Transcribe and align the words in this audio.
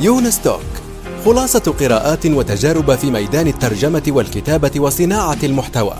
يونس 0.00 0.42
توك 0.42 0.62
خلاصة 1.24 1.72
قراءات 1.80 2.26
وتجارب 2.26 2.94
في 2.94 3.10
ميدان 3.10 3.46
الترجمة 3.46 4.02
والكتابة 4.08 4.80
وصناعة 4.80 5.38
المحتوى. 5.42 5.96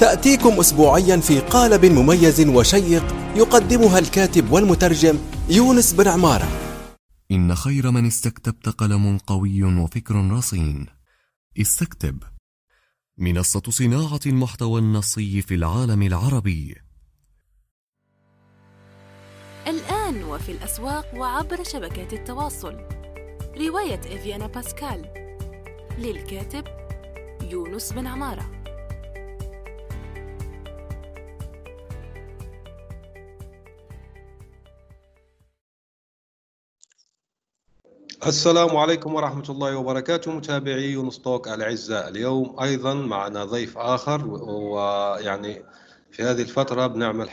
تأتيكم 0.00 0.60
أسبوعيا 0.60 1.16
في 1.16 1.40
قالب 1.40 1.84
مميز 1.84 2.40
وشيق 2.40 3.14
يقدمها 3.36 3.98
الكاتب 3.98 4.52
والمترجم 4.52 5.18
يونس 5.48 5.92
بن 5.92 6.08
عمارة. 6.08 6.48
إن 7.30 7.54
خير 7.54 7.90
من 7.90 8.06
استكتبت 8.06 8.68
قلم 8.68 9.18
قوي 9.18 9.62
وفكر 9.62 10.30
رصين. 10.30 10.86
استكتب. 11.60 12.22
منصة 13.18 13.62
صناعة 13.68 14.20
المحتوى 14.26 14.80
النصي 14.80 15.42
في 15.42 15.54
العالم 15.54 16.02
العربي. 16.02 16.76
الآن 19.66 20.24
وفي 20.24 20.52
الأسواق 20.52 21.06
وعبر 21.16 21.64
شبكات 21.64 22.12
التواصل. 22.12 23.03
رواية 23.58 24.00
إفيانا 24.00 24.46
باسكال 24.46 25.02
للكاتب 25.98 26.64
يونس 27.50 27.92
بن 27.92 28.06
عمارة. 28.06 28.50
السلام 38.26 38.76
عليكم 38.76 39.14
ورحمة 39.14 39.44
الله 39.50 39.76
وبركاته 39.76 40.32
متابعي 40.32 40.92
يونس 40.92 41.18
توك 41.18 41.48
الأعزاء 41.48 42.08
اليوم. 42.08 42.60
أيضا 42.60 42.94
معنا 42.94 43.44
ضيف 43.44 43.78
آخر 43.78 44.26
ويعني 44.28 45.62
في 46.14 46.22
هذه 46.22 46.42
الفترة 46.42 46.86
بنعمل 46.86 47.30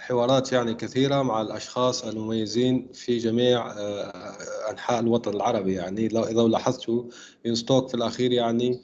حوارات 0.00 0.52
يعني 0.52 0.74
كثيرة 0.74 1.22
مع 1.22 1.42
الأشخاص 1.42 2.04
المميزين 2.04 2.92
في 2.92 3.18
جميع 3.18 3.72
آه، 3.72 4.70
أنحاء 4.70 5.00
الوطن 5.00 5.34
العربي 5.36 5.74
يعني. 5.74 6.06
إذا 6.06 6.42
لاحظتوا 6.42 7.04
يونس 7.44 7.64
توك 7.64 7.88
في 7.88 7.94
الأخير 7.94 8.32
يعني 8.32 8.82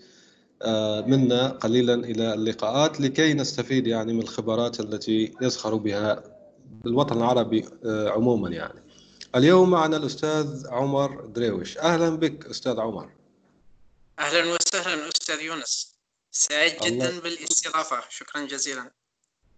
آه، 0.63 1.01
منا 1.01 1.49
قليلا 1.49 1.95
إلى 1.95 2.35
اللقاءات 2.35 3.01
لكي 3.01 3.35
نستفيد 3.35 3.87
يعني 3.87 4.13
من 4.13 4.23
الخبرات 4.23 4.81
التي 4.81 5.33
يزخر 5.43 5.75
بها 5.75 6.23
الوطن 6.87 7.17
العربي 7.17 7.69
آه، 7.85 8.09
عموما 8.09 8.49
يعني. 8.49 8.83
اليوم 9.37 9.71
معنا 9.71 9.97
الأستاذ 9.97 10.67
عمر 10.69 11.27
دريوش. 11.27 11.79
أهلا 11.79 12.17
بك 12.17 12.47
أستاذ 12.47 12.81
عمر. 12.81 13.11
أهلا 14.19 14.55
وسهلا 14.55 15.09
أستاذ 15.09 15.41
يونس. 15.41 15.97
سعيد 16.31 16.73
جدا. 16.85 17.21
بالاستضافة. 17.21 18.01
شكرا 18.09 18.47
جزيلا. 18.47 19.00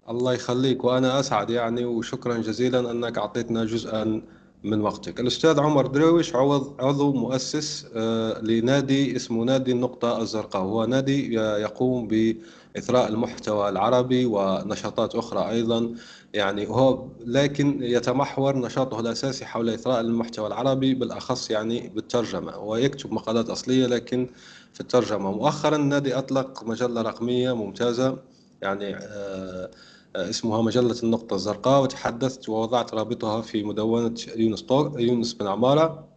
الله 0.08 0.33
يخليك 0.33 0.84
وأنا 0.84 1.20
أسعد 1.20 1.50
يعني 1.50 1.84
وشكرا 1.84 2.39
جزيلا 2.39 2.91
أنك 2.91 3.19
أعطيتنا 3.19 3.64
جزءا 3.64 4.22
من 4.64 4.81
وقتك. 4.81 5.20
الأستاذ 5.20 5.61
عمر 5.61 5.86
درويش 5.86 6.34
عضو 6.81 7.12
مؤسس 7.12 7.86
آه، 7.95 8.41
لنادي 8.41 9.17
اسمه 9.17 9.45
نادي 9.45 9.73
النقطة 9.73 10.20
الزرقاء. 10.23 10.62
هو 10.62 10.84
نادي 10.84 11.34
يقوم 11.34 12.08
بإثراء 12.08 13.08
المحتوى 13.08 13.69
العربي 13.69 14.27
ونشاطات 14.27 15.14
أخرى 15.14 15.50
أيضا. 15.50 15.95
يعني 16.34 16.69
هو 16.69 17.06
لكن 17.27 17.78
يتمحور 17.83 18.58
نشاطه 18.58 19.00
الأساسي 19.00 19.45
حول 19.45 19.70
إثراء 19.70 20.00
المحتوى 20.00 20.47
العربي 20.47 20.95
بالأخص 20.95 21.50
يعني 21.50 21.89
بالترجمة. 21.89 22.58
ويكتب 22.58 23.12
مقالات 23.12 23.50
أصلية 23.50 23.86
لكن 23.86 24.28
في 24.73 24.80
الترجمة. 24.80 25.33
مؤخرا 25.33 25.77
النادي 25.77 26.19
أطلق 26.19 26.64
مجلة 26.64 27.03
رقمية 27.03 27.53
ممتازة. 27.53 28.31
يعني 28.62 28.96
آه 28.96 29.70
اسمها 30.16 30.62
مجلة 30.62 30.96
النقطة 31.02 31.34
الزرقاء 31.34 31.82
وتحدثت 31.82 32.48
ووضعت 32.48 32.94
رابطها 32.94 33.42
في 33.42 33.62
مدونة 33.62 34.14
يونس, 34.36 34.62
توك 34.62 35.00
يونس 35.00 35.32
بن 35.32 35.46
عمارة. 35.46 36.08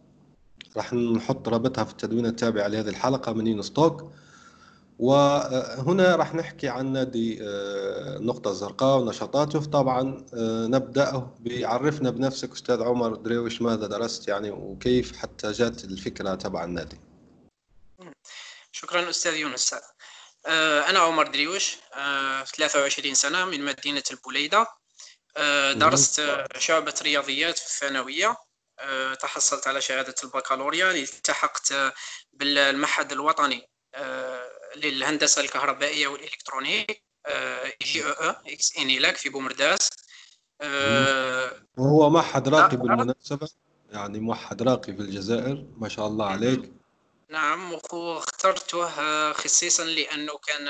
راح 0.76 0.92
نحط 0.92 1.48
رابطها 1.48 1.84
في 1.84 1.92
التدوين 1.92 2.26
التابع 2.26 2.66
لهذه 2.66 2.88
الحلقة 2.88 3.32
من 3.32 3.46
يونس 3.46 3.72
توك 3.72 4.12
وهنا 4.98 6.16
راح 6.16 6.34
نحكي 6.34 6.68
عن 6.68 6.92
نادي 6.92 7.38
النقطة 7.42 8.48
آه، 8.48 8.52
الزرقاء 8.52 8.98
ونشاطاته. 8.98 9.64
طبعا 9.64 10.24
آه، 10.34 10.66
نبدأ 10.66 11.30
بعرفنا 11.40 12.10
بنفسك 12.10 12.52
أستاذ 12.52 12.82
عمر 12.82 13.14
دريوش 13.14 13.62
ماذا 13.62 13.86
درست 13.86 14.28
يعني 14.28 14.50
وكيف 14.50 15.16
حتى 15.16 15.52
جات 15.52 15.84
الفكرة 15.84 16.34
تبع 16.34 16.64
النادي. 16.64 17.00
شكرا 18.72 19.10
أستاذ 19.10 19.34
يونس. 19.34 19.74
آه، 19.74 19.80
أنا 20.46 20.98
عمر 20.98 21.26
دريوش 21.26 21.76
23 22.56 23.10
آه، 23.10 23.14
سنة 23.14 23.44
من 23.44 23.64
مدينة 23.64 24.02
البوليدة 24.10 24.66
آه، 25.36 25.72
درست 25.72 26.22
شعبة 26.58 26.94
رياضيات 27.02 27.58
في 27.58 27.66
الثانوية. 27.66 28.36
تحصلت 29.20 29.66
على 29.66 29.80
شهادة 29.80 30.14
البكالوريا. 30.24 30.90
التحقت 30.90 31.74
بالمعهد 32.32 33.12
الوطني 33.12 33.68
للهندسة 34.76 35.42
الكهربائية 35.42 36.06
والإلكترونيك 36.08 37.02
IGEE 37.82 38.04
ex 38.04 38.76
INELEC 38.78 39.16
في 39.16 39.28
بومرداس. 39.28 39.90
وهو 41.76 42.10
معهد 42.10 42.48
راقي 42.48 42.76
بالمناسبة 42.76 43.48
يعني 43.90 44.20
موحد 44.20 44.62
راقي 44.62 44.92
في 44.92 45.00
الجزائر 45.00 45.66
ما 45.76 45.88
شاء 45.88 46.06
الله 46.06 46.26
عليك. 46.26 46.75
نعم 47.28 47.72
واخترته 47.92 49.32
خصيصا 49.32 49.84
لأنه 49.84 50.38
كان 50.38 50.68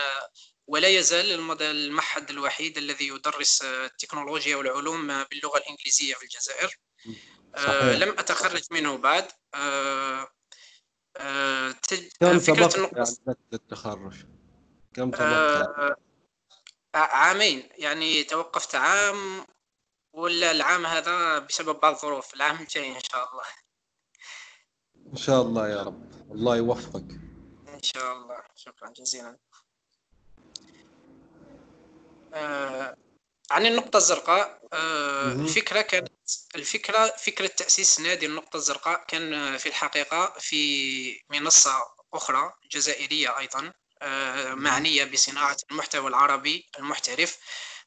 ولا 0.66 0.88
يزال 0.88 1.52
المعهد 1.62 2.30
الوحيد 2.30 2.78
الذي 2.78 3.08
يدرس 3.08 3.62
التكنولوجيا 3.62 4.56
والعلوم 4.56 5.06
باللغة 5.06 5.58
الإنجليزية 5.58 6.14
في 6.14 6.22
الجزائر. 6.22 6.78
صحيح. 7.56 7.66
آه، 7.66 7.96
لم 7.96 8.18
أتخرج 8.18 8.62
منه 8.70 8.96
بعد. 8.96 9.28
آه، 9.54 10.28
آه، 11.16 11.74
كم 12.20 12.38
فكرة 12.38 12.90
يعني 12.96 13.38
التخرج؟ 13.52 14.14
كم 14.94 15.10
توقفت 15.10 15.96
عامين. 16.94 17.68
يعني 17.78 18.24
توقفت 18.24 18.74
عام 18.74 19.46
ولا 20.12 20.50
العام 20.50 20.86
هذا 20.86 21.38
بسبب 21.38 21.80
بعض 21.80 21.94
الظروف. 21.94 22.34
العام 22.34 22.60
الجاي 22.60 22.96
إن 22.96 23.02
شاء 23.12 23.30
الله. 23.30 23.44
إن 25.12 25.16
شاء 25.16 25.42
الله 25.42 25.68
يا 25.68 25.82
رب. 25.82 26.15
الله 26.30 26.56
يوفقك. 26.56 27.10
إن 27.68 27.82
شاء 27.82 28.12
الله. 28.12 28.42
شكرا 28.56 28.90
جزيلا. 28.90 29.36
آه 32.34 32.96
عن 33.50 33.66
النقطة 33.66 33.96
الزرقاء 33.96 34.60
آه 34.72 35.32
الفكرة 35.32 35.80
كانت 35.80 36.12
الفكرة 36.54 37.06
فكرة 37.06 37.46
تأسيس 37.46 38.00
نادي 38.00 38.26
النقطة 38.26 38.56
الزرقاء 38.56 39.04
كان 39.08 39.56
في 39.56 39.68
الحقيقة 39.68 40.34
في 40.38 41.20
منصة 41.30 41.74
أخرى 42.14 42.52
جزائرية 42.72 43.38
أيضا 43.38 43.72
آه 44.02 44.54
معنية 44.54 45.04
بصناعة 45.04 45.56
المحتوى 45.70 46.08
العربي 46.08 46.66
المحترف. 46.78 47.38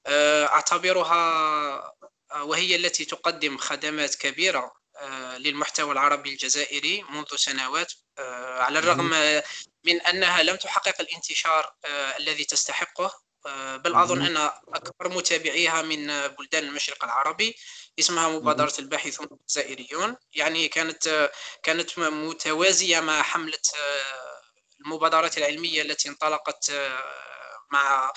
آه 0.07 0.45
أعتبرها 0.45 1.19
آه، 2.31 2.44
وهي 2.44 2.75
التي 2.75 3.06
تقدم 3.06 3.57
خدمات 3.57 4.16
كبيرة 4.16 4.59
آه، 4.59 4.78
للمحتوى 5.37 5.91
العربي 5.91 6.29
الجزائري 6.29 7.03
منذ 7.09 7.35
سنوات 7.35 7.93
آه، 8.17 8.61
على 8.61 8.79
الرغم 8.79 9.09
من 9.83 10.01
أنها 10.01 10.43
لم 10.43 10.55
تحقق 10.55 11.01
الانتشار 11.01 11.73
آه، 11.85 12.17
الذي 12.17 12.45
تستحقه 12.45 13.11
بل 13.77 13.95
أظن 13.95 14.21
أن 14.21 14.51
أكبر 14.67 15.09
متابعيها 15.09 15.81
من 15.81 16.27
بلدان 16.27 16.63
المشرق 16.63 17.03
العربي 17.03 17.55
اسمها 17.99 18.27
مبادرة 18.27 18.73
الباحثون 18.79 19.27
الجزائريون. 19.31 20.15
يعني 20.33 20.67
كانت 20.67 21.31
كانت 21.63 21.99
متوازية 21.99 22.99
مع 22.99 23.21
حملة 23.21 23.59
المبادرات 24.85 25.38
العلمية 25.38 25.81
التي 25.81 26.09
انطلقت 26.09 26.71
مع 27.71 28.11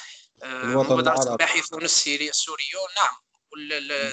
مبادرة 0.44 1.32
الباحثون 1.32 1.84
السوريون. 1.84 2.88
نعم. 2.96 3.21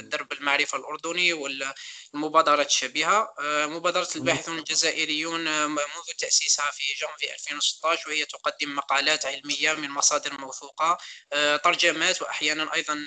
درب 0.01 0.33
المعرفة 0.33 0.77
الأردني 0.77 1.33
والمبادرات 1.33 2.67
الشبيهة. 2.67 3.33
آه، 3.39 3.65
مبادرة 3.65 4.07
الباحثون 4.15 4.59
الجزائريون 4.59 5.47
آه، 5.47 5.67
منذ 5.67 6.13
تأسيسها 6.17 6.71
في 6.71 6.83
جانفي 7.01 7.33
2016 7.33 8.09
وهي 8.09 8.25
تقدم 8.25 8.75
مقالات 8.75 9.25
علمية 9.25 9.73
من 9.73 9.89
مصادر 9.89 10.33
موثوقة 10.37 10.97
آه، 11.33 11.55
ترجمات 11.57 12.21
وأحيانا 12.21 12.73
أيضا 12.73 13.05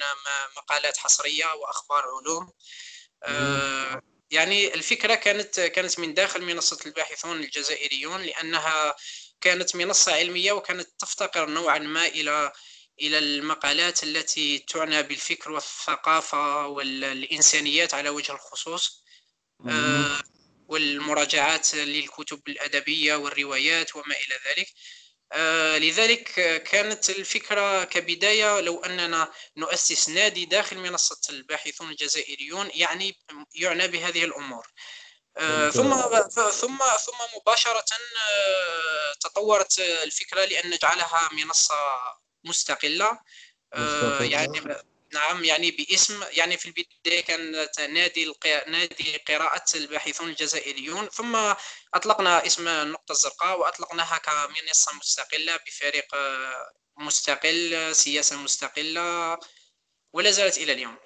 مقالات 0.56 0.96
حصرية 0.96 1.54
وأخبار 1.54 2.04
علوم. 2.04 2.52
يعني 4.30 4.74
الفكرة 4.74 5.14
كانت 5.14 5.60
كانت 5.60 5.98
من 5.98 6.14
داخل 6.14 6.42
منصة 6.42 6.78
الباحثون 6.86 7.40
الجزائريون 7.40 8.22
لأنها 8.22 8.96
كانت 9.40 9.76
منصة 9.76 10.12
علمية 10.14 10.52
وكانت 10.52 10.88
تفتقر 10.98 11.50
نوعا 11.50 11.78
ما 11.78 12.06
إلى 12.06 12.52
إلى 13.00 13.18
المقالات 13.18 14.02
التي 14.02 14.58
تعنى 14.58 15.02
بالفكر 15.02 15.50
والثقافة 15.52 16.66
والإنسانيات 16.66 17.94
على 17.94 18.08
وجه 18.08 18.32
الخصوص 18.32 19.02
آه، 19.68 20.22
والمراجعات 20.68 21.74
للكتب 21.74 22.48
الأدبية 22.48 23.14
والروايات 23.14 23.96
وما 23.96 24.14
إلى 24.14 24.38
ذلك. 24.48 24.68
آه، 25.32 25.78
لذلك 25.78 26.32
كانت 26.62 27.10
الفكرة 27.10 27.84
كبداية 27.84 28.60
لو 28.60 28.84
أننا 28.84 29.32
نؤسس 29.56 30.08
نادي 30.08 30.44
داخل 30.44 30.78
منصة 30.78 31.20
الباحثون 31.30 31.90
الجزائريون 31.90 32.70
يعني 32.74 33.16
يعنى 33.54 33.88
بهذه 33.88 34.24
الأمور. 34.24 34.66
آه، 35.36 35.70
ثم 35.70 35.94
ثم 36.50 36.78
ثم 36.78 37.36
مباشرة 37.36 37.84
تطورت 39.20 39.78
الفكرة 39.78 40.44
لأن 40.44 40.70
نجعلها 40.70 41.28
منصة 41.32 41.74
مستقلة. 42.44 43.18
آه، 43.74 44.22
يعني 44.22 44.60
نعم 45.14 45.44
يعني 45.44 45.70
باسم 45.70 46.24
يعني 46.30 46.56
في 46.56 46.66
البداية 46.66 47.20
كانت 47.20 47.80
نادي. 47.80 48.32
نادي 48.66 49.16
قراءة 49.28 49.64
الباحثون 49.74 50.28
الجزائريون. 50.28 51.08
ثم 51.08 51.54
أطلقنا 51.94 52.46
اسم 52.46 52.68
النقطة 52.68 53.12
الزرقاء 53.12 53.60
وأطلقناها 53.60 54.18
كمنصة 54.18 54.92
مستقلة 54.96 55.56
بفريق 55.66 56.14
مستقل 56.98 57.90
سياسة 57.96 58.36
مستقلة 58.36 59.38
ولا 60.12 60.30
زالت 60.30 60.58
إلى 60.58 60.72
اليوم. 60.72 60.96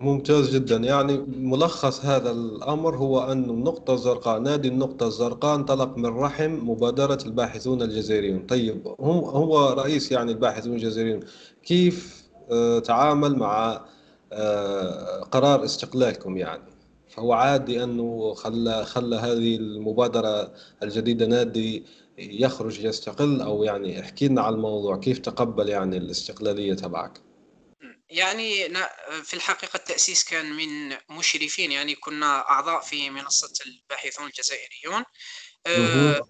ممتاز 0.00 0.56
جدا. 0.56 0.76
يعني 0.76 1.16
ملخص 1.28 2.04
هذا 2.04 2.30
الأمر 2.30 2.96
هو 2.96 3.32
أن 3.32 3.50
النقطة 3.50 3.94
الزرقاء 3.94 4.38
نادي 4.38 4.68
النقطة 4.68 5.06
الزرقاء 5.06 5.54
انطلق 5.56 5.96
من 5.98 6.06
رحم 6.06 6.70
مبادرة 6.70 7.18
الباحثون 7.26 7.82
الجزائريون. 7.82 8.46
طيب 8.46 8.94
هم 9.00 9.16
هو 9.24 9.72
رئيس 9.72 10.12
يعني 10.12 10.32
الباحثون 10.32 10.72
الجزائريون 10.72 11.20
كيف 11.62 12.28
آه، 12.50 12.78
تعامل 12.78 13.36
مع 13.38 13.84
آه، 14.32 15.20
قرار 15.20 15.64
استقلالكم 15.64 16.36
يعني؟ 16.36 16.62
فهو 17.08 17.32
عادي 17.32 17.84
أنه 17.84 18.34
خلى 18.34 18.84
خلى 18.84 19.16
هذه 19.16 19.56
المبادرة 19.56 20.52
الجديدة 20.82 21.26
نادي 21.26 21.84
يخرج 22.18 22.84
يستقل 22.84 23.40
أو 23.40 23.64
يعني 23.64 24.00
احكي 24.00 24.28
لنا 24.28 24.42
على 24.42 24.54
الموضوع 24.54 24.96
كيف 24.96 25.18
تقبل 25.18 25.68
يعني 25.68 25.96
الاستقلالية 25.96 26.74
تبعك؟ 26.74 27.27
يعني 28.10 28.68
في 29.22 29.34
الحقيقة 29.34 29.76
التأسيس 29.76 30.24
كان 30.24 30.52
من 30.52 30.96
مشرفين 31.10 31.72
يعني 31.72 31.94
كنا 31.94 32.50
أعضاء 32.50 32.80
في 32.80 33.10
منصة 33.10 33.52
الباحثون 33.66 34.26
الجزائريون. 34.26 35.04
أه 35.66 36.28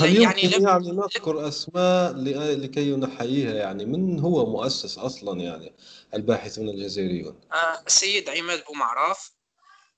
هل 0.00 0.22
يعني 0.22 0.42
لم 0.42 0.68
يعني 0.68 0.90
نذكر 0.90 1.48
أسماء 1.48 2.12
لكي 2.56 2.96
نحييها؟ 2.96 3.54
يعني 3.54 3.84
من 3.84 4.20
هو 4.20 4.46
مؤسس 4.46 4.98
أصلا 4.98 5.40
يعني 5.40 5.74
الباحثون 6.14 6.68
الجزائريون؟ 6.68 7.40
أه 7.52 7.82
السيد 7.86 8.28
عماد 8.28 8.64
بومعراف 8.64 9.32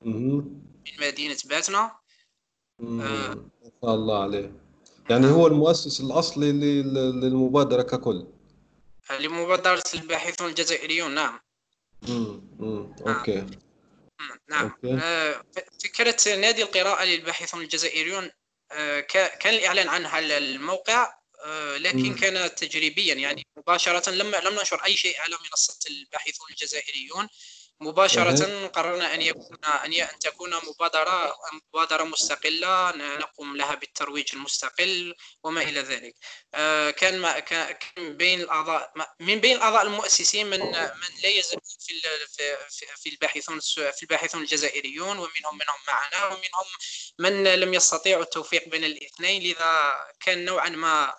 من 0.03 0.45
مدينة 1.01 1.37
باتنا. 1.45 1.97
أه 2.81 2.85
ما 2.85 3.71
شاء 3.83 3.95
الله 3.95 4.23
عليه. 4.23 4.53
يعني 5.11 5.27
هو 5.27 5.47
المؤسس 5.47 6.01
الأصلي 6.01 6.53
للمبادرة 6.53 7.83
ككل. 7.83 8.27
لمبادرة 9.11 9.85
الباحثون 9.95 10.49
الجزائريون 10.49 11.15
نعم. 11.15 11.41
امم 12.09 12.95
okay. 13.07 13.47
نعم. 14.49 14.65
okay. 14.85 14.99
آه، 15.03 15.45
فكرة 15.85 16.35
نادي 16.37 16.63
القراءة 16.63 17.05
للباحثون 17.05 17.63
الجزائريون 17.63 18.31
آه، 18.73 19.01
كان 19.01 19.55
الإعلان 19.55 19.89
عنها 19.89 20.11
على 20.11 20.39
الموقع 20.39 21.15
آه، 21.45 21.77
لكن 21.77 22.09
مم. 22.09 22.15
كان 22.15 22.55
تجريبيا 22.55 23.15
يعني 23.15 23.47
مباشرة 23.57 24.11
لم 24.11 24.35
لم 24.35 24.55
ننشر 24.55 24.85
أي 24.85 24.97
شيء 24.97 25.21
على 25.21 25.37
منصة 25.51 25.79
الباحثون 25.91 26.47
الجزائريون. 26.51 27.29
مباشرة 27.81 28.67
قررنا 28.69 29.15
أن 29.15 29.23
يكون 29.23 29.59
أن 29.65 29.93
أن 29.93 30.19
تكون 30.19 30.55
مبادرة 30.55 31.37
مبادرة 31.53 32.05
مستقلة 32.05 32.91
نقوم 32.97 33.57
لها 33.57 33.75
بالترويج 33.75 34.35
المستقل 34.35 35.15
وما 35.45 35.63
إلى 35.63 35.81
ذلك. 35.81 36.15
آه، 36.55 36.91
كان 36.91 37.39
كان 37.39 38.17
بين 38.17 38.41
الأعضاء 38.41 38.93
من 39.21 39.41
بين 39.41 39.57
الأعضاء 39.57 39.83
المؤسسين 39.83 40.47
من 40.47 40.61
من 40.61 41.11
لا 41.23 41.29
يزال 41.29 41.61
في 41.87 42.57
في 42.97 43.09
الباحثون 43.11 43.61
في 43.61 44.03
الباحثون 44.03 44.43
الجزائريون 44.43 45.19
ومنهم 45.19 45.55
منهم 45.55 45.79
معنا 45.89 46.27
ومنهم 46.27 46.67
من 47.19 47.45
لم 47.45 47.75
يستطيعوا 47.75 48.23
التوفيق 48.23 48.69
بين 48.69 48.85
الاثنين 48.85 49.43
لذا 49.43 49.95
كان 50.21 50.45
نوعا 50.45 50.69
ما 50.69 51.15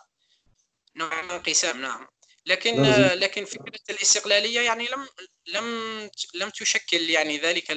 نوعا 0.95 1.21
ما 1.21 1.35
انقسام. 1.35 1.81
نعم. 1.81 2.07
لكن 2.45 2.81
لكن 3.19 3.45
فكرة 3.45 3.79
الاستقلالية 3.89 4.59
يعني 4.59 4.87
لم 4.87 5.07
لم 5.47 6.09
لم 6.33 6.49
تشكل 6.49 7.09
يعني 7.09 7.37
ذلك 7.37 7.71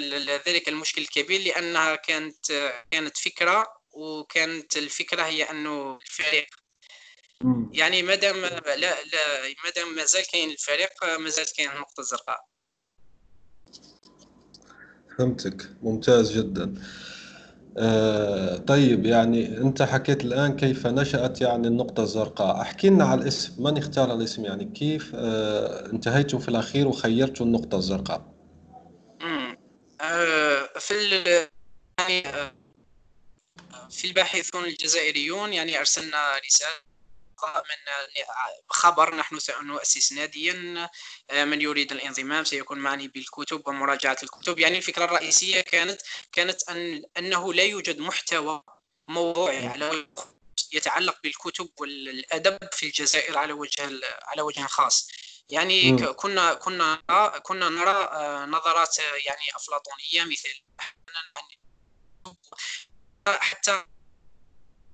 ذلك 0.49 0.69
المشكل 0.69 1.03
الكبير 1.03 1.41
لأنها 1.41 1.97
كانت 1.97 2.73
كانت 2.91 3.17
فكرة 3.17 3.67
وكانت 3.91 4.77
الفكرة 4.77 5.23
هي 5.23 5.43
أنه 5.43 5.99
الفريق 6.03 6.47
يعني 7.73 8.03
ما 8.03 8.15
دام 8.15 8.37
لا 8.37 8.77
لا 8.77 9.55
ما 9.65 9.71
دام 9.77 9.95
ما 9.95 10.05
زال 10.05 10.27
كاين 10.27 10.51
الفريق 10.51 11.19
ما 11.19 11.31
زالت 11.31 11.57
كاين 11.57 11.71
النقطة 11.71 12.01
الزرقاء. 12.01 12.41
فهمتك. 15.19 15.71
ممتاز 15.83 16.39
جدا. 16.39 16.83
آه، 17.81 18.57
طيب 18.57 19.07
يعني 19.07 19.59
أنت 19.59 19.83
حكيت 19.83 20.25
الآن 20.25 20.57
كيف 20.57 20.87
نشأت 20.87 21.41
يعني 21.41 21.69
النقطة 21.69 22.03
الزرقاء. 22.03 22.61
احكي 22.61 22.89
لنا 22.89 23.05
على 23.05 23.23
الاسم. 23.23 23.63
من 23.63 23.79
اختار 23.79 24.15
الاسم؟ 24.15 24.45
يعني 24.45 24.65
كيف 24.65 25.13
آه، 25.15 25.87
انتهيتم 25.93 26.39
في 26.39 26.49
الأخير 26.49 26.89
وخيرتوا 26.89 27.47
النقطة 27.47 27.79
الزرقاء؟ 27.79 28.35
آه، 30.01 30.69
في 30.79 30.95
يعني 32.01 32.23
في 33.91 34.05
الباحثون 34.05 34.65
الجزائريون 34.65 35.53
يعني 35.53 35.79
أرسلنا 35.79 36.39
رسالة 36.47 36.88
من 37.47 38.25
خبر 38.69 39.15
نحن 39.15 39.39
سنؤسس 39.39 40.13
ناديا 40.13 40.89
آه، 41.31 41.45
من 41.45 41.61
يريد 41.61 41.93
الانضمام 41.93 42.45
سيكون 42.45 42.79
معني 42.79 43.09
بالكتب 43.09 43.69
ومراجعة 43.69 44.17
الكتب. 44.23 44.59
يعني 44.59 44.79
الفكرة 44.79 45.05
الرئيسية 45.05 45.61
كانت 45.61 46.01
كانت 46.33 46.69
أن 46.69 47.03
أنه 47.19 47.55
لا 47.55 47.63
يوجد 47.63 47.99
محتوى 47.99 48.63
موضوعي 49.09 49.67
على 49.67 50.07
يتعلق 50.73 51.19
بالكتب 51.23 51.71
والأدب 51.81 52.59
في 52.73 52.87
الجزائر 52.87 53.39
على 53.39 53.53
وجه 53.53 54.01
على 54.23 54.43
وجه 54.43 54.67
خاص. 54.67 55.09
يعني 55.51 55.93
م. 55.93 56.13
كنا 56.13 56.55
كنا 56.55 56.95
كنا 57.43 57.69
نرى 57.69 57.91
آه، 57.91 58.45
نظرات 58.47 58.99
يعني 58.99 59.57
أفلاطونية 59.57 60.25
مثل 60.25 60.63
حتى 63.27 63.85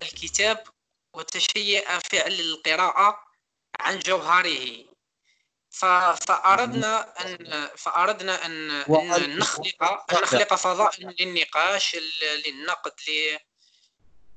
الكتاب 0.02 0.74
وتشيء 1.14 1.84
فعل 2.11 2.32
القراءة 2.40 3.19
عن 3.81 3.99
جوهره. 3.99 4.94
فأردنا 6.26 7.00
أن 7.26 7.69
فأردنا 7.76 8.46
أن, 8.46 8.70
أن 8.70 9.38
نخلق 9.38 9.82
أن 10.12 10.22
نخلق 10.22 10.55
فضاء 10.55 10.93
للنقاش 11.20 11.96
للنقد 12.46 12.93
ل... 13.08 13.38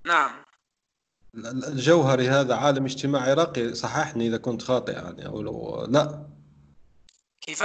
نعم. 0.08 0.46
الجوهري 1.46 2.30
هذا 2.30 2.56
عالم 2.56 2.86
اجتماعي 2.86 3.34
راقي 3.34 3.74
صححني 3.74 4.28
إذا 4.28 4.38
كنت 4.38 4.62
خاطئ 4.62 4.92
يعني 4.92 5.26
أو 5.26 5.42
لو 5.42 5.86
لا. 5.90 6.28
كيف؟ 7.42 7.64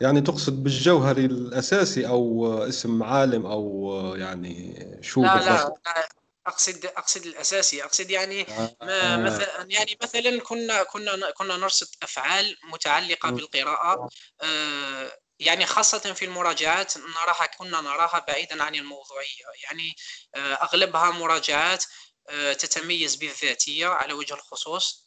يعني 0.00 0.20
تقصد 0.20 0.62
بالجوهري 0.62 1.24
الأساسي 1.24 2.06
أو 2.08 2.54
اسم 2.68 3.02
عالم 3.02 3.46
أو 3.46 3.92
يعني 4.16 4.98
شو 5.02 5.22
لا 5.22 5.36
لا, 5.36 5.74
لا. 5.86 6.08
أقصد 6.46 6.86
أقصد 6.86 7.26
الأساسي. 7.26 7.84
أقصد 7.84 8.10
يعني 8.10 8.42
آه. 8.48 8.76
ما 8.82 9.16
مثلا 9.16 9.66
يعني 9.70 9.98
مثلا 10.02 10.40
كنا 10.40 10.82
كنا 10.82 11.30
كنا 11.30 11.56
نرصد 11.56 11.88
أفعال 12.02 12.56
متعلقة 12.64 13.30
بالقراءة 13.30 14.08
آه، 14.42 15.18
يعني 15.38 15.66
خاصة 15.66 15.98
في 15.98 16.24
المراجعات 16.24 16.98
نراها 16.98 17.46
كنا 17.46 17.80
نراها 17.80 18.24
بعيدا 18.28 18.62
عن 18.62 18.74
الموضوعية. 18.74 19.44
يعني 19.64 19.94
آه، 20.34 20.54
أغلبها 20.54 21.10
مراجعات 21.10 21.84
تتميز 22.58 23.14
بالذاتية 23.14 23.86
على 23.86 24.12
وجه 24.12 24.34
الخصوص. 24.34 25.02
آه، 25.02 25.05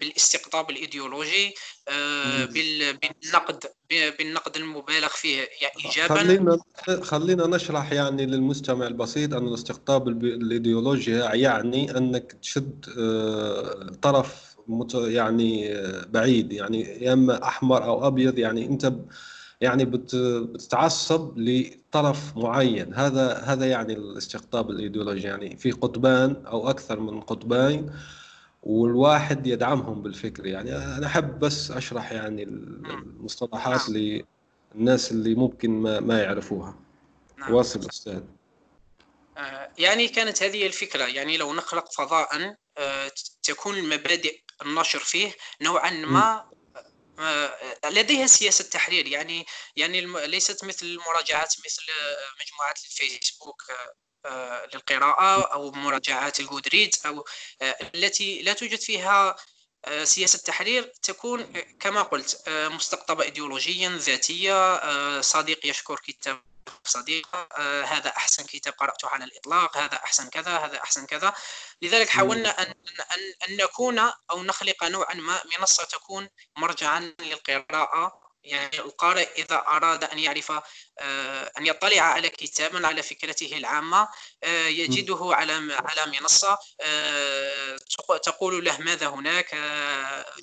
بالاستقطاب 0.00 0.70
الإيديولوجي 0.70 1.54
آه، 1.88 2.44
بالنقد 2.44 3.64
بالنقد 4.18 4.56
المبالغ 4.56 5.08
فيه 5.08 5.36
يعني 5.36 5.84
ايجابا. 5.84 6.14
خلينا 6.14 6.58
خلينا 7.02 7.46
نشرح 7.46 7.92
يعني 7.92 8.26
للمستمع 8.26 8.86
البسيط 8.86 9.34
أن 9.34 9.48
الاستقطاب 9.48 10.08
الإيديولوجي 10.08 11.12
يعني 11.12 11.98
أنك 11.98 12.32
تشد 12.32 12.86
آه، 12.98 13.92
طرف 14.02 14.54
يعني 14.94 15.74
بعيد 16.06 16.52
يعني 16.52 16.80
يا 16.80 17.12
إما 17.12 17.44
أحمر 17.44 17.84
أو 17.84 18.06
أبيض 18.06 18.38
يعني 18.38 18.66
أنت 18.66 18.92
يعني 19.60 19.84
بتتعصب 19.84 21.38
لطرف 21.38 22.36
معين. 22.36 22.94
هذا 22.94 23.32
هذا 23.32 23.66
يعني 23.66 23.92
الاستقطاب 23.92 24.70
الإيديولوجي 24.70 25.26
يعني 25.26 25.56
في 25.56 25.70
قطبان 25.70 26.42
أو 26.46 26.70
أكثر 26.70 27.00
من 27.00 27.20
قطبين 27.20 27.90
والواحد 28.64 29.46
يدعمهم 29.46 30.02
بالفكر. 30.02 30.46
يعني 30.46 30.76
أنا 30.76 31.06
أحب 31.06 31.38
بس 31.38 31.70
أشرح 31.70 32.12
يعني 32.12 32.42
المصطلحات 32.42 33.90
نعم. 33.90 34.22
للناس 34.74 35.10
اللي 35.10 35.34
ممكن 35.34 35.70
ما, 35.70 36.00
ما 36.00 36.22
يعرفوها. 36.22 36.78
نعم. 37.38 37.54
واصل 37.54 37.88
أستاذ. 37.88 38.22
آه، 39.36 39.72
يعني 39.78 40.08
كانت 40.08 40.42
هذه 40.42 40.66
الفكرة. 40.66 41.04
يعني 41.04 41.36
لو 41.36 41.54
نخلق 41.54 41.92
فضاء 41.92 42.56
آه، 42.78 43.12
تكون 43.42 43.76
المبادئ 43.76 44.40
النشر 44.62 44.98
فيه 44.98 45.32
نوعا 45.60 45.90
ما 45.90 46.50
لديها 47.90 48.26
سياسة 48.26 48.64
تحرير. 48.64 49.06
يعني 49.06 49.46
يعني 49.76 50.00
ليست 50.26 50.64
مثل 50.64 50.86
المراجعات 50.86 51.54
مثل 51.64 51.82
مجموعات 52.40 52.78
الفيسبوك 52.84 53.62
للقراءة 54.74 55.52
أو 55.52 55.70
مراجعات 55.70 56.40
الجودريد 56.40 56.94
أو 57.06 57.24
التي 57.94 58.42
لا 58.42 58.52
توجد 58.52 58.80
فيها 58.80 59.36
سياسة 60.04 60.38
تحرير 60.38 60.92
تكون 61.02 61.42
كما 61.80 62.02
قلت 62.02 62.48
مستقطبة 62.48 63.24
إيديولوجيا 63.24 63.88
ذاتية. 63.88 65.20
صديق 65.20 65.66
يشكر 65.66 66.00
كتاب 66.00 66.42
صديقة 66.84 67.48
آه 67.58 67.84
هذا 67.84 68.08
أحسن 68.08 68.44
كتاب 68.44 68.72
قرأته 68.72 69.08
على 69.08 69.24
الإطلاق 69.24 69.76
هذا 69.76 69.94
أحسن 69.94 70.28
كذا 70.28 70.56
هذا 70.56 70.80
أحسن 70.82 71.06
كذا. 71.06 71.34
لذلك 71.82 72.08
حاولنا 72.08 72.62
أن, 72.62 72.74
أن, 73.00 73.48
أن 73.48 73.56
نكون 73.56 73.98
أو 74.30 74.42
نخلق 74.42 74.84
نوعا 74.84 75.14
ما 75.14 75.42
منصة 75.58 75.84
تكون 75.84 76.28
مرجعا 76.56 77.14
للقراءة 77.20 78.23
يعني 78.44 78.78
القارئ 78.78 79.28
إذا 79.42 79.56
أراد 79.56 80.04
أن 80.04 80.18
يعرف 80.18 80.52
آه، 80.98 81.52
أن 81.58 81.66
يطلع 81.66 82.02
على 82.02 82.28
كتابا 82.28 82.86
على 82.86 83.02
فكرته 83.02 83.56
العامة 83.56 84.08
آه، 84.42 84.66
يجده 84.66 85.18
على 85.22 85.52
على 85.72 86.20
منصة 86.20 86.58
آه، 86.80 87.76
تقول 88.22 88.64
له 88.64 88.78
ماذا 88.78 89.06
هناك؟ 89.06 89.52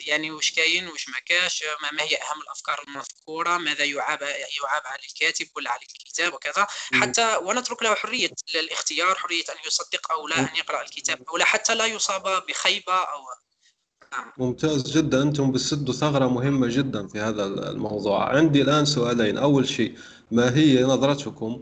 يعني 0.07 0.31
وش 0.31 0.51
كاين؟ 0.51 0.87
وش 0.87 1.09
ما 1.09 1.19
كاش؟ 1.19 1.63
ما 1.91 2.03
هي 2.03 2.17
أهم 2.17 2.41
الأفكار 2.41 2.83
المذكورة؟ 2.87 3.57
ماذا 3.57 3.83
يعاب 3.83 4.21
يعاب 4.61 4.81
على 4.85 5.01
الكاتب 5.09 5.47
ولا 5.55 5.71
على 5.71 5.81
الكتاب 5.81 6.33
وكذا؟ 6.33 6.67
حتى 6.93 7.35
ونترك 7.35 7.83
له 7.83 7.95
حرية 7.95 8.31
الاختيار 8.55 9.15
حرية 9.15 9.43
أن 9.49 9.57
يصدق 9.65 10.11
أو 10.11 10.27
لا 10.27 10.39
أن 10.39 10.55
يقرأ 10.55 10.81
الكتاب 10.81 11.29
أو 11.29 11.37
لا 11.37 11.45
حتى 11.45 11.75
لا 11.75 11.85
يصاب 11.85 12.45
بخيبة 12.45 12.95
أو 12.95 13.25
ممتاز 14.37 14.83
جدا. 14.97 15.21
أنتم 15.21 15.51
بتسدوا 15.51 15.93
ثغرة 15.93 16.27
مهمة 16.27 16.67
جدا 16.67 17.07
في 17.07 17.19
هذا 17.19 17.45
الموضوع. 17.45 18.35
عندي 18.35 18.61
الآن 18.61 18.85
سؤالين. 18.85 19.37
أول 19.37 19.67
شيء 19.67 19.93
ما 20.31 20.55
هي 20.55 20.83
نظرتكم 20.83 21.59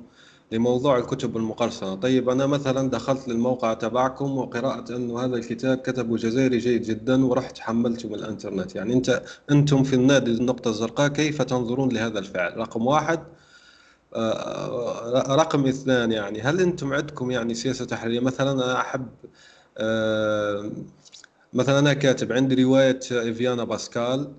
لموضوع 0.52 0.98
الكتب 0.98 1.38
المقرصنة؟ 1.38 1.96
طيب 1.96 2.30
أنا 2.30 2.46
مثلا 2.46 2.90
دخلت 2.90 3.28
للموقع 3.28 3.74
تبعكم 3.74 4.38
وقرأت 4.38 4.92
انه 4.92 5.20
هذا 5.20 5.36
الكتاب 5.36 5.78
كتبه 5.78 6.18
جزائري 6.18 6.58
جيد 6.58 6.82
جدا 6.82 7.26
ورحت 7.26 7.60
حملته 7.60 8.10
من 8.10 8.16
الإنترنت. 8.16 8.76
يعني 8.76 8.94
أنت 8.94 9.24
أنتم 9.52 9.84
في 9.84 9.94
النادي 9.96 10.32
النقطة 10.32 10.70
الزرقاء 10.70 11.08
كيف 11.08 11.42
تنظرون 11.42 11.90
لهذا 11.90 12.20
الفعل؟ 12.20 12.58
رقم 12.58 12.88
واحد. 12.88 13.20
آه، 14.16 15.36
رقم 15.36 15.66
اثنان 15.66 16.12
يعني 16.12 16.42
هل 16.42 16.62
أنتم 16.62 16.94
عندكم 16.94 17.32
يعني 17.32 17.54
سياسة 17.54 17.86
تحريرية؟ 17.86 18.20
مثلا 18.20 18.52
أنا 18.52 18.82
أحب 18.82 19.08
آه، 19.78 20.72
مثلا 21.54 21.80
أنا 21.80 21.94
كاتب 21.94 22.32
عندي 22.34 22.64
رواية 22.64 23.00
إيفيانا 23.12 23.64
باسكال 23.64 24.32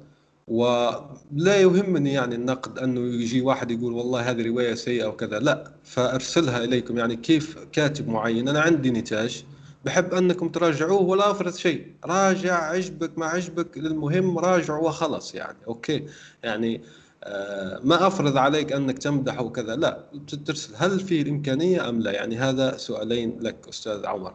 ولا 0.48 1.56
يهمني 1.60 2.12
يعني 2.12 2.34
النقد 2.34 2.78
أنه 2.78 3.00
يجي 3.00 3.40
واحد 3.40 3.70
يقول 3.70 3.92
والله 3.92 4.30
هذه 4.30 4.48
رواية 4.48 4.74
سيئة 4.74 5.06
وكذا 5.06 5.38
لا. 5.38 5.72
فأرسلها 5.84 6.64
إليكم. 6.64 6.98
يعني 6.98 7.16
كيف 7.16 7.58
كاتب 7.72 8.08
معين؟ 8.08 8.48
أنا 8.48 8.60
عندي 8.60 8.90
نتاج 8.90 9.44
بحب 9.84 10.14
أنكم 10.14 10.48
تراجعوه 10.48 11.02
ولا 11.02 11.30
أفرض 11.30 11.54
شيء. 11.54 11.94
راجع 12.04 12.54
عجبك 12.64 13.18
ما 13.18 13.26
عجبك 13.26 13.76
المهم 13.76 14.38
راجع 14.38 14.76
وخلص 14.78 15.34
يعني. 15.34 15.58
أوكي. 15.68 16.06
يعني 16.42 16.82
آه 17.24 17.80
ما 17.84 18.06
أفرض 18.06 18.36
عليك 18.36 18.72
أنك 18.72 18.98
تمدح 18.98 19.40
وكذا 19.40 19.76
لا. 19.76 20.04
ترسل 20.46 20.74
هل 20.76 21.00
في 21.00 21.20
الإمكانية 21.22 21.88
أم 21.88 22.00
لا؟ 22.00 22.10
يعني 22.12 22.36
هذا 22.38 22.76
سؤالين 22.76 23.38
لك 23.40 23.68
أستاذ 23.68 24.06
عمر. 24.06 24.34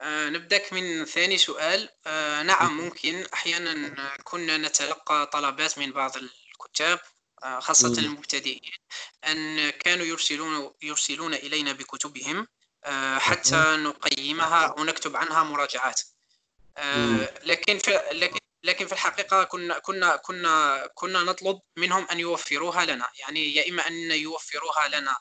آه، 0.00 0.28
نبدأ 0.28 0.62
من 0.72 1.04
ثاني 1.04 1.38
سؤال. 1.38 1.88
آه، 2.06 2.42
نعم 2.42 2.76
ممكن. 2.76 3.26
أحيانا 3.34 4.16
كنا 4.24 4.56
نتلقى 4.56 5.26
طلبات 5.32 5.78
من 5.78 5.92
بعض 5.92 6.16
الكتاب 6.16 7.00
آه، 7.42 7.60
خاصة 7.60 7.98
المبتدئين 7.98 8.72
أن 9.26 9.70
كانوا 9.70 10.06
يرسلون 10.06 10.72
يرسلون 10.82 11.34
إلينا 11.34 11.72
بكتبهم 11.72 12.46
حتى 13.18 13.76
نقيمها 13.76 14.74
ونكتب 14.78 15.16
عنها 15.16 15.42
مراجعات. 15.42 16.00
لكن 17.44 17.78
في 17.78 18.00
لكن 18.12 18.38
لكن 18.64 18.86
في 18.86 18.92
الحقيقة 18.92 19.44
كنا 19.44 19.78
كنا 19.78 20.16
كنا 20.16 20.86
كنا 20.94 21.22
نطلب 21.22 21.60
منهم 21.76 22.06
أن 22.10 22.20
يوفروها 22.20 22.84
لنا. 22.84 23.08
يعني 23.20 23.54
يا 23.54 23.68
إما 23.68 23.86
أن 23.86 24.10
يوفروها 24.10 24.88
لنا 24.88 25.16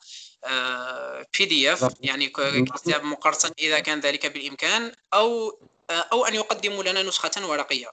بي 1.38 1.46
دي 1.46 1.74
اف 1.74 1.94
يعني 2.02 2.28
كتاب 2.76 3.04
مقرصن 3.04 3.52
إذا 3.60 3.80
كان 3.80 4.00
ذلك 4.00 4.26
بالإمكان 4.26 4.92
أو 5.14 5.60
آه، 5.90 6.08
أو 6.12 6.26
أن 6.26 6.36
يقدموا 6.36 6.84
لنا 6.84 7.04
نسخة 7.04 7.48
ورقية. 7.48 7.90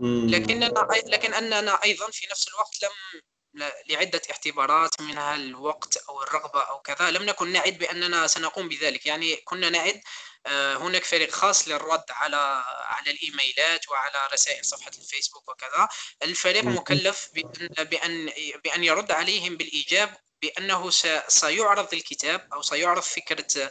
لكننا 0.00 0.88
لكن 1.06 1.34
أننا 1.34 1.82
أيضا 1.82 2.10
في 2.10 2.26
نفس 2.30 2.48
الوقت 2.48 2.82
لم 2.82 3.70
لعدة 3.88 4.22
اعتبارات 4.30 5.00
منها 5.00 5.34
الوقت 5.34 5.96
أو 5.96 6.22
الرغبة 6.22 6.60
أو 6.60 6.80
كذا 6.80 7.10
لم 7.10 7.22
نكن 7.22 7.52
نعد 7.52 7.78
بأننا 7.78 8.26
سنقوم 8.26 8.68
بذلك. 8.68 9.06
يعني 9.06 9.36
كنا 9.36 9.70
نعد 9.70 10.00
آه، 10.46 10.76
هناك 10.76 11.04
فريق 11.04 11.30
خاص 11.30 11.68
للرد 11.68 12.04
على 12.10 12.64
على 12.66 13.10
الإيميلات 13.10 13.88
وعلى 13.88 14.28
رسائل 14.32 14.64
صفحة 14.64 14.90
الفيسبوك 14.98 15.48
وكذا. 15.48 15.88
الفريق 16.22 16.64
مكلف 16.64 17.28
بأن 17.34 17.84
بأن 17.84 18.30
بأن 18.64 18.84
يرد 18.84 19.12
عليهم 19.12 19.56
بالإيجاب 19.56 20.16
بأنه 20.44 20.90
سيعرض 21.28 21.94
الكتاب 21.94 22.48
أو 22.52 22.62
سيعرض 22.62 23.02
فكرة 23.02 23.70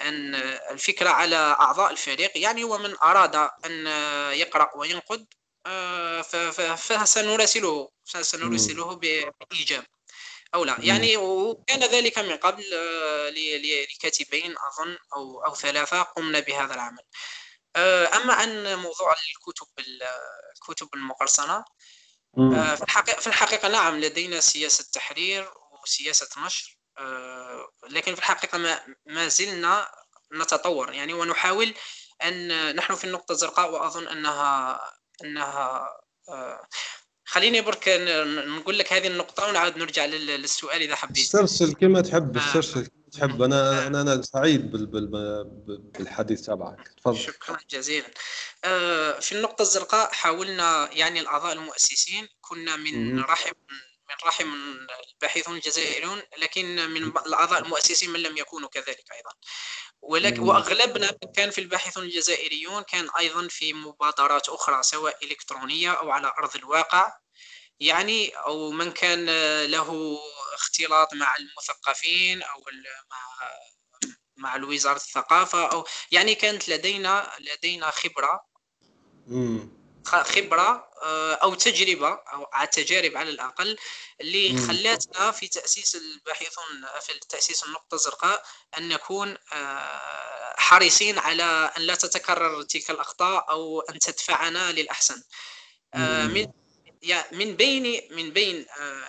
أن 0.00 0.34
الفكرة 0.70 1.10
على 1.10 1.36
أعضاء 1.36 1.90
الفريق. 1.90 2.38
يعني 2.38 2.64
ومن 2.64 2.96
أراد 3.02 3.36
أن 3.64 3.86
يقرأ 4.32 4.76
وينقد 4.76 5.26
آه، 5.66 6.22
فسنراسله 6.76 7.88
سنرسله 8.04 8.94
بإيجاب. 9.50 9.84
أو 10.54 10.64
لا. 10.64 10.76
يعني 10.78 11.16
وكان 11.16 11.80
ذلك 11.80 12.18
من 12.18 12.36
قبل 12.36 12.64
آه، 12.74 13.30
لكاتبين 13.30 14.54
أظن 14.70 14.96
أو 15.16 15.44
أو 15.44 15.54
ثلاثة 15.54 16.02
قمنا 16.02 16.40
بهذا 16.40 16.74
العمل. 16.74 17.02
آه، 17.76 18.16
أما 18.16 18.34
عن 18.34 18.74
موضوع 18.74 19.14
الكتب 19.36 19.66
الكتب 20.56 20.88
المقرصنة 20.94 21.64
في 22.76 22.82
الحقيقة 22.82 23.20
في 23.20 23.26
الحقيقة 23.26 23.68
نعم 23.68 24.00
لدينا 24.00 24.40
سياسة 24.40 24.84
تحرير 24.92 25.61
وسياسه 25.82 26.46
نشر 26.46 26.78
لكن 27.90 28.14
في 28.14 28.18
الحقيقة 28.18 28.58
ما, 28.58 28.80
ما 29.06 29.28
زلنا 29.28 29.88
نتطور. 30.34 30.92
يعني 30.92 31.12
ونحاول 31.12 31.74
أن 32.22 32.76
نحن 32.76 32.94
في 32.94 33.04
النقطة 33.04 33.32
الزرقاء 33.32 33.72
وأظن 33.72 34.08
انها 34.08 34.80
أنها 35.24 35.88
آه، 36.28 36.68
خليني 37.24 37.60
برك 37.60 37.88
نقول 38.58 38.78
لك 38.78 38.92
هذه 38.92 39.06
النقطة 39.06 39.48
ونعود 39.48 39.76
نرجع 39.78 40.04
للسؤال 40.04 40.82
إذا 40.82 40.96
حبيت. 40.96 41.18
استرسل 41.18 41.74
كما 41.74 42.00
تحب 42.00 42.36
آه. 42.36 42.40
استرسل 42.40 42.88
تحب؟ 43.12 43.42
أنا 43.42 43.86
أنا 43.86 44.00
أنا 44.00 44.22
سعيد 44.22 44.70
بالحديث 45.92 46.40
تبعك. 46.40 46.88
تفضل. 46.88 47.18
شكرا 47.18 47.58
جزيلا. 47.70 48.06
آه، 48.64 49.20
في 49.20 49.32
النقطة 49.32 49.62
الزرقاء 49.62 50.12
حاولنا 50.12 50.88
يعني 50.92 51.20
الأعضاء 51.20 51.52
المؤسسين 51.52 52.28
كنا 52.40 52.76
من 52.76 53.20
رحم 53.20 53.52
من 54.12 54.28
رحم 54.28 54.52
الباحثون 55.14 55.56
الجزائريون 55.56 56.22
لكن 56.38 56.90
من 56.90 57.02
الأعضاء 57.02 57.62
المؤسسين 57.62 58.10
من 58.10 58.20
لم 58.20 58.36
يكونوا 58.36 58.68
كذلك 58.68 59.04
أيضا. 59.12 59.30
ولكن 60.02 60.40
وأغلبنا 60.40 61.18
كان 61.36 61.50
في 61.50 61.60
الباحثون 61.60 62.04
الجزائريون 62.04 62.82
كان 62.82 63.08
أيضا 63.18 63.48
في 63.48 63.72
مبادرات 63.72 64.48
أخرى 64.48 64.82
سواء 64.82 65.24
إلكترونية 65.24 65.90
أو 65.92 66.10
على 66.10 66.32
أرض 66.38 66.56
الواقع. 66.56 67.12
يعني 67.80 68.28
أو 68.28 68.70
من 68.70 68.92
كان 68.92 69.26
له 69.64 70.18
اختلاط 70.54 71.14
مع 71.14 71.36
المثقفين 71.36 72.42
أو 72.42 72.64
مع 73.10 73.48
مع 74.36 74.64
وزاره 74.64 74.96
الثقافة 74.96 75.66
أو 75.66 75.86
يعني 76.10 76.34
كانت 76.34 76.68
لدينا 76.68 77.32
لدينا 77.40 77.90
خبرة. 77.90 78.40
خبرة 80.04 80.88
آه، 81.02 81.34
أو 81.34 81.54
تجربة 81.54 82.08
أو 82.08 82.64
تجارب 82.72 83.16
على 83.16 83.30
الأقل 83.30 83.78
اللي 84.20 84.66
خلاتنا 84.66 85.30
في 85.30 85.48
تأسيس 85.48 85.96
الباحثون 85.96 86.64
في 87.00 87.18
تأسيس 87.28 87.64
النقطة 87.64 87.94
الزرقاء 87.94 88.42
أن 88.78 88.88
نكون 88.88 89.36
آه، 89.52 90.54
حريصين 90.56 91.18
على 91.18 91.72
أن 91.76 91.82
لا 91.82 91.94
تتكرر 91.94 92.62
تلك 92.62 92.90
الأخطاء 92.90 93.50
أو 93.50 93.80
أن 93.80 93.98
تدفعنا 93.98 94.72
للأحسن. 94.72 95.22
آه، 95.94 96.26
من 96.26 96.46
من 97.32 97.56
بين 97.56 98.08
من 98.10 98.30
بين 98.30 98.66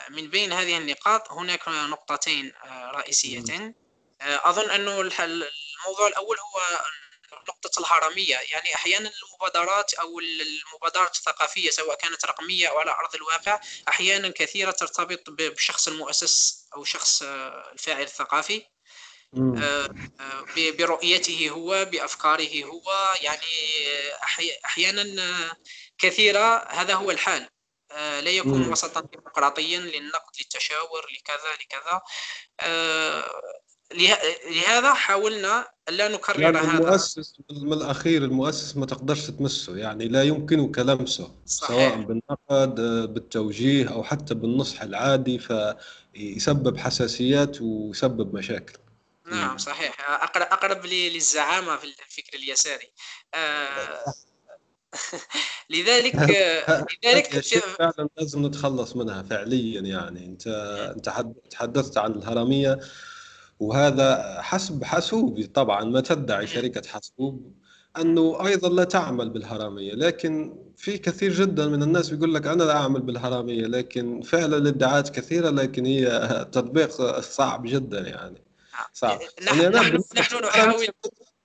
من 0.09 0.29
بين 0.29 0.53
هذه 0.53 0.77
النقاط 0.77 1.31
هناك 1.31 1.67
نقطتين 1.67 2.53
رئيسيتين. 2.93 3.75
أظن 4.21 4.69
أنه 4.69 5.01
الموضوع 5.01 6.07
الأول 6.07 6.37
هو 6.39 6.61
نقطة 7.49 7.79
الهرمية. 7.79 8.37
يعني 8.51 8.75
أحيانا 8.75 9.11
المبادرات 9.23 9.93
أو 9.93 10.19
المبادرات 10.19 11.15
الثقافية 11.15 11.69
سواء 11.69 11.97
كانت 11.97 12.25
رقمية 12.25 12.67
أو 12.67 12.79
على 12.79 12.91
أرض 12.91 13.15
الواقع 13.15 13.59
أحيانا 13.87 14.29
كثيرة 14.29 14.71
ترتبط 14.71 15.29
بشخص 15.29 15.87
المؤسس 15.87 16.65
أو 16.75 16.83
شخص 16.83 17.21
الفاعل 17.21 18.01
الثقافي. 18.01 18.65
برؤيته 20.57 21.49
هو 21.49 21.85
بأفكاره 21.85 22.63
هو. 22.63 23.15
يعني 23.21 23.47
أحيانا 24.65 25.55
كثيرة 25.97 26.67
هذا 26.69 26.93
هو 26.93 27.11
الحال. 27.11 27.49
لا 27.93 28.29
يكون 28.29 28.71
وسطا 28.71 28.99
ديمقراطيا 28.99 29.79
للنقد 29.79 30.31
للتشاور 30.39 31.05
لكذا 31.11 31.53
لكذا. 31.61 32.01
لهذا 33.91 34.93
حاولنا 34.93 35.67
ألا 35.89 36.07
نكرر 36.07 36.39
يعني 36.39 36.57
هذا. 36.57 36.77
المؤسس 36.77 37.35
من 37.49 37.73
الأخير 37.73 38.23
المؤسس 38.23 38.77
ما 38.77 38.85
تقدرش 38.85 39.27
تمسه 39.27 39.77
يعني 39.77 40.07
لا 40.07 40.23
يمكنك 40.23 40.79
لمسه 40.79 41.35
صحيح. 41.45 41.67
سواء 41.67 41.95
بالنقد 42.01 42.75
بالتوجيه 43.13 43.89
أو 43.89 44.03
حتى 44.03 44.33
بالنصح 44.33 44.81
العادي 44.81 45.39
فيسبب 45.39 46.77
حساسيات 46.77 47.61
ويسبب 47.61 48.35
مشاكل. 48.35 48.73
نعم 49.31 49.57
صحيح. 49.57 50.09
اقرب 50.09 50.41
أقرب 50.41 50.85
للزعامة 50.85 51.77
في 51.77 51.83
الفكر 51.83 52.37
اليساري. 52.37 52.91
آه 53.33 54.03
لذلك 55.69 56.15
لذلك 57.03 57.39
فعلا 57.39 58.09
لازم 58.17 58.45
نتخلص 58.45 58.95
منها 58.95 59.23
فعليا 59.23 59.81
يعني. 59.81 60.25
انت 60.25 60.47
أنت 60.95 61.33
تحدثت 61.51 61.97
عن 61.97 62.11
الهرمية. 62.11 62.79
وهذا 63.59 64.37
حسب 64.41 64.83
حاسوب 64.83 65.45
طبعا 65.53 65.83
ما 65.83 66.01
تدعي 66.01 66.47
شركة 66.47 66.89
حاسوب 66.89 67.53
أنه 67.97 68.47
أيضا 68.47 68.69
لا 68.69 68.83
تعمل 68.83 69.29
بالهرامية 69.29 69.93
لكن 69.93 70.55
في 70.77 70.97
كثير 70.97 71.33
جدا 71.33 71.67
من 71.67 71.83
الناس 71.83 72.09
بيقول 72.09 72.33
لك 72.33 72.47
أنا 72.47 72.63
لا 72.63 72.77
أعمل 72.77 73.01
بالهرامية 73.01 73.65
لكن 73.65 74.21
فعلا 74.21 74.57
الادعاءات 74.57 75.09
كثيرة 75.09 75.49
لكن 75.49 75.85
هي 75.85 76.05
تطبيق 76.51 77.19
صعب 77.19 77.63
جدا 77.65 77.99
يعني. 77.99 78.43
صعب. 78.93 79.19
نحن, 79.43 79.61
يعني 79.61 79.75
نحن, 79.75 80.03
نحن 80.17 80.35
نحاول 80.35 80.87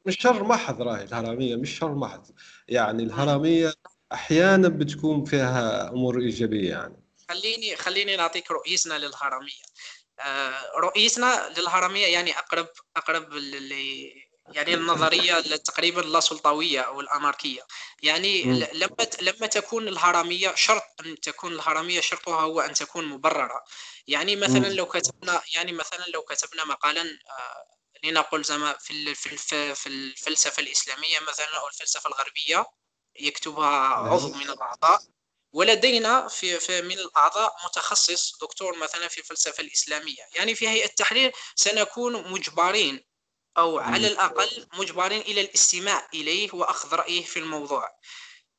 مش 0.06 0.16
شر 0.20 0.44
محض 0.44 0.82
راهي 0.82 1.04
الهرامية 1.04 1.56
مش 1.56 1.78
شر 1.78 1.94
محض. 1.94 2.26
يعني 2.68 3.02
الهرامية 3.02 3.72
أحيانا 4.12 4.68
بتكون 4.68 5.24
فيها 5.24 5.90
أمور 5.90 6.20
إيجابية 6.20 6.70
يعني. 6.70 6.96
خليني 7.28 7.76
خليني 7.76 8.16
نعطيك 8.16 8.50
رؤيتنا 8.50 8.98
للهرامية 8.98 9.62
آه، 9.62 9.97
رؤيتنا 10.76 11.54
للهرمية 11.58 12.06
يعني 12.06 12.38
أقرب 12.38 12.68
أقرب 12.96 13.32
يعني 14.48 14.74
النظرية 14.74 15.40
تقريبا 15.40 16.00
اللا 16.00 16.20
سلطوية 16.20 16.80
أو 16.80 17.00
الأناركية. 17.00 17.66
يعني 18.02 18.42
لما 18.72 18.96
لما 19.22 19.46
تكون 19.46 19.88
الهرمية 19.88 20.54
شرط 20.54 20.82
أن 21.06 21.20
تكون 21.20 21.52
الهرمية 21.52 22.00
شرطها 22.00 22.40
هو 22.40 22.60
أن 22.60 22.74
تكون 22.74 23.04
مبررة. 23.06 23.64
يعني 24.06 24.36
مثلا 24.36 24.68
لو 24.68 24.86
كتبنا 24.86 25.42
يعني 25.54 25.72
مثلا 25.72 26.04
لو 26.14 26.22
كتبنا 26.22 26.64
مقالا 26.64 27.02
آه، 27.02 27.66
لنقل 28.04 28.42
زعما 28.44 28.72
في 28.80 29.14
في 29.74 29.86
الفلسفة 29.86 30.60
الإسلامية 30.60 31.20
مثلا 31.28 31.58
أو 31.58 31.68
الفلسفة 31.68 32.08
الغربية 32.10 32.66
يكتبها 33.20 33.68
عضو 33.88 34.28
من 34.32 34.50
الأعضاء. 34.50 35.00
ولدينا 35.52 36.28
في, 36.28 36.60
في 36.60 36.82
من 36.82 36.98
الأعضاء 36.98 37.56
متخصص 37.64 38.38
دكتور 38.40 38.78
مثلا 38.78 39.08
في 39.08 39.18
الفلسفة 39.18 39.60
الإسلامية. 39.62 40.22
يعني 40.36 40.54
في 40.54 40.68
هيئة 40.68 40.86
التحرير 40.86 41.32
سنكون 41.54 42.30
مجبرين 42.32 43.04
أو 43.58 43.78
على 43.78 44.06
الأقل 44.06 44.66
مجبرين 44.74 45.20
إلى 45.20 45.40
الاستماع 45.40 46.08
إليه 46.14 46.48
وأخذ 46.52 46.94
رأيه 46.94 47.24
في 47.24 47.38
الموضوع. 47.38 47.88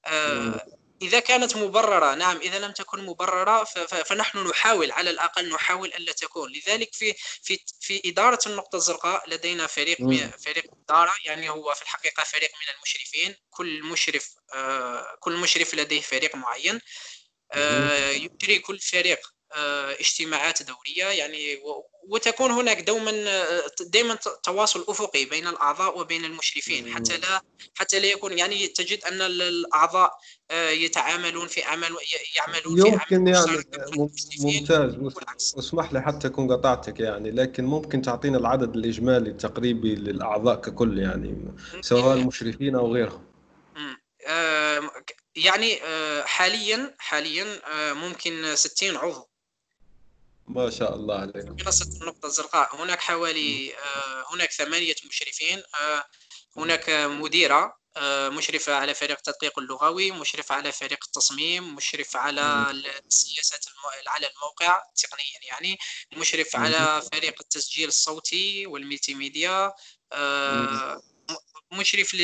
آه 0.06 0.79
إذا 1.02 1.20
كانت 1.20 1.56
مبررة 1.58 2.16
نعم 2.16 2.38
إذا 2.38 2.60
لم 2.60 2.72
تكن 2.72 3.06
مبررة 3.06 3.64
فنحن 4.04 4.48
نحاول 4.48 4.92
على 4.92 5.10
الأقل 5.10 5.50
نحاول 5.50 5.94
ألا 5.94 6.12
تكون. 6.12 6.52
لذلك 6.52 6.94
في 6.94 7.14
في 7.44 7.60
في 7.82 8.02
إدارة 8.06 8.40
النقطة 8.48 8.76
الزرقاء 8.76 9.30
لدينا 9.30 9.68
فريق 9.68 9.98
فريق 10.38 10.64
إدارة 10.86 11.14
يعني 11.26 11.50
هو 11.50 11.74
في 11.74 11.82
الحقيقة 11.82 12.24
فريق 12.24 12.50
من 12.50 12.76
المشرفين. 12.76 13.36
كل 13.50 13.84
مشرف 13.84 14.30
آه، 14.54 15.18
كل 15.20 15.34
مشرف 15.34 15.76
لديه 15.76 16.02
فريق 16.02 16.36
معين. 16.36 16.82
آه، 17.52 18.10
يجري 18.10 18.60
كل 18.60 18.80
فريق 18.80 19.34
آه، 19.52 19.92
اجتماعات 19.92 20.64
دورية 20.64 21.06
يعني 21.06 21.62
وتكون 22.10 22.52
هناك 22.52 22.82
دوما 22.82 23.12
دائما 23.82 24.18
تواصل 24.44 24.86
أفقي 24.88 25.26
بين 25.26 25.48
الأعضاء 25.48 26.00
وبين 26.00 26.26
المشرفين. 26.26 26.94
حتى 26.94 27.18
لا 27.18 27.42
حتى 27.76 28.00
لا 28.00 28.06
يكون 28.06 28.38
يعني 28.38 28.68
تجد 28.68 29.04
أن 29.04 29.22
الأعضاء 29.22 30.18
آه، 30.52 30.70
يتعاملون 30.70 31.48
في 31.48 31.64
عمل 31.64 31.96
يعملون 32.36 32.88
يمكن 32.88 33.34
في 33.34 33.40
عمل 33.40 33.64
يعني 33.74 34.10
ممتاز. 34.40 34.96
اسمح 35.58 35.94
لي 35.94 36.02
حتى 36.02 36.28
أكون 36.28 36.52
قطعتك 36.52 37.00
يعني 37.00 37.32
لكن 37.32 37.66
ممكن 37.66 38.02
تعطينا 38.02 38.38
العدد 38.38 38.76
الإجمالي 38.76 39.30
التقريبي 39.30 39.96
للأعضاء 39.96 40.56
ككل 40.62 41.00
يعني 41.00 41.54
سواء 41.82 42.18
المشرفين 42.18 42.76
أو 42.76 42.94
غيرهم؟ 42.94 43.26
آه، 44.28 44.92
يعني 45.36 45.80
حاليا 46.24 46.96
حاليا 47.00 47.46
ممكن 47.94 48.56
60 48.56 48.96
عضو. 48.96 49.30
ما 50.50 50.70
شاء 50.70 50.96
الله 50.96 51.16
عليك. 51.20 51.66
منصة 51.66 51.90
النقطة 52.02 52.26
الزرقاء 52.26 52.76
هناك 52.76 53.00
حوالي 53.00 53.76
آه، 53.78 54.26
هناك 54.34 54.52
ثمانية 54.52 54.96
مشرفين 55.10 55.64
آه، 55.82 56.04
هناك 56.58 56.90
مديرة 56.90 57.80
آه، 57.98 58.30
مشرفة 58.30 58.76
على 58.76 58.94
فريق 58.94 59.18
التدقيق 59.18 59.60
اللغوي 59.60 60.12
مشرف 60.12 60.52
على 60.52 60.72
فريق 60.72 61.00
التصميم 61.08 61.76
مشرف 61.76 62.16
على 62.16 62.72
السياسات 63.06 63.66
على 64.08 64.28
الموقع 64.28 64.82
تقنيا 64.96 65.40
يعني 65.52 65.78
مشرف 66.18 66.56
على 66.56 67.02
فريق 67.14 67.36
التسجيل 67.42 67.88
الصوتي 67.88 68.68
والميتي 68.68 69.14
ميديا 69.14 69.74
مشرف 71.72 72.16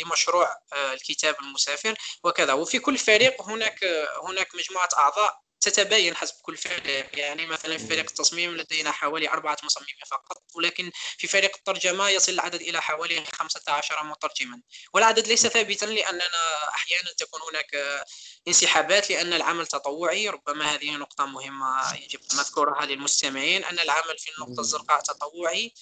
لمشروع 0.00 0.56
الكتاب 0.92 1.36
المسافر 1.40 1.94
وكذا. 2.24 2.52
وفي 2.52 2.78
كل 2.78 2.98
فريق 2.98 3.42
هناك 3.42 3.84
هناك 4.28 4.54
مجموعة 4.54 4.88
أعضاء 4.98 5.41
تتباين 5.62 6.16
حسب 6.16 6.34
كل 6.42 6.56
فريق. 6.56 7.18
يعني 7.18 7.46
مثلا 7.46 7.78
في 7.78 7.86
فريق 7.86 8.04
التصميم 8.08 8.56
لدينا 8.56 8.90
حوالي 8.90 9.28
أربعة 9.30 9.56
مصممين 9.64 9.94
فقط 10.10 10.42
ولكن 10.54 10.90
في 11.18 11.26
فريق 11.26 11.56
الترجمة 11.56 12.08
يصل 12.08 12.32
العدد 12.32 12.60
إلى 12.60 12.82
حوالي 12.82 13.24
15 13.24 14.04
مترجما. 14.04 14.62
والعدد 14.94 15.26
ليس 15.26 15.46
ثابتا 15.46 15.84
لأننا 15.84 16.68
أحيانا 16.74 17.12
تكون 17.18 17.40
هناك 17.50 18.04
انسحابات 18.48 19.10
لأن 19.10 19.32
العمل 19.32 19.66
تطوعي. 19.66 20.28
ربما 20.28 20.74
هذه 20.74 20.90
نقطة 20.90 21.26
مهمة 21.26 21.94
يجب 21.94 22.20
مذكورها 22.34 22.86
للمستمعين 22.86 23.64
أن 23.64 23.78
العمل 23.78 24.18
في 24.18 24.30
النقطة 24.38 24.60
الزرقاء 24.60 25.00
تطوعي. 25.00 25.74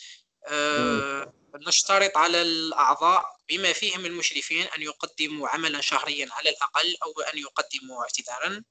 أه 0.47 1.33
نشترط 1.55 2.17
على 2.17 2.43
الأعضاء 2.43 3.25
بما 3.49 3.73
فيهم 3.73 4.07
المشرفين 4.07 4.67
أن 4.67 4.83
يقدموا 4.83 5.49
عملا 5.49 5.81
شهريا 5.81 6.29
على 6.33 6.51
الأقل 6.51 6.97
أو 7.03 7.21
أن 7.21 7.39
يقدموا 7.39 8.03
اعتذارا 8.03 8.63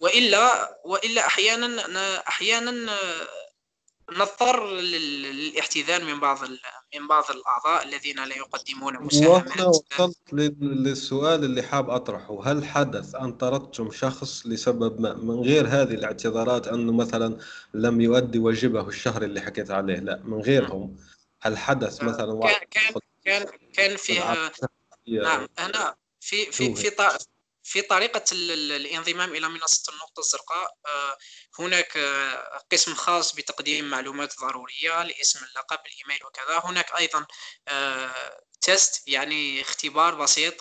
وإلا 0.00 0.78
وإلا 0.84 1.26
أحيانا 1.26 2.28
أحيانا 2.28 2.92
نضطر 4.12 4.76
للاحتذان 4.76 6.04
من 6.04 6.20
بعض 6.20 6.38
من 6.94 7.08
بعض 7.08 7.24
الأعضاء 7.30 7.84
الذين 7.88 8.24
لا 8.24 8.36
يقدمون 8.36 9.02
مساهمات. 9.02 9.58
وصلت 9.58 10.22
للسؤال 10.60 11.44
اللي 11.44 11.62
حاب 11.62 11.90
أطرحه. 11.90 12.40
هل 12.44 12.64
حدث 12.64 13.14
أن 13.14 13.32
طردتم 13.32 13.90
شخص 13.90 14.46
لسبب 14.46 15.00
ما 15.00 15.14
من 15.14 15.40
غير 15.40 15.66
هذه 15.66 15.94
الاعتذارات 15.94 16.68
أنه 16.68 16.92
مثلا 16.92 17.38
لم 17.74 18.00
يؤدي 18.00 18.38
واجبه 18.38 18.88
الشهر 18.88 19.22
اللي 19.22 19.40
حكيت 19.40 19.70
عليه؟ 19.70 19.98
لا 19.98 20.22
من 20.24 20.40
غيرهم. 20.40 20.96
هل 21.40 21.58
حدث 21.58 22.02
مثلا 22.02 22.40
كان 22.40 22.60
كان 22.70 22.94
كان, 23.24 23.46
كان 23.72 23.96
فيها 23.96 24.52
نعم 25.06 25.48
هنا 25.58 25.94
في 26.20 26.52
في 26.52 26.74
في 26.74 26.90
في 27.72 27.82
طريقة 27.82 28.24
الانضمام 28.32 29.34
إلى 29.34 29.48
منصة 29.48 29.92
النقطة 29.92 30.20
الزرقاء 30.20 30.76
آه، 30.86 31.16
هناك 31.58 31.96
آه، 31.96 32.60
قسم 32.72 32.94
خاص 32.94 33.34
بتقديم 33.34 33.90
معلومات 33.90 34.34
ضرورية 34.40 35.02
لاسم 35.02 35.44
اللقب 35.44 35.78
الإيميل 35.86 36.26
وكذا. 36.26 36.60
هناك 36.64 36.86
أيضا 36.98 37.26
تيست 38.60 39.08
آه، 39.08 39.12
يعني 39.12 39.60
اختبار 39.60 40.14
بسيط 40.14 40.54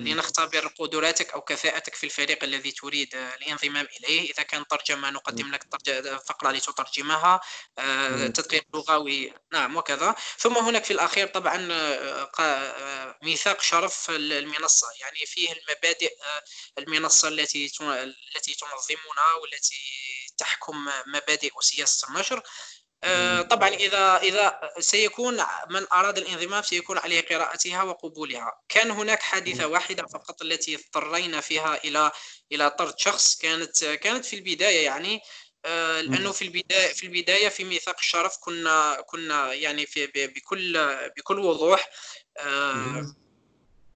لنختبر 0.00 0.66
قدراتك 0.66 1.32
أو 1.32 1.40
كفاءتك 1.40 1.94
في 1.94 2.04
الفريق 2.04 2.44
الذي 2.44 2.72
تريد 2.72 3.14
آه، 3.14 3.34
الانضمام 3.34 3.88
إليه. 4.00 4.30
إذا 4.30 4.42
كان 4.42 4.66
ترجمة 4.66 5.10
نقدم 5.10 5.50
لك 5.50 5.64
فقرة 6.28 6.50
لتترجمها. 6.50 7.40
آه، 7.78 8.26
تدقيق 8.26 8.64
لغوي. 8.74 9.32
نعم 9.52 9.76
وكذا. 9.76 10.14
ثم 10.38 10.58
هناك 10.58 10.84
في 10.84 10.92
الأخير 10.92 11.26
طبعا 11.26 11.56
ميثاق 13.22 13.60
شرف 13.62 14.10
المنصة. 14.10 14.86
يعني 15.00 15.26
فيه 15.26 15.52
المبادئ 15.52 16.16
المنصة 16.78 17.28
التي 17.28 17.72
التي 17.80 18.54
تنظمنا 18.54 19.34
والتي 19.42 19.80
تحكم 20.38 20.88
مبادئ 21.06 21.50
وسياسة 21.56 22.08
النشر. 22.08 22.38
آه، 22.38 22.42
طبعا 23.50 23.68
إذا 23.68 24.16
إذا 24.16 24.60
سيكون 24.78 25.34
من 25.70 25.86
أراد 25.92 26.18
الانضمام 26.18 26.62
سيكون 26.62 26.98
عليه 26.98 27.20
قراءتها 27.20 27.82
وقبولها. 27.82 28.60
كان 28.68 28.90
هناك 28.90 29.22
حادثة 29.22 29.66
واحدة 29.66 30.06
فقط 30.06 30.42
التي 30.42 30.74
اضطرينا 30.76 31.40
فيها 31.40 31.84
إلى 31.84 32.10
إلى 32.52 32.70
طرد 32.70 32.98
شخص. 32.98 33.36
كانت 33.36 33.84
كانت 33.84 34.24
في 34.24 34.36
البداية 34.36 34.84
يعني 34.84 35.20
آه، 35.64 36.00
لأنه 36.00 36.32
في 36.32 36.42
البداية 36.42 36.92
في 36.92 37.06
البداية 37.06 37.48
في 37.48 37.64
ميثاق 37.64 37.96
الشرف 37.98 38.36
كنا 38.40 39.00
كنا 39.06 39.52
يعني 39.52 39.86
في 39.86 40.06
بكل 40.06 40.96
بكل 41.16 41.38
وضوح 41.38 41.90
آه، 42.38 43.14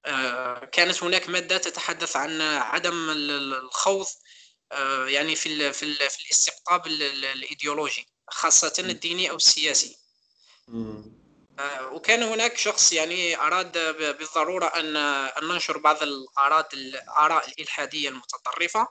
آه، 0.06 0.64
كانت 0.64 1.02
هناك 1.02 1.28
مادة 1.28 1.58
تتحدث 1.58 2.16
عن 2.16 2.40
عدم 2.40 3.10
الخوض 3.10 4.06
يعني 5.06 5.36
في, 5.36 5.72
في 5.72 5.82
الاستقطاب 5.82 6.86
الإيديولوجي. 6.86 8.13
خاصة 8.30 8.72
الديني 8.78 9.30
أو 9.30 9.36
السياسي. 9.36 9.96
وكان 11.92 12.22
هناك 12.22 12.58
شخص 12.58 12.92
يعني 12.92 13.36
أراد 13.36 13.72
بالضرورة 14.18 14.66
ان 14.66 14.96
أن 14.96 15.48
ننشر 15.48 15.78
بعض 15.78 16.02
الآراء 16.02 16.68
الاراء 16.74 17.48
الإلحادية 17.48 18.08
المتطرفة. 18.08 18.88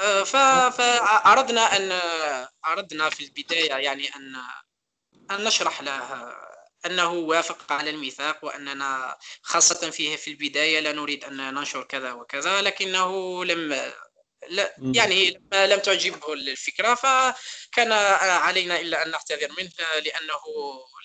آه، 0.00 0.70
فأردنا 0.70 1.76
أن 1.76 2.00
أردنا 2.66 3.10
في 3.10 3.24
البداية 3.24 3.74
يعني 3.74 4.08
أن 4.16 4.36
أن 5.30 5.44
نشرح 5.44 5.82
له 5.82 6.36
أنه 6.86 7.12
وافق 7.12 7.72
على 7.72 7.90
الميثاق 7.90 8.44
وأننا 8.44 9.16
خاصة 9.42 9.90
فيه 9.90 10.16
في 10.16 10.30
البداية 10.30 10.80
لا 10.80 10.92
نريد 10.92 11.24
أن 11.24 11.54
ننشر 11.54 11.84
كذا 11.84 12.12
وكذا 12.12 12.62
لكنه 12.62 13.44
لم 13.44 13.92
لا 14.50 14.74
يعني 14.78 15.40
لم 15.66 15.78
تعجبه 15.78 16.32
الفكرة 16.32 16.94
فكان 16.94 17.92
علينا 18.22 18.80
إلا 18.80 19.06
أن 19.06 19.10
نعتذر 19.10 19.48
منه 19.58 19.70
لأنه 20.04 20.42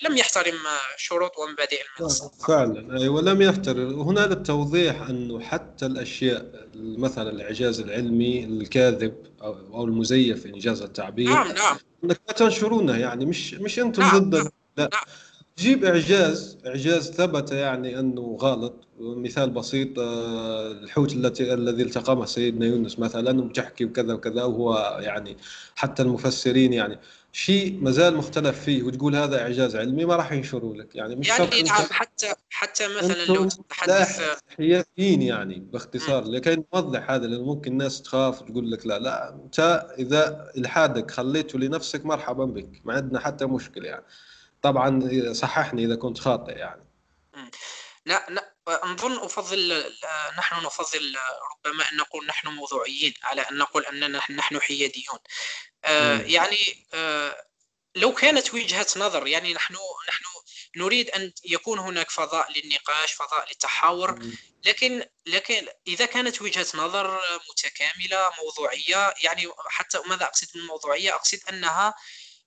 لم 0.02 0.16
يحترم 0.16 0.58
شروط 0.96 1.38
ومبادئ 1.38 1.80
المنصة 1.98 2.30
فعلا 2.48 3.00
أيوة 3.00 3.22
لم 3.22 3.42
يحترم. 3.42 4.00
هنا 4.00 4.20
للتوضيح 4.20 5.02
أنه 5.02 5.40
حتى 5.40 5.86
الأشياء 5.86 6.68
مثلا 6.74 7.30
الإعجاز 7.30 7.80
العلمي 7.80 8.44
الكاذب 8.44 9.14
أو 9.42 9.84
المزيف 9.84 10.46
إنجاز 10.46 10.82
التعبير 10.82 11.30
نعم 11.30 11.52
نعم. 11.52 11.78
أنك 12.04 12.20
لا 12.28 12.34
تنشرونه 12.34 12.98
يعني 12.98 13.26
مش 13.26 13.54
مش 13.54 13.78
أنتم 13.78 14.02
نعم 14.02 14.18
ضد 14.18 14.34
نعم 14.34 14.50
لا. 14.76 14.88
نعم. 14.92 15.02
جيب 15.58 15.84
إعجاز 15.84 16.58
إعجاز 16.66 17.10
ثبت 17.10 17.52
يعني 17.52 17.98
أنه 17.98 18.38
غلط 18.40 18.88
مثال 19.02 19.50
بسيط 19.50 19.98
آه، 19.98 20.72
الحوت 20.72 21.12
التي 21.12 21.54
الذي 21.54 21.82
التقمه 21.82 22.24
سيدنا 22.24 22.66
يونس 22.66 22.98
مثلا 22.98 23.40
وبتحكي 23.40 23.84
وكذا 23.84 24.14
وكذا 24.14 24.44
وهو 24.44 24.98
يعني 25.00 25.36
حتى 25.74 26.02
المفسرين 26.02 26.72
يعني. 26.72 26.98
شيء 27.34 27.78
ما 27.80 27.90
زال 27.90 28.16
مختلف 28.16 28.64
فيه 28.64 28.82
وتقول 28.82 29.16
هذا 29.16 29.42
إعجاز 29.42 29.76
علمي 29.76 30.04
ما 30.04 30.16
راح 30.16 30.32
ينشروا 30.32 30.76
لك. 30.76 30.96
يعني 30.96 31.16
مش 31.16 31.28
يعني 31.28 31.62
نعم 31.62 31.86
حتى 31.90 32.34
حتى 32.50 32.88
مثلا 32.88 33.24
لو 33.24 33.48
تتحدث 33.48 34.20
حياديين 34.56 35.22
يعني 35.22 35.60
باختصار. 35.72 36.24
لكي 36.24 36.64
نوضح 36.74 37.10
هذا 37.10 37.26
لأنه 37.26 37.44
ممكن 37.44 37.72
الناس 37.72 38.02
تخاف 38.02 38.42
وتقول 38.42 38.70
لك 38.70 38.86
لا 38.86 38.98
لا 38.98 39.34
أنت 39.34 39.86
إذا 39.98 40.52
الحادك 40.56 41.10
خليته 41.10 41.58
لنفسك 41.58 42.06
مرحبا 42.06 42.44
بك 42.44 42.80
ما 42.84 42.94
عندنا 42.94 43.20
حتى 43.20 43.44
مشكلة 43.46 43.88
يعني. 43.88 44.04
طبعا 44.62 45.10
صححني 45.32 45.84
إذا 45.84 45.94
كنت 45.94 46.18
خاطئ 46.18 46.52
يعني. 46.52 46.82
لا 48.06 48.26
لا. 48.30 48.51
أظن 48.68 49.24
أفضل 49.24 49.92
نحن 50.38 50.66
نفضل 50.66 51.16
ربما 51.52 51.92
أن 51.92 51.96
نقول 51.96 52.26
نحن 52.26 52.48
موضوعيين 52.48 53.14
على 53.22 53.42
أن 53.42 53.58
نقول 53.58 53.86
أننا 53.86 54.22
نحن 54.30 54.60
حياديون. 54.60 55.18
آه، 55.84 56.20
يعني 56.20 56.86
آه، 56.94 57.46
لو 57.94 58.14
كانت 58.14 58.54
وجهة 58.54 58.86
نظر 58.96 59.26
يعني 59.26 59.54
نحن 59.54 59.74
نحن 60.08 60.24
نريد 60.76 61.10
أن 61.10 61.32
يكون 61.44 61.78
هناك 61.78 62.10
فضاء 62.10 62.52
للنقاش 62.52 63.12
فضاء 63.12 63.48
للتحاور 63.48 64.18
لكن 64.64 65.04
لكن 65.26 65.68
إذا 65.86 66.06
كانت 66.06 66.42
وجهة 66.42 66.66
نظر 66.74 67.20
متكاملة 67.50 68.30
موضوعية 68.44 69.14
يعني 69.22 69.48
حتى 69.66 69.98
ماذا 70.06 70.24
أقصد 70.24 70.48
بالموضوعية 70.54 71.14
أقصد 71.14 71.38
أنها 71.48 71.94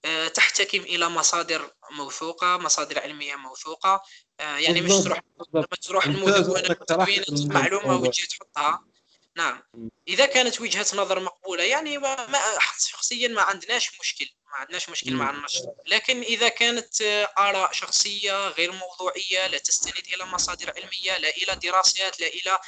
آه، 0.05 0.27
تحتكم 0.27 0.81
إلى 0.81 1.09
مصادر 1.09 1.71
موثوقة 1.91 2.57
مصادر 2.57 2.99
علمية 2.99 3.35
موثوقة 3.35 3.89
آه، 3.93 4.01
يعني 4.39 4.81
مش 4.81 4.91
تروح 4.91 5.21
تروح 5.81 6.05
المدونه 6.05 6.61
تدوين 6.61 7.23
معلومه 7.29 7.95
وتجي 7.95 8.27
تحطها 8.27 8.85
نعم. 9.37 9.61
إذا 10.07 10.25
كانت 10.25 10.61
وجهة 10.61 10.85
نظر 10.95 11.19
مقبولة 11.19 11.63
يعني 11.63 11.97
ما 11.97 12.27
شخصيا 12.77 13.27
ما 13.27 13.41
عندناش 13.41 13.99
مشكل 13.99 14.25
ما 14.51 14.55
عندناش 14.55 14.89
مشكل 14.89 15.13
مع 15.13 15.29
النشر. 15.29 15.73
لكن 15.87 16.21
إذا 16.21 16.49
كانت 16.49 17.01
آه، 17.01 17.29
آراء 17.37 17.71
شخصية 17.71 18.47
غير 18.47 18.71
موضوعية 18.71 19.47
لا 19.47 19.57
تستند 19.57 20.03
إلى 20.13 20.25
مصادر 20.25 20.73
علمية 20.77 21.17
لا 21.17 21.29
إلى 21.29 21.59
دراسات 21.63 22.19
لا 22.19 22.27
إلى 22.27 22.59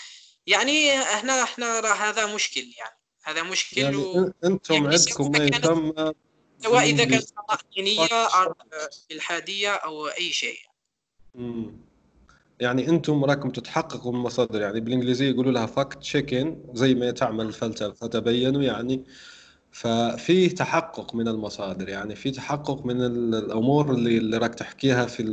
يعني 0.48 0.92
هنا 0.92 1.44
إحنا 1.44 1.80
هذا 1.80 2.26
مشكل 2.26 2.74
يعني 2.78 3.00
هذا 3.24 3.44
مشكل 3.44 3.78
يعني 3.78 3.96
و... 3.96 4.34
أنتم 4.44 4.74
يعني 4.74 4.88
عندكم 4.88 5.32
ما 5.32 5.46
يسمى 5.46 6.14
سواء 6.64 6.84
إذا 6.84 7.06
كانت 7.06 7.30
دينية 7.76 8.26
أو 8.26 8.56
إلحادية 9.12 9.74
أو 9.74 10.08
أي 10.08 10.32
شيء. 10.32 10.60
يعني 12.60 12.90
أنتم 12.90 13.26
راكم 13.26 13.50
تتحققوا 13.50 14.12
من 14.12 14.18
المصادر 14.18 14.62
يعني 14.62 14.80
بالإنجليزية 14.80 15.30
يقولوا 15.30 15.52
لها 15.52 15.66
فاكت 15.66 15.98
تشيكين 15.98 16.64
زي 16.74 16.96
ما 16.96 17.12
تعمل 17.12 17.46
الفلسفه 17.46 17.92
فتبينوا 17.92 18.62
يعني. 18.62 19.04
ففي 19.72 20.50
تحقق 20.50 21.16
من 21.16 21.28
المصادر 21.28 21.90
يعني 21.90 22.16
في 22.16 22.32
تحقق 22.32 22.86
من 22.86 23.02
الأمور 23.06 23.92
اللي 23.92 24.18
اللي 24.18 24.38
راك 24.38 24.56
تحكيها 24.56 25.06
في 25.06 25.24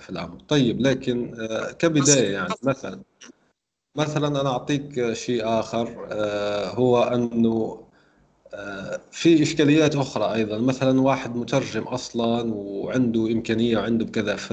في 0.00 0.10
الأمر. 0.10 0.40
طيب 0.48 0.80
لكن 0.80 1.34
آه، 1.40 1.72
كبداية 1.72 2.32
يعني 2.32 2.54
مثلا 2.62 3.00
مثلا 3.96 4.40
أنا 4.40 4.48
أعطيك 4.50 5.12
شيء 5.12 5.42
آخر 5.44 6.08
آه، 6.12 6.68
هو 6.68 7.02
أنه 7.02 7.84
في 9.10 9.42
إشكاليات 9.42 9.96
أخرى 9.96 10.34
أيضا. 10.34 10.58
مثلا 10.58 11.00
واحد 11.00 11.36
مترجم 11.36 11.82
أصلا 11.82 12.54
وعنده 12.54 13.26
إمكانية 13.26 13.76
وعنده 13.78 14.04
كذا 14.06 14.36
ف 14.36 14.52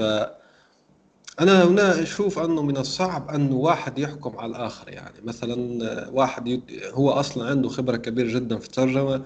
أنا 1.40 1.64
هنا 1.64 2.02
أشوف 2.02 2.38
أنه 2.38 2.62
من 2.62 2.76
الصعب 2.76 3.30
انه 3.30 3.54
واحد 3.54 3.98
يحكم 3.98 4.38
على 4.38 4.50
الآخر 4.50 4.88
يعني. 4.88 5.20
مثلا 5.22 6.08
واحد 6.10 6.62
هو 6.92 7.10
أصلا 7.10 7.50
عنده 7.50 7.68
خبرة 7.68 7.96
كبيرة 7.96 8.38
جدا 8.38 8.58
في 8.58 8.66
الترجمة 8.66 9.24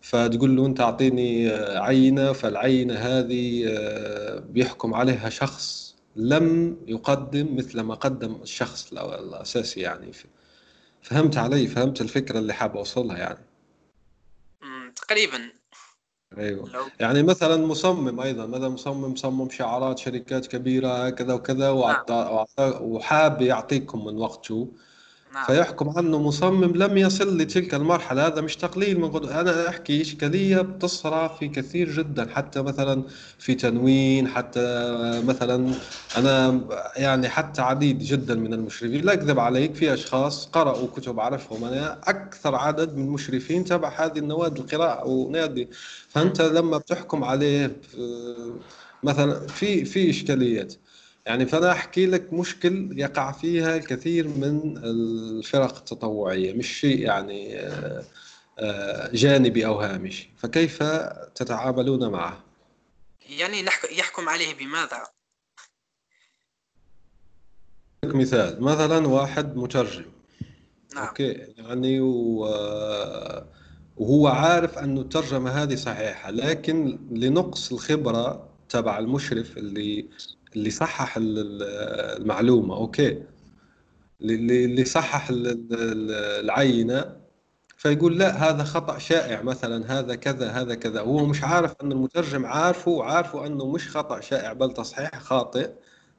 فتقول 0.00 0.56
له 0.56 0.66
أنت 0.66 0.80
أعطيني 0.80 1.50
عينة 1.76 2.32
فالعينة 2.32 2.94
هذه 2.94 3.64
آه، 3.68 4.38
بيحكم 4.38 4.94
عليها 4.94 5.28
شخص 5.28 5.94
لم 6.16 6.76
يقدم 6.86 7.56
مثل 7.56 7.80
ما 7.80 7.94
قدم 7.94 8.42
الشخص 8.42 8.92
الأساسي 8.92 9.80
يعني. 9.80 10.12
فهمت 11.02 11.36
علي 11.36 11.66
فهمت 11.66 12.00
الفكرة 12.00 12.38
اللي 12.38 12.52
حاب 12.52 12.76
أوصلها 12.76 13.18
يعني. 13.18 13.44
تقريبا. 14.96 15.52
أيوه 16.38 16.68
لو... 16.72 16.80
يعني 17.00 17.22
مثلا 17.22 17.66
مصمم 17.66 18.20
أيضا 18.20 18.46
مثلا 18.46 18.68
مصمم 18.68 19.16
صمم 19.16 19.50
شعارات 19.50 19.98
شركات 19.98 20.46
كبيرة 20.46 21.10
كذا 21.10 21.34
وكذا 21.34 21.72
نعم. 21.72 22.46
وحاب 22.80 23.42
يعطيكم 23.42 24.04
من 24.04 24.16
وقته 24.18 24.68
نعم. 25.34 25.44
فيحكم 25.44 25.88
عنه 25.96 26.18
مصمم 26.18 26.76
لم 26.76 26.96
يصل 26.98 27.38
لتلك 27.38 27.74
المرحلة. 27.74 28.26
هذا 28.26 28.40
مش 28.40 28.56
تقليل 28.56 29.00
من 29.00 29.10
قدر 29.10 29.40
أنا 29.40 29.68
أحكي 29.68 30.00
إشكالية 30.02 30.60
بتصرى 30.60 31.36
في 31.38 31.48
كثير 31.48 31.90
جدا 31.92 32.28
حتى 32.34 32.62
مثلا 32.62 33.02
في 33.38 33.54
تنوين 33.54 34.28
حتى 34.28 34.60
مثلا 35.24 35.74
أنا 36.16 36.60
يعني 36.96 37.28
حتى 37.28 37.62
عديد 37.62 37.98
جدا 37.98 38.34
من 38.34 38.54
المشرفين 38.54 39.04
لا 39.04 39.12
أكذب 39.12 39.38
عليك 39.40 39.74
في 39.74 39.94
أشخاص 39.94 40.46
قرأوا 40.46 40.88
كتب 40.96 41.18
أعرفهم. 41.18 41.64
أنا 41.64 41.98
أكثر 42.04 42.54
عدد 42.54 42.96
من 42.96 43.04
المشرفين 43.04 43.64
تبع 43.64 43.88
هذه 43.96 44.18
النوادي 44.18 44.60
القراءة 44.60 45.06
ونادي. 45.06 45.68
فأنت 46.08 46.42
لما 46.42 46.78
بتحكم 46.78 47.24
عليه 47.24 47.76
مثلا 49.02 49.46
في 49.46 49.84
في 49.84 50.10
إشكاليات. 50.10 50.74
يعني 51.28 51.46
فأنا 51.46 51.72
أحكي 51.72 52.06
لك 52.06 52.32
مشكل 52.32 52.88
يقع 53.00 53.32
فيها 53.32 53.76
الكثير 53.76 54.28
من 54.28 54.76
الفرق 54.84 55.76
التطوعية 55.76 56.52
مش 56.52 56.80
شيء 56.80 56.98
يعني 56.98 57.58
آه، 57.58 58.04
آه، 58.58 59.10
جانبي 59.12 59.66
أو 59.66 59.80
هامشي 59.80 60.30
فكيف 60.36 60.82
تتعاملون 61.34 62.10
معه؟ 62.10 62.44
يعني 63.28 63.64
يحكم 63.98 64.28
عليه 64.28 64.54
بماذا؟ 64.54 65.06
مثال 68.04 68.62
مثلا 68.62 69.08
واحد 69.08 69.56
مترجم 69.56 70.04
نعم. 70.94 71.06
أوكي 71.06 71.32
يعني 71.56 72.00
وهو 72.00 73.46
عارف 74.28 74.78
انه 74.78 75.00
الترجمة 75.00 75.50
هذه 75.50 75.74
صحيحة 75.74 76.30
لكن 76.30 76.98
لنقص 77.10 77.72
الخبرة 77.72 78.48
تبع 78.68 78.98
المشرف 78.98 79.58
اللي 79.58 80.08
اللي 80.56 80.70
صحح 80.70 81.14
المعلومة 81.18 82.76
okay. 82.76 83.22
اللي 84.20 84.84
صحح 84.84 85.28
العينة 85.30 87.16
فيقول 87.76 88.18
لا 88.18 88.50
هذا 88.50 88.64
خطأ 88.64 88.98
شائع 88.98 89.42
مثلا 89.42 89.98
هذا 89.98 90.14
كذا 90.14 90.50
هذا 90.50 90.74
كذا. 90.74 91.00
هو 91.00 91.26
مش 91.26 91.44
عارف 91.44 91.74
أن 91.82 91.92
المترجم 91.92 92.46
عارفه 92.46 92.90
وعارفه 92.90 93.46
أنه 93.46 93.72
مش 93.72 93.88
خطأ 93.88 94.20
شائع 94.20 94.52
بل 94.52 94.72
تصحيح 94.72 95.20
خاطئ 95.20 95.70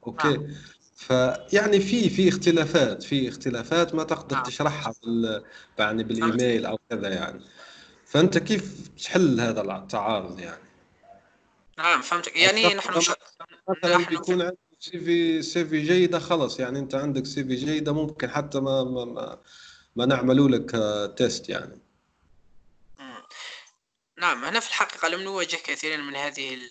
okay. 0.06 0.28
نعم. 0.28 0.46
فيعني 0.94 1.80
في 1.80 2.10
في 2.10 2.28
اختلافات 2.28 3.02
في 3.02 3.28
اختلافات 3.28 3.94
ما 3.94 4.04
تقدر 4.04 4.36
نعم. 4.36 4.44
تشرحها 4.44 4.94
بال 5.04 5.42
يعني 5.78 6.04
بالإيميل 6.04 6.66
أو 6.66 6.78
كذا 6.90 7.08
يعني. 7.08 7.40
فأنت 8.04 8.38
كيف 8.38 8.88
تحل 9.04 9.40
هذا 9.40 9.60
التعارض 9.60 10.40
يعني؟ 10.40 10.69
نعم 11.82 12.02
فهمتك. 12.02 12.36
يعني 12.36 12.74
نحن 12.74 13.00
ش... 13.00 13.08
أعتقد 13.08 13.46
مثلا 13.68 13.96
نحن 13.96 14.04
في 14.04 14.10
بيكون 14.10 14.42
عندك 14.42 14.58
CV 14.80 15.42
CV 15.42 15.82
جيدة 15.82 16.18
خلص 16.18 16.60
يعني 16.60 16.78
أنت 16.78 16.94
عندك 16.94 17.26
CV 17.26 17.54
جيدة 17.54 17.92
ممكن 17.92 18.30
حتى 18.30 18.60
ما 18.60 18.84
ما 18.84 19.04
ما, 19.04 19.42
ما 19.96 20.06
نعملوا 20.06 20.48
لك 20.48 20.70
test 21.18 21.48
يعني. 21.48 21.80
مم. 22.98 23.22
نعم 24.18 24.44
أنا 24.44 24.60
في 24.60 24.68
الحقيقة 24.68 25.08
لم 25.08 25.20
نواجه 25.20 25.56
كثيرا 25.56 25.96
من 25.96 26.16
هذه 26.16 26.54
ال... 26.54 26.70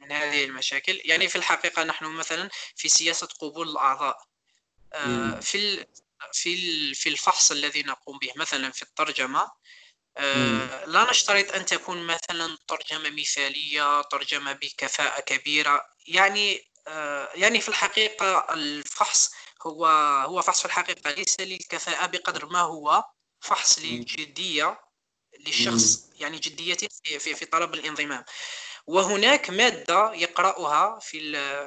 من 0.00 0.12
هذه 0.12 0.44
المشاكل. 0.44 1.00
يعني 1.04 1.28
في 1.28 1.36
الحقيقة 1.36 1.84
نحن 1.84 2.04
مثلا 2.04 2.48
في 2.76 2.88
سياسة 2.88 3.26
قبول 3.26 3.68
الأعضاء. 3.68 4.18
آه، 4.92 5.40
في 5.40 5.58
ال... 5.58 5.86
في 6.32 6.54
ال... 6.54 6.94
في 6.94 7.08
الفحص 7.08 7.52
الذي 7.52 7.82
نقوم 7.82 8.18
به 8.18 8.32
مثلا 8.36 8.70
في 8.70 8.82
الترجمة 8.82 9.40
امم 9.40 9.48
آه، 10.16 10.84
لا 10.84 11.10
نشترط 11.10 11.52
أن 11.52 11.66
تكون 11.66 12.06
مثلا 12.06 12.58
ترجمة 12.68 13.10
مثالية 13.10 14.02
ترجمة 14.02 14.52
بكفاءة 14.52 15.20
كبيرة. 15.20 15.86
يعني 16.06 16.72
آه، 16.88 17.28
يعني 17.34 17.60
في 17.60 17.68
الحقيقة 17.68 18.54
الفحص 18.54 19.30
هو 19.66 19.86
هو 20.26 20.42
فحص 20.42 20.60
في 20.60 20.66
الحقيقة 20.66 21.10
ليس 21.10 21.40
للكفاءة 21.40 22.06
بقدر 22.06 22.46
ما 22.46 22.60
هو 22.60 23.04
فحص 23.40 23.78
للجدية 23.78 24.80
للشخص 25.46 25.98
يعني 26.14 26.38
جدية 26.38 26.74
في 26.74 27.18
في 27.18 27.34
في 27.34 27.44
طلب 27.46 27.74
الانضمام. 27.74 28.24
وهناك 28.86 29.50
مادة 29.50 30.12
يقرأها 30.14 30.98
في 31.00 31.18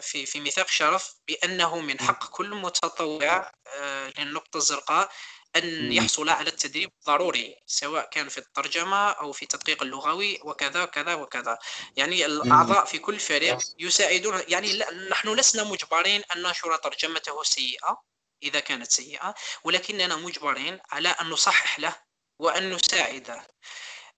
في 0.01 0.25
في 0.25 0.39
ميثاق 0.39 0.67
شرف 0.67 1.15
بأنه 1.27 1.79
من 1.79 1.99
حق 1.99 2.29
كل 2.29 2.49
متطوع 2.55 3.51
آه، 3.67 4.11
للنقطة 4.17 4.57
الزرقاء 4.57 5.11
أن 5.55 5.91
يحصل 5.91 6.29
على 6.29 6.49
التدريب 6.49 6.91
ضروري 7.05 7.55
سواء 7.65 8.09
كان 8.09 8.29
في 8.29 8.37
الترجمة 8.37 9.09
أو 9.09 9.31
في 9.31 9.43
التدقيق 9.43 9.83
اللغوي 9.83 10.39
وكذا 10.43 10.83
وكذا 10.83 11.13
وكذا. 11.13 11.57
يعني 11.97 12.25
الأعضاء 12.25 12.85
في 12.85 12.97
كل 12.97 13.19
فريق 13.19 13.57
يساعدون 13.79 14.41
يعني 14.47 14.79
نحن 15.09 15.29
لسنا 15.29 15.63
مجبرين 15.63 16.21
أن 16.35 16.41
ننشر 16.41 16.75
ترجمته 16.77 17.43
سيئة 17.43 18.01
إذا 18.43 18.59
كانت 18.59 18.91
سيئة 18.91 19.35
ولكننا 19.63 20.15
مجبرين 20.15 20.79
على 20.91 21.09
أن 21.09 21.29
نصحح 21.29 21.79
له 21.79 21.95
وأن 22.39 22.73
نساعده. 22.73 23.47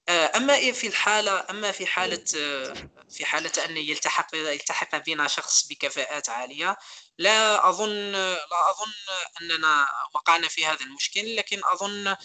آه، 0.10 0.32
أما 0.38 0.56
إيه 0.56 0.72
في 0.72 0.88
الحالة 0.88 1.46
أما 1.50 1.72
في 1.72 1.86
حالة 1.86 2.24
آه، 2.38 2.74
في 3.10 3.26
حالة 3.26 3.52
أن 3.66 3.78
يلتحق 3.78 4.36
يلتحق 4.36 4.96
بنا 4.98 5.28
شخص 5.28 5.68
بكفاءات 5.68 6.30
عالية 6.30 6.78
لا 7.18 7.70
أظن 7.70 8.12
لا 8.12 8.70
أظن 8.72 8.94
أننا 9.42 9.88
وقعنا 10.14 10.48
في 10.48 10.66
هذا 10.66 10.82
المشكل 10.82 11.36
لكن 11.36 11.62
أظن 11.66 12.16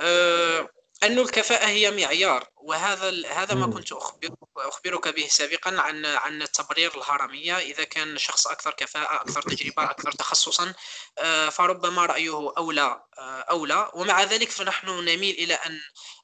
آه، 0.00 0.68
أن 1.02 1.18
الكفاءة 1.18 1.66
هي 1.66 1.90
معيار. 1.90 2.48
وهذا 2.62 3.26
هذا 3.28 3.54
ما 3.54 3.66
كنت 3.66 3.92
أخبر 3.92 4.28
أخبرك 4.56 5.08
به 5.08 5.26
سابقا 5.30 5.80
عن 5.80 6.06
عن 6.06 6.42
التبرير 6.42 6.94
الهرمية. 6.96 7.58
إذا 7.58 7.84
كان 7.84 8.18
شخص 8.18 8.46
أكثر 8.46 8.70
كفاءة 8.70 9.14
أكثر 9.14 9.42
تجربة 9.42 9.84
أكثر 9.84 10.12
تخصصا 10.12 10.74
آه، 11.18 11.48
فربما 11.48 12.06
رأيه 12.06 12.52
أولى 12.58 13.02
آه، 13.18 13.40
أولى. 13.40 13.90
ومع 13.94 14.22
ذلك 14.22 14.50
فنحن 14.50 14.86
نميل 14.90 15.34
إلى 15.34 15.54
أن 15.54 15.80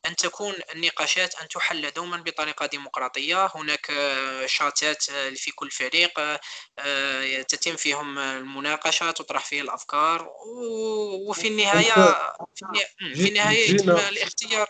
أن 0.07 0.16
تكون 0.16 0.55
النقاشات 0.75 1.35
أن 1.35 1.49
تحل 1.49 1.90
دوما 1.90 2.16
بطريقة 2.16 2.66
ديمقراطية. 2.66 3.51
هناك 3.55 3.90
آه، 3.90 4.47
شاتات 4.47 5.03
في 5.37 5.51
كل 5.51 5.70
فريق 5.70 6.20
تتم 7.49 7.77
فيهم 7.77 8.18
المناقشة 8.18 9.11
تطرح 9.11 9.44
فيه 9.44 9.61
الأفكار. 9.62 10.23
و- 10.29 11.31
وفي 11.31 11.40
أنت 11.40 11.51
النهاية 11.51 11.92
في 12.55 12.62
النها- 12.62 12.88
مم، 13.01 13.14
في 13.14 13.23
جي- 13.23 13.29
النهاية 13.29 13.70
يتم 13.75 13.90
الاختيار. 13.90 14.68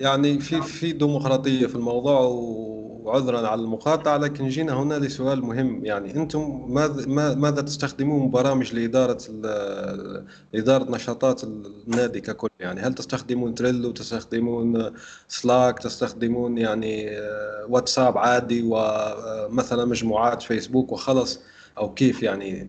يعني 0.00 0.38
في 0.38 0.62
في 0.62 0.92
ديمقراطية 0.92 1.66
في 1.66 1.74
الموضوع 1.74 2.20
وعذرا 2.20 3.48
على 3.48 3.60
المقاطعة 3.60 4.16
لكن 4.16 4.48
جينا 4.48 4.72
هنا 4.82 4.94
لسؤال 4.94 5.42
مهم. 5.42 5.84
يعني 5.84 6.16
أنتم 6.16 6.64
ماذا 6.68 7.06
ما- 7.06 7.34
ماذا 7.34 7.62
تستخدمون 7.62 8.30
برامج 8.30 8.74
لإدارة 8.74 9.18
ال- 9.28 10.26
لإدارة 10.52 10.84
نشاطات 10.90 11.44
النادي 11.44 12.20
ككل؟ 12.20 12.48
يعني 12.60 12.80
هل 12.80 12.94
تستخدمون 12.94 13.54
Trello 13.54 13.90
تستخدمون 13.90 14.92
Slack 15.28 15.78
تستخدمون 15.78 16.58
يعني 16.58 17.18
آه، 17.18 17.66
واتساب 17.68 18.18
عادي 18.18 18.62
ومثلا 18.66 19.84
مجموعات 19.84 20.42
فيسبوك 20.42 20.92
وخلص؟ 20.92 21.40
أو 21.78 21.94
كيف 21.94 22.22
يعني 22.22 22.68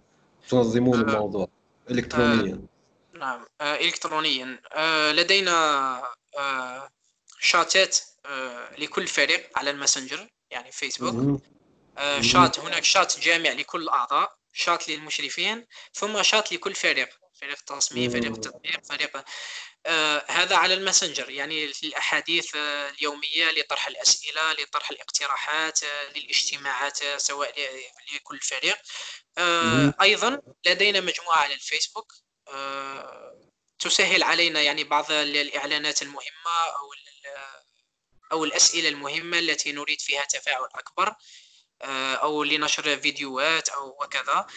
تنظمون 0.49 0.99
آه، 0.99 1.01
الموضوع 1.01 1.43
آه، 1.89 1.91
إلكترونيا 1.91 2.59
نعم. 3.19 3.39
آه، 3.61 3.75
إلكترونيا. 3.75 4.59
آه، 4.75 5.11
لدينا 5.11 5.51
آه، 6.39 6.87
شاتات 7.41 7.97
آه، 8.25 8.75
لكل 8.77 9.08
فريق 9.08 9.49
على 9.58 9.69
الماسنجر 9.69 10.27
يعني 10.51 10.71
فيسبوك. 10.71 11.41
آه،. 11.97 12.21
شات 12.21 12.60
هناك 12.60 12.84
شات 12.84 13.19
جامع 13.19 13.49
لكل 13.49 13.82
الأعضاء 13.82 14.36
شات 14.54 14.89
للمشرفين 14.89 15.67
ثم 15.93 16.23
شات 16.23 16.51
لكل 16.54 16.75
فريق 16.75 17.10
فريق 17.41 17.62
تصميم 17.62 18.12
فريق 18.12 18.23
مهم. 18.25 18.36
تطبيق 18.41 18.86
فريق 18.86 19.23
آه، 19.86 20.25
هذا 20.27 20.56
على 20.56 20.73
الماسنجر 20.73 21.30
يعني 21.30 21.71
الأحاديث 21.84 22.56
آه، 22.56 22.89
اليومية 22.89 23.51
لطرح 23.51 23.88
الأسئلة 23.88 24.54
لطرح 24.54 24.89
الاقتراحات 24.89 25.84
آه، 25.84 26.10
للاجتماعات 26.15 27.01
آه، 27.04 27.17
سواء 27.17 27.54
لكل 28.15 28.39
فريق 28.39 28.77
أيضا 30.01 30.41
لدينا 30.65 30.99
مجموعة 31.01 31.38
على 31.38 31.54
الفيسبوك 31.54 32.13
تسهل 33.80 34.23
علينا 34.23 34.62
يعني 34.62 34.84
بعض 34.84 35.12
ال- 35.12 35.38
الإعلانات 35.38 36.01
المهمة 36.01 36.51
أو 37.25 37.36
ال- 37.36 38.31
أو 38.31 38.43
الأسئلة 38.45 38.89
المهمة 38.89 39.39
التي 39.39 39.71
نريد 39.71 40.01
فيها 40.01 40.23
تفاعل 40.25 40.63
أكبر 40.75 41.15
آه، 41.84 42.15
أو 42.15 42.43
لنشر 42.43 42.97
فيديوهات 42.99 43.69
أو 43.69 43.97
وكذا. 44.03 44.47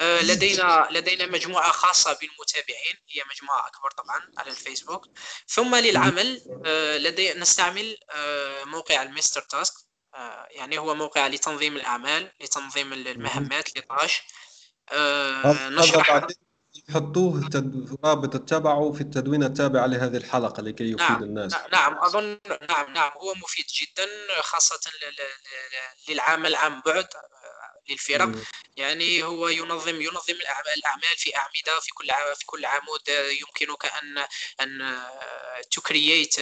آه، 0.00 0.22
لدينا 0.22 0.88
لدينا 0.90 1.26
مجموعة 1.26 1.72
خاصة 1.72 2.12
بالمتابعين 2.20 2.94
هي 3.10 3.22
مجموعة 3.30 3.66
أكبر 3.66 3.90
طبعا 3.90 4.20
على 4.38 4.50
الفيسبوك. 4.50 5.06
ثم 5.48 5.74
للعمل 5.76 6.42
آه، 6.66 6.98
لدي 6.98 7.34
نستعمل 7.34 7.96
آه، 8.10 8.64
موقع 8.64 9.02
المستر 9.02 9.40
تاسك 9.40 9.74
آه، 10.14 10.46
يعني 10.50 10.78
هو 10.78 10.94
موقع 10.94 11.26
لتنظيم 11.26 11.76
الأعمال 11.76 12.32
لتنظيم 12.40 12.92
المهمات 12.92 13.76
لطاش. 13.78 14.22
آه، 14.88 15.68
نشرح 15.68 16.26
تد... 17.52 17.96
رابط 18.04 18.32
تتبعه 18.32 18.92
في 18.92 19.00
التدوين 19.00 19.42
التابع 19.42 19.86
لهذه 19.86 20.16
الحلقة 20.16 20.62
لكي 20.62 20.84
يفيد 20.84 21.00
نعم 21.00 21.22
الناس. 21.22 21.54
نعم 21.72 21.98
أظن 21.98 22.38
نعم 22.68 22.92
نعم 22.92 23.12
هو 23.12 23.34
مفيد 23.34 23.64
جدا 23.80 24.06
ل- 24.90 26.12
للعمل 26.12 26.54
عن 26.54 26.80
بعد 26.86 27.04
آه، 27.14 27.90
للفرق. 27.90 28.24
مم. 28.26 28.44
يعني 28.76 29.22
هو 29.22 29.48
ينظم 29.48 30.00
ينظم 30.00 30.34
الأعمال 30.34 31.16
في 31.16 31.36
أعمدة 31.36 31.80
في 31.80 31.90
كل 31.94 32.08
في 32.38 32.46
كل 32.46 32.64
عمود 32.64 33.10
آه، 33.10 33.30
يمكنك 33.30 33.84
أن 33.86 34.24
أن 34.60 35.02
تكرييت 35.70 36.34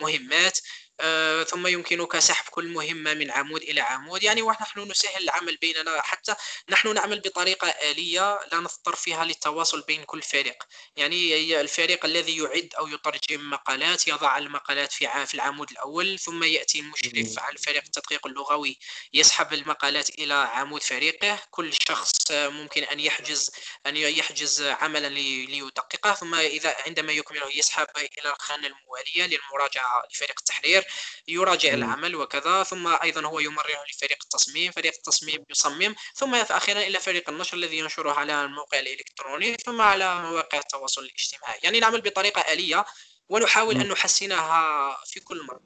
مهمات. 0.00 0.58
آه، 1.00 1.42
ثم 1.42 1.66
يمكنك 1.66 2.18
سحب 2.18 2.44
كل 2.50 2.68
مهمة 2.68 3.14
من 3.14 3.30
عمود 3.30 3.62
إلى 3.62 3.80
عمود. 3.80 4.22
يعني 4.22 4.42
ونحن 4.42 4.80
نسهل 4.80 5.22
العمل 5.22 5.56
بيننا. 5.56 6.02
حتى 6.02 6.34
نحن 6.68 6.94
نعمل 6.94 7.20
بطريقة 7.20 7.68
آلية 7.68 8.40
لا 8.52 8.58
نضطر 8.58 8.96
فيها 8.96 9.24
للتواصل 9.24 9.80
بين 9.82 10.04
كل 10.04 10.22
فريق. 10.22 10.62
يعني 10.96 11.60
الفريق 11.60 12.04
الذي 12.04 12.36
يعد 12.38 12.74
أو 12.78 12.88
يترجم 12.88 13.50
مقالات 13.50 14.08
يضع 14.08 14.38
المقالات 14.38 14.92
في 14.92 15.26
في 15.26 15.34
العمود 15.34 15.70
الأول 15.70 16.18
ثم 16.18 16.44
يأتي 16.44 16.78
المشرف 16.80 17.38
على 17.38 17.58
فريق 17.58 17.82
التدقيق 17.84 18.26
اللغوي 18.26 18.78
يسحب 19.12 19.52
المقالات 19.52 20.10
إلى 20.10 20.34
عمود 20.34 20.82
فريقه. 20.82 21.38
كل 21.50 21.72
شخص 21.88 22.12
ممكن 22.30 22.82
أن 22.84 23.00
يحجز 23.00 23.50
أن 23.86 23.96
يحجز 23.96 24.62
عملا 24.62 25.08
لي- 25.08 25.46
ليدققه. 25.46 26.14
ثم 26.14 26.34
إذا 26.34 26.76
عندما 26.86 27.12
يكمله 27.12 27.50
يسحب 27.56 27.86
إلى 27.96 28.30
الخانة 28.30 28.66
الموالية 28.66 29.26
للمراجعة 29.36 30.02
لفريق 30.12 30.34
التحرير. 30.38 30.85
يراجع 31.28 31.74
مم. 31.74 31.82
العمل 31.82 32.16
وكذا 32.16 32.62
ثم 32.62 32.86
أيضا 33.02 33.26
هو 33.26 33.40
يمرره 33.40 33.84
لفريق 33.92 34.18
التصميم 34.22 34.72
فريق 34.72 34.92
التصميم 34.96 35.44
يصمم 35.50 35.94
ثم 36.14 36.34
أخيرا 36.34 36.80
إلى 36.80 37.00
فريق 37.00 37.30
النشر 37.30 37.56
الذي 37.56 37.78
ينشره 37.78 38.12
على 38.12 38.44
الموقع 38.44 38.78
الإلكتروني 38.78 39.56
ثم 39.56 39.80
على 39.80 40.22
مواقع 40.22 40.58
التواصل 40.58 41.02
الاجتماعي. 41.02 41.58
يعني 41.62 41.80
نعمل 41.80 42.00
بطريقة 42.00 42.52
آلية 42.52 42.84
ونحاول 43.28 43.74
مم. 43.74 43.80
أن 43.80 43.88
نحسنها 43.88 44.96
في 45.06 45.20
كل 45.20 45.46
مرة. 45.46 45.60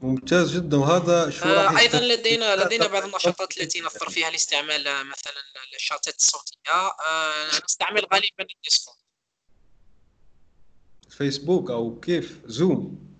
ممتاز 0.00 0.56
جدا. 0.56 0.76
وهذا 0.76 1.30
شو 1.30 1.44
آه، 1.44 1.68
أيضا 1.68 1.82
يستفيد؟ 1.82 2.02
لدينا 2.02 2.56
لدينا 2.56 2.86
بعض 2.86 3.04
النشاطات 3.04 3.60
التي 3.60 3.80
نضطر 3.80 4.10
فيها 4.10 4.30
لاستعمال 4.30 4.88
آه، 4.88 5.02
مثلا 5.02 5.32
الشاتات 5.76 6.16
الصوتية. 6.16 6.70
آه، 7.06 7.60
نستعمل 7.64 8.06
غالبا 8.12 8.46
ال 8.54 8.59
Discord 8.59 8.96
Facebook 11.10 11.70
أو 11.70 12.00
كيف؟ 12.00 12.38
Zoom. 12.46 13.10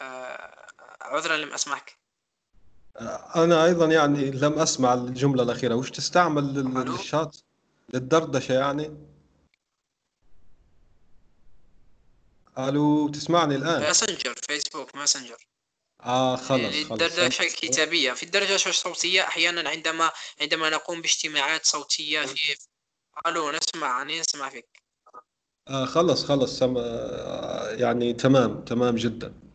آه، 0.00 0.59
عذرا 1.10 1.36
لم 1.36 1.52
أسمعك. 1.52 1.98
أنا 3.36 3.64
أيضا 3.64 3.86
يعني 3.86 4.30
لم 4.30 4.58
أسمع 4.58 4.94
الجملة 4.94 5.42
الأخيرة. 5.42 5.74
وش 5.74 5.90
تستعمل؟ 5.90 6.44
للشات؟ 6.54 7.36
للدردشة 7.94 8.52
يعني؟ 8.52 8.96
ألو 12.58 13.08
تسمعني 13.08 13.54
الآن؟ 13.54 13.80
Messenger 13.80 14.34
Facebook 14.48 14.94
Messenger 14.94 15.46
آه 16.00 16.36
خلص 16.36 16.74
للدردشه 16.74 17.42
الكتابية. 17.42 18.12
في 18.12 18.22
الدردشة 18.22 18.68
الصوتية 18.68 19.22
أحيانا 19.22 19.70
عندما 19.70 20.10
عندما 20.40 20.70
نقوم 20.70 21.00
باجتماعات 21.00 21.66
صوتية 21.66 22.20
في 22.20 22.56
ألو 23.26 23.50
نسمع 23.50 24.02
نسمع 24.02 24.48
فيك. 24.48 24.82
آه 25.68 25.84
خلص 25.84 26.24
خلص 26.24 26.58
سم... 26.58 26.74
آه 26.78 27.70
يعني 27.70 28.12
تمام 28.12 28.64
تمام 28.64 28.96
جدا. 28.96 29.49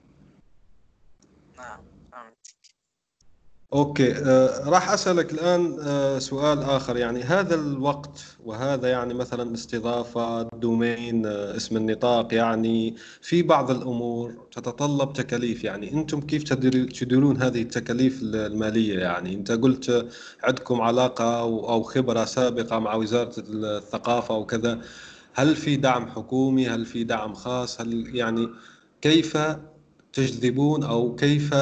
okay. 3.73 4.11
آه 4.13 4.69
راح 4.69 4.89
أسألك 4.89 5.33
الآن 5.33 5.77
آه 5.81 6.19
سؤال 6.19 6.63
آخر. 6.63 6.97
يعني 6.97 7.23
هذا 7.23 7.55
الوقت 7.55 8.25
وهذا 8.45 8.87
يعني 8.89 9.13
مثلا 9.13 9.53
استضافة 9.53 10.43
domain 10.43 11.25
آه 11.25 11.55
اسم 11.55 11.77
النطاق 11.77 12.33
يعني 12.33 12.95
في 13.21 13.41
بعض 13.41 13.71
الأمور 13.71 14.47
تتطلب 14.51 15.13
تكاليف. 15.13 15.63
يعني 15.63 15.93
أنتم 15.93 16.21
كيف 16.21 16.43
تديرون 16.43 17.41
هذه 17.41 17.61
التكاليف 17.61 18.19
المالية؟ 18.23 18.99
يعني 18.99 19.33
أنت 19.35 19.51
قلت 19.51 20.07
عندكم 20.43 20.81
علاقة 20.81 21.39
أو 21.41 21.83
خبرة 21.83 22.25
سابقة 22.25 22.79
مع 22.79 22.95
وزارة 22.95 23.33
الثقافة 23.37 24.35
وكذا 24.37 24.81
هل 25.33 25.55
في 25.55 25.75
دعم 25.75 26.07
حكومي؟ 26.07 26.67
هل 26.67 26.85
في 26.85 27.03
دعم 27.03 27.33
خاص؟ 27.33 27.81
هل 27.81 28.15
يعني 28.15 28.49
كيف 29.01 29.37
تجذبون 30.13 30.83
أو 30.83 31.15
كيف 31.15 31.53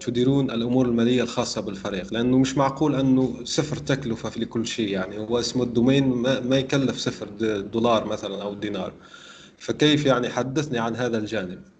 تديرون 0.00 0.50
الأمور 0.50 0.86
المالية 0.86 1.22
الخاصة 1.22 1.60
بالفريق 1.60 2.12
لأنه 2.12 2.38
مش 2.38 2.56
معقول 2.56 2.94
أنه 2.94 3.44
صفر 3.44 3.76
تكلفة 3.76 4.30
في 4.30 4.44
كل 4.44 4.66
شيء. 4.66 4.88
يعني 4.88 5.18
هو 5.18 5.40
اسمه 5.40 5.62
الدومين 5.62 6.04
ما 6.48 6.58
يكلف 6.58 6.98
صفر 6.98 7.26
دولار 7.60 8.04
مثلا 8.04 8.42
أو 8.42 8.54
دينار. 8.54 8.92
فكيف 9.58 10.06
يعني 10.06 10.30
حدثني 10.30 10.78
عن 10.78 10.96
هذا 10.96 11.18
الجانب؟ 11.18 11.74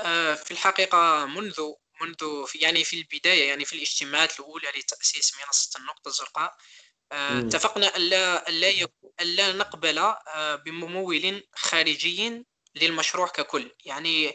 آه، 0.00 0.34
في 0.34 0.50
الحقيقة 0.50 1.26
منذ 1.26 1.60
منذ 2.02 2.46
في 2.46 2.58
يعني 2.58 2.84
في 2.84 2.96
البداية 2.96 3.48
يعني 3.48 3.64
في 3.64 3.72
الاجتماعات 3.72 4.40
الأولى 4.40 4.68
لتأسيس 4.78 5.32
منصة 5.46 5.80
النقطة 5.80 6.08
الزرقاء 6.08 6.56
آه، 7.12 7.38
اتفقنا 7.38 7.96
الا 7.96 8.48
الا 8.48 8.88
الا 9.20 9.52
نقبل 9.52 10.14
بممول 10.64 11.42
خارجي 11.54 12.44
للمشروع 12.76 13.28
ككل. 13.28 13.70
يعني 13.84 14.34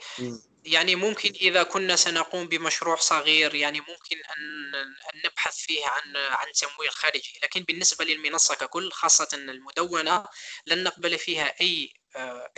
يعني 0.68 0.96
ممكن 0.96 1.30
إذا 1.42 1.64
كنا 1.64 1.96
سنقوم 1.96 2.48
بمشروع 2.48 2.96
صغير 2.96 3.56
يعني 3.56 3.80
ممكن 3.80 4.18
أن 4.18 4.76
أن 4.76 5.22
نبحث 5.26 5.58
فيه 5.58 5.86
عن 5.86 6.18
عن 6.18 6.52
تمويل 6.52 6.90
خارجي. 6.90 7.40
لكن 7.44 7.64
بالنسبة 7.64 8.06
للمنصة 8.06 8.56
ككل 8.56 8.92
خاصة 8.92 9.28
المدونة 9.34 10.26
لن 10.66 10.84
نقبل 10.84 11.18
فيها 11.18 11.54
أي 11.62 11.94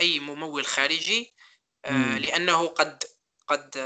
أي 0.00 0.20
ممول 0.20 0.66
خارجي 0.66 1.34
آه، 1.84 2.18
لأنه 2.18 2.66
قد 2.66 3.04
قد 3.46 3.76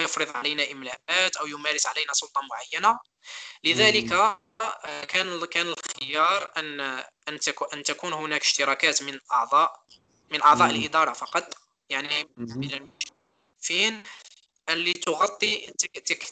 يفرض 0.00 0.36
علينا 0.36 0.70
إملاءات 0.72 1.36
أو 1.36 1.46
يمارس 1.46 1.86
علينا 1.86 2.12
سلطة 2.12 2.40
معينة. 2.50 2.98
لذلك 3.64 4.12
آه، 4.12 5.04
كان 5.04 5.44
كان 5.44 5.66
الخيار 5.66 6.52
أن 6.56 6.80
أن 7.28 7.38
أن 7.74 7.82
تكون 7.82 8.12
هناك 8.12 8.40
اشتراكات 8.40 9.02
من 9.02 9.18
أعضاء 9.32 9.84
من 10.30 10.42
أعضاء 10.42 10.70
الإدارة 10.70 11.12
فقط. 11.12 11.54
يعني 11.88 12.28
فين 13.62 14.02
اللي 14.68 14.92
تغطي 14.92 15.66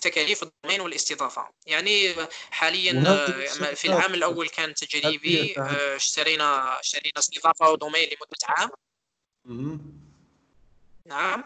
تكاليف 0.03 0.43
الضمان 0.43 0.81
والاستضافة. 0.81 1.49
يعني 1.67 2.15
حاليا 2.51 2.93
في 3.75 3.89
العام 3.89 4.15
الأول 4.15 4.49
كان 4.49 4.75
تجريبي 4.75 5.55
آه، 5.59 5.97
اشترينا 5.97 6.81
اشترينا 6.81 7.19
استضافة 7.19 7.71
و 7.71 7.76
domain 7.76 8.05
لمدة 8.05 8.39
عام. 8.45 8.71
نعم. 11.07 11.45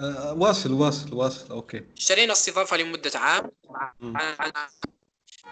أه 0.00 0.32
واصل 0.32 0.72
واصل 0.72 1.14
واصل. 1.14 1.50
okay. 1.50 1.82
اشترينا 1.96 2.32
استضافة 2.32 2.76
لمدة 2.76 3.18
عام. 3.18 3.50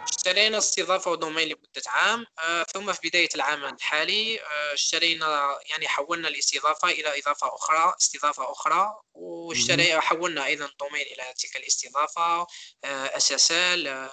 اشترينا 0.02 0.58
استضافة 0.58 1.10
و 1.10 1.16
domain 1.16 1.48
لمدة 1.48 1.82
عام 1.86 2.26
آه، 2.38 2.62
ثم 2.62 2.92
في 2.92 3.08
بداية 3.08 3.28
العام 3.34 3.64
الحالي 3.64 4.40
آه، 4.40 4.74
اشترينا 4.74 5.58
يعني 5.70 5.88
حولنا 5.88 6.28
الاستضافة 6.28 6.88
إلى 6.88 7.18
إضافة 7.20 7.54
أخرى 7.54 7.94
استضافة 8.00 8.52
أخرى 8.52 8.94
واشتري 9.14 10.00
حولنا 10.00 10.46
أيضا 10.46 10.70
domain 10.80 11.02
إلى 11.02 11.34
تلك 11.38 11.56
الاستضافة 11.56 12.46
SSL 12.84 14.10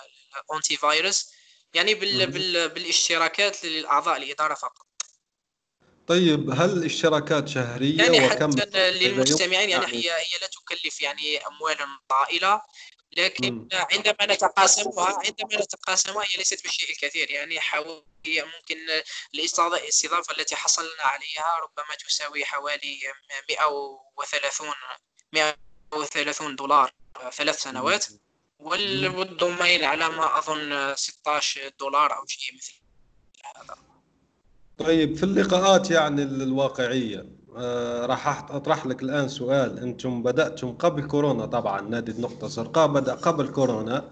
antivirus 0.53 1.31
يعني 1.73 1.93
بال 1.93 2.27
بال 2.27 2.69
بالاشتراكات 2.69 3.65
للأعضاء 3.65 4.17
الإدارة 4.17 4.53
فقط. 4.53 4.85
طيب 6.07 6.49
هل 6.49 6.69
الاشتراكات 6.77 7.47
شهرية 7.47 7.97
يعني 7.97 8.25
وكم 8.25 8.51
حتى 8.59 8.91
للمستمعين 8.91 9.69
يعني 9.69 9.85
هي 9.85 10.11
هي 10.11 10.37
لا 10.41 10.47
تكلف 10.47 11.01
يعني 11.01 11.47
أموالا 11.47 11.87
طائلة. 12.09 12.61
لكن 13.17 13.67
عندما 13.73 14.15
نتقاسمها 14.35 15.19
عندما 15.25 15.63
نتقاسمها 15.63 16.23
هي 16.23 16.37
ليست 16.37 16.63
بالشيء 16.63 16.89
الكثير 16.89 17.31
يعني 17.31 17.59
حوالي 17.59 18.01
ممكن 18.27 18.77
الاستضافة 19.35 20.35
التي 20.37 20.55
حصلنا 20.55 21.03
عليها 21.03 21.57
ربما 21.63 21.95
تساوي 22.07 22.45
حوالي 22.45 22.99
130 23.49 24.69
130 25.33 26.55
دولار 26.55 26.93
ثلاث 27.31 27.61
سنوات. 27.61 28.05
والدومين 28.59 29.83
على 29.83 30.09
ما 30.09 30.37
أظن 30.37 30.95
16 30.95 31.71
دولار 31.79 32.17
أو 32.17 32.25
شيء 32.25 32.55
مثل 32.57 32.73
هذا. 33.55 33.77
طيب 34.77 35.17
في 35.17 35.23
اللقاءات 35.23 35.91
يعني 35.91 36.23
الواقعية 36.23 37.19
آه، 37.19 37.40
راح 38.05 38.51
أطرح 38.51 38.85
لك 38.85 39.03
الآن 39.03 39.27
سؤال. 39.27 39.79
أنتم 39.79 40.23
بدأتم 40.23 40.71
قبل 40.71 41.07
كورونا 41.07 41.45
طبعا 41.45 41.81
نادي 41.81 42.11
النقطة 42.11 42.45
الزرقاء 42.45 42.87
بدأ 42.87 43.13
قبل 43.13 43.47
كورونا 43.47 44.03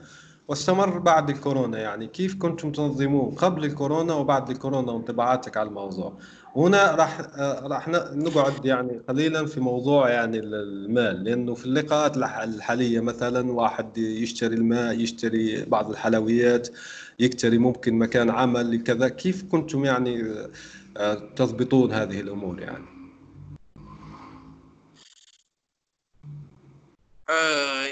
واستمر 0.47 0.99
بعد 0.99 1.29
الكورونا. 1.29 1.79
يعني 1.79 2.07
كيف 2.07 2.35
كنتم 2.35 2.71
تنظمون 2.71 3.35
قبل 3.35 3.65
الكورونا 3.65 4.13
وبعد 4.13 4.49
الكورونا 4.49 4.91
وانطباعاتك 4.91 5.57
على 5.57 5.69
الموضوع؟ 5.69 6.13
هنا 6.55 6.95
راح 6.95 7.19
آه، 7.35 7.67
راح 7.67 7.87
نقعد 8.13 8.65
يعني 8.65 9.01
قليلا 9.09 9.45
في 9.45 9.59
موضوع 9.59 10.09
يعني 10.09 10.39
المال 10.39 11.23
لأنه 11.23 11.53
في 11.53 11.65
اللقاءات 11.65 12.17
الحالية 12.17 12.99
مثلا 12.99 13.51
واحد 13.51 13.97
يشتري 13.97 14.55
الماء 14.55 14.99
يشتري 14.99 15.65
بعض 15.65 15.89
الحلويات 15.89 16.69
يشتري 17.19 17.57
ممكن 17.57 17.93
مكان 17.93 18.29
عمل 18.29 18.83
كذا. 18.83 19.09
كيف 19.09 19.43
كنتم 19.51 19.85
يعني 19.85 20.25
آه، 20.97 21.13
تضبطون 21.35 21.93
هذه 21.93 22.19
الأمور 22.19 22.59
يعني؟ 22.59 22.98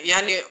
يعني 0.04 0.44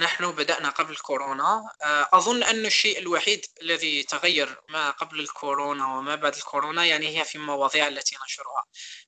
نحن 0.00 0.32
بدأنا 0.32 0.68
قبل 0.68 0.96
كورونا 0.96 1.70
آه، 1.82 2.08
أظن 2.12 2.42
أن 2.42 2.66
الشيء 2.66 2.98
الوحيد 2.98 3.46
الذي 3.62 4.02
تغير 4.02 4.60
ما 4.68 4.90
قبل 4.90 5.20
الكورونا 5.20 5.86
وما 5.86 6.14
بعد 6.14 6.34
الكورونا 6.34 6.84
يعني 6.84 7.18
هي 7.18 7.24
في 7.24 7.34
المواضيع 7.34 7.88
التي 7.88 8.16
نشرها. 8.24 8.64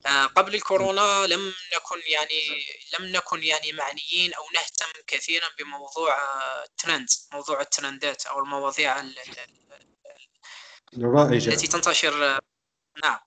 آه، 0.06 0.26
قبل 0.26 0.54
الكورونا 0.54 1.26
لم 1.26 1.54
نكن 1.74 2.02
يعني 2.06 2.66
لم 2.98 3.06
نكن 3.06 3.42
يعني 3.42 3.72
معنيين 3.72 4.34
أو 4.34 4.42
نهتم 4.54 5.00
كثيرا 5.06 5.48
بموضوع 5.58 6.16
الترند 6.64 7.08
موضوع 7.32 7.60
الترندات 7.60 8.26
أو 8.26 8.38
المواضيع 8.38 9.00
التي 11.48 11.66
تنتشر 11.66 12.40
نعم. 13.04 13.18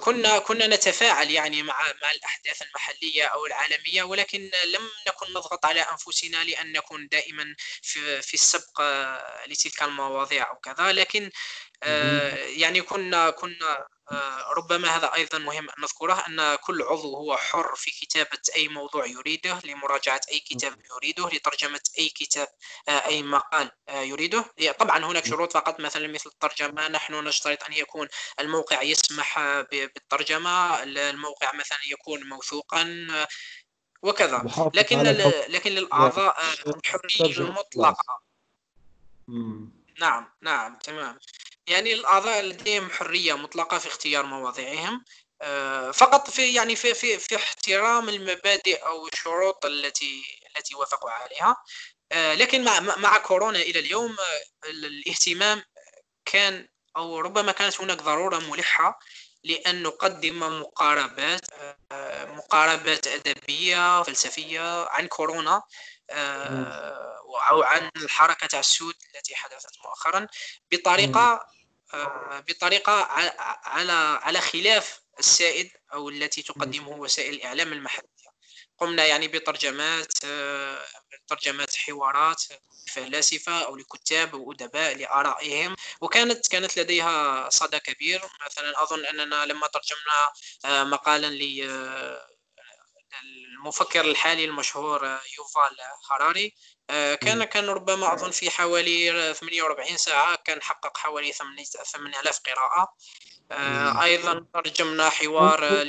كنا 0.00 0.38
كنا 0.38 0.66
نتفاعل 0.66 1.30
يعني 1.30 1.62
مع 1.62 1.74
مع 2.02 2.10
الأحداث 2.10 2.62
المحلية 2.62 3.24
أو 3.24 3.46
العالمية 3.46 4.02
ولكن 4.02 4.50
لم 4.64 4.88
نكن 5.08 5.30
نضغط 5.30 5.64
على 5.64 5.80
أنفسنا 5.80 6.44
لأن 6.44 6.72
نكون 6.72 7.08
دائما 7.08 7.54
في 7.82 8.22
في 8.22 8.34
السبق 8.34 8.82
لتلك 9.46 9.82
المواضيع 9.82 10.50
أو 10.50 10.56
كذا. 10.56 10.92
لكن 10.92 11.30
آه، 11.82 12.34
يعني 12.36 12.82
كنا 12.82 13.30
كنا 13.30 13.78
آه، 13.78 13.86
ربما 14.56 14.96
هذا 14.96 15.14
أيضا 15.14 15.38
مهم 15.38 15.68
أن 15.70 15.82
نذكره 15.82 16.24
أن 16.28 16.54
كل 16.54 16.82
عضو 16.82 17.16
هو 17.16 17.36
حر 17.36 17.74
في 17.76 17.90
كتابة 17.90 18.38
أي 18.56 18.68
موضوع 18.68 19.06
يريده 19.06 19.60
لمراجعة 19.64 20.20
أي 20.32 20.40
كتاب 20.40 20.78
يريده 20.96 21.28
لترجمة 21.28 21.80
أي 21.98 22.08
كتاب 22.08 22.48
آه، 22.88 23.06
أي 23.06 23.22
مقال 23.22 23.70
يريده. 23.88 24.44
طبعا 24.78 25.04
هناك 25.04 25.26
شروط 25.26 25.52
فقط 25.52 25.80
مثلا 25.80 26.08
مثل 26.08 26.30
الترجمة 26.30 26.88
نحن 26.88 27.14
نشترط 27.14 27.64
أن 27.64 27.72
يكون 27.72 28.08
الموقع 28.40 28.82
يسمح 28.82 29.38
بالترجمة 29.70 30.82
الموقع 30.82 31.52
مثلا 31.54 31.78
يكون 31.90 32.28
موثوقا 32.28 33.06
وكذا. 34.02 34.70
لكن 34.74 34.98
لكن 35.48 35.70
للأعضاء 35.70 36.36
الحرية 36.66 37.38
المطلقة. 37.38 38.20
نعم 40.00 40.32
نعم 40.42 40.78
تمام. 40.78 41.18
يعني 41.70 41.92
الأعضاء 41.92 42.42
لديهم 42.42 42.90
حرية 42.90 43.34
مطلقة 43.34 43.78
في 43.78 43.88
اختيار 43.88 44.26
مواضيعهم. 44.26 45.04
آه، 45.42 45.90
فقط 45.90 46.30
في 46.30 46.54
يعني 46.54 46.76
في 46.76 46.94
في 46.94 47.18
في 47.18 47.36
احترام 47.36 48.08
المبادئ 48.08 48.86
أو 48.86 49.08
الشروط 49.08 49.66
التي 49.66 50.22
التي 50.56 50.74
وافقوا 50.74 51.10
عليها. 51.10 51.56
لكن 52.12 52.64
مع 52.64 52.80
مع 52.80 53.18
كورونا 53.18 53.58
إلى 53.58 53.78
اليوم 53.78 54.16
الاهتمام 54.64 55.62
كان 56.24 56.68
أو 56.96 57.20
ربما 57.20 57.52
كانت 57.52 57.80
هناك 57.80 57.98
ضرورة 58.02 58.38
ملحة 58.38 58.98
لأن 59.44 59.82
نقدم 59.82 60.60
مقاربات 60.60 61.40
مقاربات 62.36 63.06
أدبية 63.06 64.02
فلسفية 64.02 64.88
عن 64.88 65.06
كورونا 65.06 65.62
أو 67.50 67.62
عن 67.62 67.90
الحركة 67.96 68.46
تاع 68.46 68.60
السود 68.60 68.94
التي 69.14 69.36
حدثت 69.36 69.78
مؤخرا 69.84 70.26
بطريقة 70.72 71.46
بطريقة 72.48 72.92
على 73.64 73.92
على 74.22 74.40
خلاف 74.40 75.00
السائد 75.18 75.70
أو 75.92 76.08
التي 76.08 76.42
تقدمه 76.42 76.88
وسائل 76.88 77.34
الإعلام 77.34 77.72
المحلية. 77.72 78.10
قمنا 78.78 79.06
يعني 79.06 79.28
بترجمات 79.28 80.12
ترجمات 81.28 81.76
حوارات 81.76 82.42
فلاسفة 82.92 83.64
أو 83.64 83.76
لكتاب 83.76 84.34
وأدباء 84.34 84.96
لآرائهم. 84.96 85.76
وكانت 86.00 86.48
كانت 86.48 86.78
لديها 86.78 87.48
صدى 87.50 87.78
كبير. 87.78 88.22
مثلا 88.46 88.82
أظن 88.82 89.06
أننا 89.06 89.46
لما 89.46 89.66
ترجمنا 89.66 90.32
آه، 90.64 90.84
مقالا 90.84 91.26
ل 91.26 91.68
آه، 91.70 92.26
المفكر 93.22 94.00
الحالي 94.00 94.44
المشهور 94.44 95.06
آه، 95.06 95.20
يوفال 95.38 95.76
هاراري 96.10 96.54
كان 97.20 97.44
كان 97.44 97.66
ربما 97.66 98.14
أظن 98.14 98.30
في 98.30 98.50
حوالي 98.50 99.34
48 99.34 99.96
ساعة 99.96 100.38
كان 100.44 100.62
حقق 100.62 100.96
حوالي 100.96 101.32
8000 101.32 102.40
قراءة. 102.46 102.94
أيضا 104.02 104.46
ترجمنا 104.54 105.08
حوار 105.08 105.82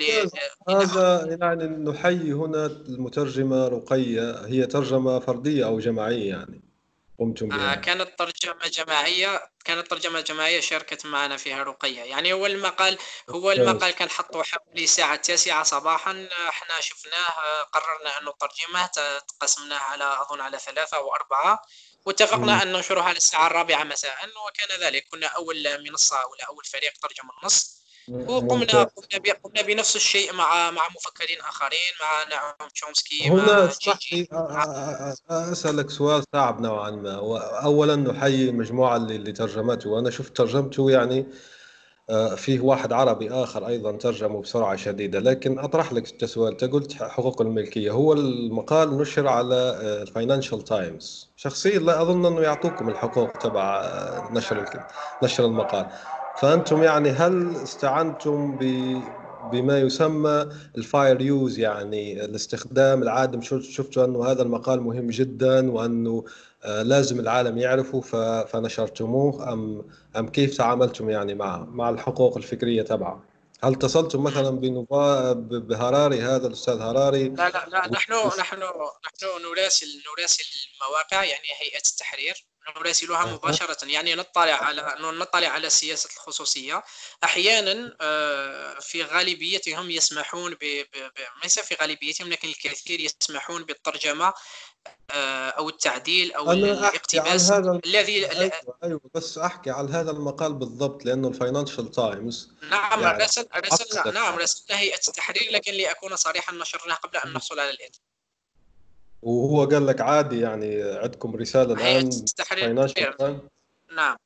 هذا 0.69 1.37
يعني 1.41 1.67
نحيي 1.67 2.33
هنا 2.33 2.65
المترجمة 2.65 3.67
رقية 3.67 4.45
هي 4.45 4.65
ترجمة 4.65 5.19
فردية 5.19 5.65
أو 5.65 5.79
جماعية 5.79 6.29
يعني. 6.29 6.70
قمتم 7.21 7.47
بها. 7.47 7.71
آه 7.71 7.75
كانت 7.75 8.19
ترجمة 8.19 8.67
جماعية 8.67 9.51
كانت 9.65 9.87
ترجمة 9.87 10.21
جماعية 10.21 10.59
شاركت 10.59 11.05
معنا 11.05 11.37
فيها 11.37 11.63
رقية. 11.63 12.01
يعني 12.01 12.33
هو 12.33 12.45
المقال 12.45 12.97
هو 13.29 13.51
المقال 13.51 13.91
كان 13.91 14.09
حطه 14.09 14.43
حوالي 14.43 14.83
الساعة 14.83 15.13
التاسعة 15.13 15.63
صباحا. 15.63 16.27
إحنا 16.49 16.79
شفناه 16.79 17.61
قررنا 17.63 18.17
أن 18.17 18.23
نترجمه 18.29 18.89
قسمناه 19.39 19.79
على 19.79 20.21
أظن 20.21 20.41
على 20.41 20.59
ثلاثة 20.59 20.97
أو 20.97 21.15
أربعة 21.15 21.61
واتفقنا 22.05 22.63
أن 22.63 22.71
ننشره 22.71 23.01
على 23.01 23.17
الساعة 23.17 23.47
الرابعة 23.47 23.83
مساء. 23.83 24.29
وكان 24.47 24.79
ذلك 24.79 25.07
كنا 25.11 25.27
أول 25.27 25.83
منصة 25.83 26.25
ولا 26.25 26.45
أول 26.47 26.63
فريق 26.65 26.93
ترجم 27.01 27.29
النص. 27.39 27.80
وقمنا 28.09 28.83
قمنا 28.83 29.33
قمنا 29.43 29.61
بنفس 29.67 29.95
الشيء 29.95 30.33
مع 30.33 30.71
مع 30.71 30.81
مفكرين 30.95 31.39
آخرين 31.39 31.93
مع 32.01 32.35
نعم 32.35 32.69
تشومسكي 32.69 33.29
هنا 33.29 33.71
أسألك 35.29 35.89
سؤال 35.89 36.23
صعب 36.33 36.61
نوعا 36.61 36.91
ما. 36.91 37.15
اولا 37.63 37.95
نحيي 37.95 38.49
المجموعه 38.49 38.95
اللي, 38.95 39.15
اللي 39.15 39.31
ترجمته 39.31 39.89
وأنا 39.89 40.09
شفت 40.09 40.37
ترجمته 40.37 40.91
يعني 40.91 41.25
فيه 42.35 42.59
واحد 42.59 42.93
عربي 42.93 43.31
آخر 43.31 43.67
أيضا 43.67 43.91
ترجمه 43.91 44.41
بسرعة 44.41 44.75
شديدة 44.75 45.19
لكن 45.19 45.59
أطرح 45.59 45.93
لك 45.93 46.23
السؤال 46.23 46.51
أنت 46.51 46.63
قلت 46.63 46.93
حقوق 46.93 47.41
الملكية. 47.41 47.91
هو 47.91 48.13
المقال 48.13 48.97
نشر 48.97 49.27
على 49.27 49.55
ال 50.01 50.07
Financial 50.07 50.63
Times 50.63 51.29
شخصيا 51.35 51.79
لا 51.79 52.01
أظن 52.01 52.25
أنه 52.25 52.41
يعطوكم 52.41 52.89
الحقوق 52.89 53.31
تبع 53.31 53.83
نشر 54.31 54.85
نشر 55.23 55.45
المقال. 55.45 55.85
فأنتم 56.41 56.83
يعني 56.83 57.09
هل 57.09 57.55
استعنتم 57.55 58.57
بما 59.51 59.79
يسمى 59.79 60.49
ال 60.77 60.86
fair 60.86 61.21
use 61.21 61.59
يعني 61.59 62.25
الاستخدام 62.25 63.03
العادل 63.03 63.41
شفتوا 63.41 64.05
أنه 64.05 64.25
هذا 64.25 64.41
المقال 64.41 64.81
مهم 64.81 65.07
جدا 65.07 65.71
وأنه 65.71 66.25
آه، 66.63 66.83
لازم 66.83 67.19
العالم 67.19 67.57
يعرفه 67.57 68.01
فنشرتموه 68.45 69.53
ام 69.53 69.85
أم 70.17 70.27
كيف 70.27 70.57
تعاملتم 70.57 71.09
يعني 71.09 71.35
مع 71.35 71.65
مع 71.65 71.89
الحقوق 71.89 72.37
الفكرية 72.37 72.81
تبعه؟ 72.81 73.23
هل 73.63 73.73
اتصلتم 73.73 74.23
مثلا 74.23 74.59
بهراري 75.59 76.21
هذا 76.21 76.47
الأستاذ 76.47 76.81
هراري؟ 76.81 77.29
لا 77.29 77.49
لا 77.49 77.65
لا 77.67 77.87
نحن 77.91 78.13
نحن 78.13 78.39
نحن 78.39 79.25
نراسل 79.45 79.87
نراسل 80.17 80.43
المواقع 80.83 81.23
يعني 81.23 81.47
هيئة 81.61 81.87
التحرير 81.91 82.50
نراسلها 82.69 83.25
مباشرة. 83.25 83.77
يعني 83.83 84.15
نطلع 84.15 84.53
على 84.53 84.95
نطلع 84.99 85.47
على 85.47 85.69
سياسة 85.69 86.09
الخصوصية. 86.15 86.83
أحيانا 87.23 87.97
آه، 88.01 88.79
في 88.79 89.03
غالبيتهم 89.03 89.89
يسمحون 89.89 90.53
ب... 90.53 90.85
ليس 91.43 91.59
في 91.59 91.75
غالبيتهم 91.81 92.29
لكن 92.29 92.47
الكثير 92.47 92.99
يسمحون 92.99 93.63
بالترجمة 93.63 94.33
آه، 95.11 95.49
أو 95.49 95.69
التعديل 95.69 96.33
أو 96.33 96.51
الاقتباس 96.51 97.51
هذا 97.51 97.79
الذي 97.85 98.31
أيوة, 98.31 98.51
أيوه 98.83 99.01
بس 99.13 99.37
أحكي 99.37 99.69
على 99.71 99.89
هذا 99.89 100.11
المقال 100.11 100.53
بالضبط 100.53 101.05
لأنه 101.05 101.27
ال 101.27 101.34
Financial 101.34 101.91
Times 101.91 102.51
نعم 102.69 103.01
يعني 103.01 103.23
رسل 103.23 103.47
رسلنا 103.55 104.11
نعم 104.11 104.35
رسلنا 104.35 104.79
هيئه 104.79 104.99
التحرير 105.07 105.51
لكن 105.51 105.73
لأكون 105.73 106.15
صريحا 106.15 106.53
نشرناه 106.53 106.95
قبل 106.95 107.17
أن 107.17 107.33
نحصل 107.33 107.59
على 107.59 107.69
الاذن 107.69 107.99
وهو 109.21 109.65
قال 109.65 109.87
لك 109.87 110.01
عادي 110.01 110.39
يعني 110.39 110.83
عندكم 110.83 111.35
رسالة 111.35 111.73
الآن 111.73 112.09
Financial 112.45 113.39
نعم. 113.95 114.17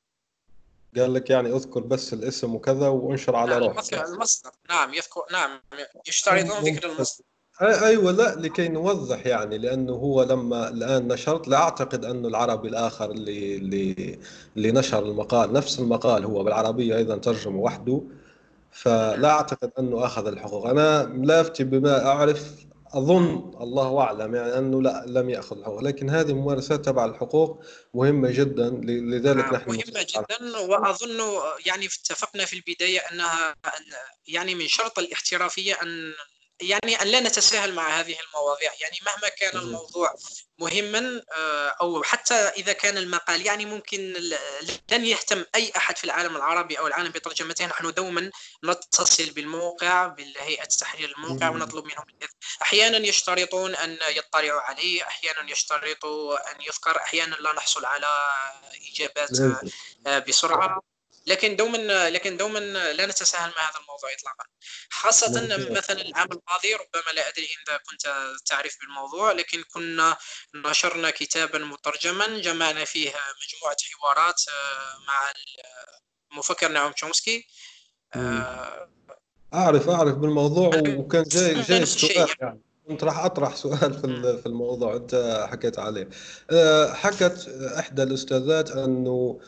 قال 0.98 1.14
لك 1.14 1.30
يعني 1.30 1.56
اذكر 1.56 1.80
بس 1.80 2.14
الاسم 2.14 2.56
وكذا 2.56 2.88
وانشر 2.88 3.36
على 3.36 3.52
نعم 3.52 3.64
روحك. 3.64 3.94
المصدر 3.94 4.52
نعم 4.70 4.94
يذكر 4.94 5.22
نعم 5.32 5.60
يشترطون 6.08 6.64
ذكر 6.64 6.92
المصدر 6.92 7.26
أيوه 7.62 8.12
لا 8.12 8.36
لكي 8.36 8.68
نوضح 8.68 9.26
يعني 9.26 9.58
لأنه 9.58 9.94
هو 9.94 10.24
لما 10.24 10.70
الآن 10.70 11.08
نشرت 11.08 11.48
لا 11.48 11.58
أعتقد 11.58 12.06
انه 12.06 12.28
العربي 12.28 12.68
الآخر 12.68 13.12
اللي 13.12 13.56
اللي 13.56 14.20
اللي 14.58 14.72
نشر 14.72 15.06
المقال 15.06 15.54
نفس 15.54 15.80
المقال 15.80 16.26
هو 16.26 16.44
بالعربية 16.44 16.98
أيضا 16.98 17.18
ترجمة 17.18 17.60
وحده 17.60 18.02
فلا 18.72 19.30
أعتقد 19.30 19.72
أنه 19.80 20.06
أخذ 20.06 20.28
الحقوق. 20.28 20.68
أنا 20.68 21.06
ملافتي 21.06 21.64
بما 21.64 22.06
أعرف 22.06 22.66
أظن 22.96 23.54
الله 23.62 24.00
أعلم 24.00 24.36
يعني 24.36 24.58
أنه 24.58 24.82
لا 24.82 25.04
لم 25.08 25.30
يأخذ 25.30 25.58
الحقوق. 25.58 25.84
لكن 25.84 26.10
هذه 26.10 26.34
ممارسات 26.34 26.86
تبع 26.86 27.06
الحقوق 27.06 27.64
مهمة 27.94 28.32
جدا 28.32 28.70
لذلك 28.84 29.54
نحن 29.54 29.70
مهمة 29.70 30.08
جدا 30.10 30.58
وأظن 30.60 31.20
يعني 31.66 31.86
اتفقنا 31.86 32.46
في 32.46 32.54
البداية 32.54 33.00
أنها 33.00 33.56
يعني 34.28 34.56
من 34.56 34.68
شرط 34.68 35.00
الاحترافية 35.00 35.74
أن 35.74 36.14
يعني 36.62 37.02
أن 37.02 37.08
لا 37.08 37.20
نتساهل 37.20 37.74
مع 37.74 38.00
هذه 38.00 38.16
المواضيع. 38.28 38.72
يعني 38.82 38.98
مهما 39.06 39.30
كان 39.40 39.60
الموضوع 39.60 40.16
مهما 40.60 41.22
آه، 41.38 41.68
أو 41.82 42.04
حتى 42.04 42.34
إذا 42.34 42.74
كان 42.74 42.98
المقال 42.98 43.46
يعني 43.46 43.66
ممكن 43.66 44.14
لن 44.92 45.06
يهتم 45.06 45.46
أي 45.56 45.72
أحد 45.78 45.98
في 45.98 46.04
العالم 46.04 46.36
العربي 46.36 46.80
أو 46.80 46.88
العالم 46.88 47.10
بترجمته 47.10 47.66
نحن 47.66 47.94
دوما 47.94 48.32
نتصل 48.64 49.30
بالموقع 49.30 50.08
بالهيئة 50.08 50.66
تحرير 50.66 51.16
الموقع 51.18 51.50
ونطلب 51.50 51.86
منهم 51.86 52.06
أحيانا 52.62 52.98
يشترطون 52.98 53.76
أن 53.76 53.98
يطلعوا 54.10 54.62
عليه 54.62 55.04
أحيانا 55.04 55.52
يشترطوا 55.52 56.52
أن 56.52 56.62
يذكر 56.62 56.98
أحيانا 56.98 57.36
لا 57.36 57.54
نحصل 57.54 57.86
على 57.86 58.08
إجابات 58.92 59.40
آه، 60.08 60.20
بسرعة. 60.20 60.95
لكن 61.28 61.56
دوما 61.56 62.10
لكن 62.10 62.38
دوما 62.38 62.60
لا 62.94 63.06
نتساهل 63.06 63.50
مع 63.50 63.70
هذا 63.70 63.80
الموضوع 63.82 64.10
اطلاقا. 64.14 64.46
خاصة 64.90 65.48
مثلا 65.72 66.02
العام 66.02 66.28
الماضي 66.32 66.74
ربما 66.74 67.12
لا 67.16 67.28
أدري 67.28 67.46
إذا 67.46 67.78
كنت 67.78 68.36
تعرف 68.46 68.78
بالموضوع 68.82 69.32
لكن 69.32 69.64
كنا 69.74 70.18
نشرنا 70.56 71.10
كتابا 71.10 71.60
مترجما 71.60 72.40
جمعنا 72.40 72.86
فيه 72.86 73.10
مجموعة 73.10 73.78
حوارات 73.92 74.42
آه، 74.50 75.06
مع 75.08 75.32
المفكر 76.32 76.68
نعوم 76.68 76.92
تشومسكي. 76.92 77.48
آه، 78.16 78.90
أعرف 79.54 79.90
أعرف 79.90 80.16
بالموضوع 80.16 80.72
وكان 80.88 81.24
جاي 81.24 81.62
جاي 81.62 81.86
سؤال. 81.86 82.30
يعني 82.42 82.62
كنت 82.88 83.04
راح 83.04 83.18
أطرح 83.18 83.56
سؤال 83.56 83.94
في 83.94 84.38
في 84.42 84.46
الموضوع 84.46 84.96
أنت 84.96 85.46
حكيت 85.52 85.80
عليه. 85.80 86.10
آه، 86.52 86.94
حكت 86.94 87.48
إحدى 87.80 88.04
الأستاذات 88.04 88.72
أنه 88.72 89.40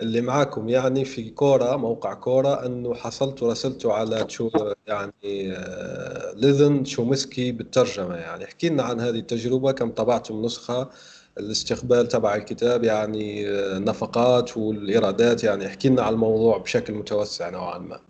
اللي 0.00 0.20
معاكم 0.20 0.68
يعني 0.68 1.04
في 1.04 1.30
Quora 1.30 1.76
موقع 1.76 2.14
Quora 2.14 2.66
أنه 2.66 2.94
حصلت 2.94 3.42
ورسلته 3.42 3.92
على 3.92 4.26
شو 4.28 4.50
يعني 4.86 5.52
آه، 5.52 6.32
ليذن 6.34 6.84
شومسكي 6.84 7.52
بالترجمة 7.52 8.16
يعني. 8.16 8.44
احكي 8.44 8.68
لنا 8.68 8.82
عن 8.82 9.00
هذه 9.00 9.18
التجربة 9.18 9.72
كم 9.72 9.90
طبعتم 9.90 10.42
نسخة 10.42 10.90
الاستقبال 11.38 12.08
تبع 12.08 12.34
الكتاب 12.34 12.84
يعني 12.84 13.48
النفقات 13.48 14.50
آه، 14.50 14.58
والإيرادات 14.58 15.44
يعني. 15.44 15.66
احكي 15.66 15.88
لنا 15.88 16.02
عن 16.02 16.12
الموضوع 16.12 16.58
بشكل 16.58 16.92
متوسع 16.92 17.50
نوعا 17.50 17.78
ما. 17.78 18.00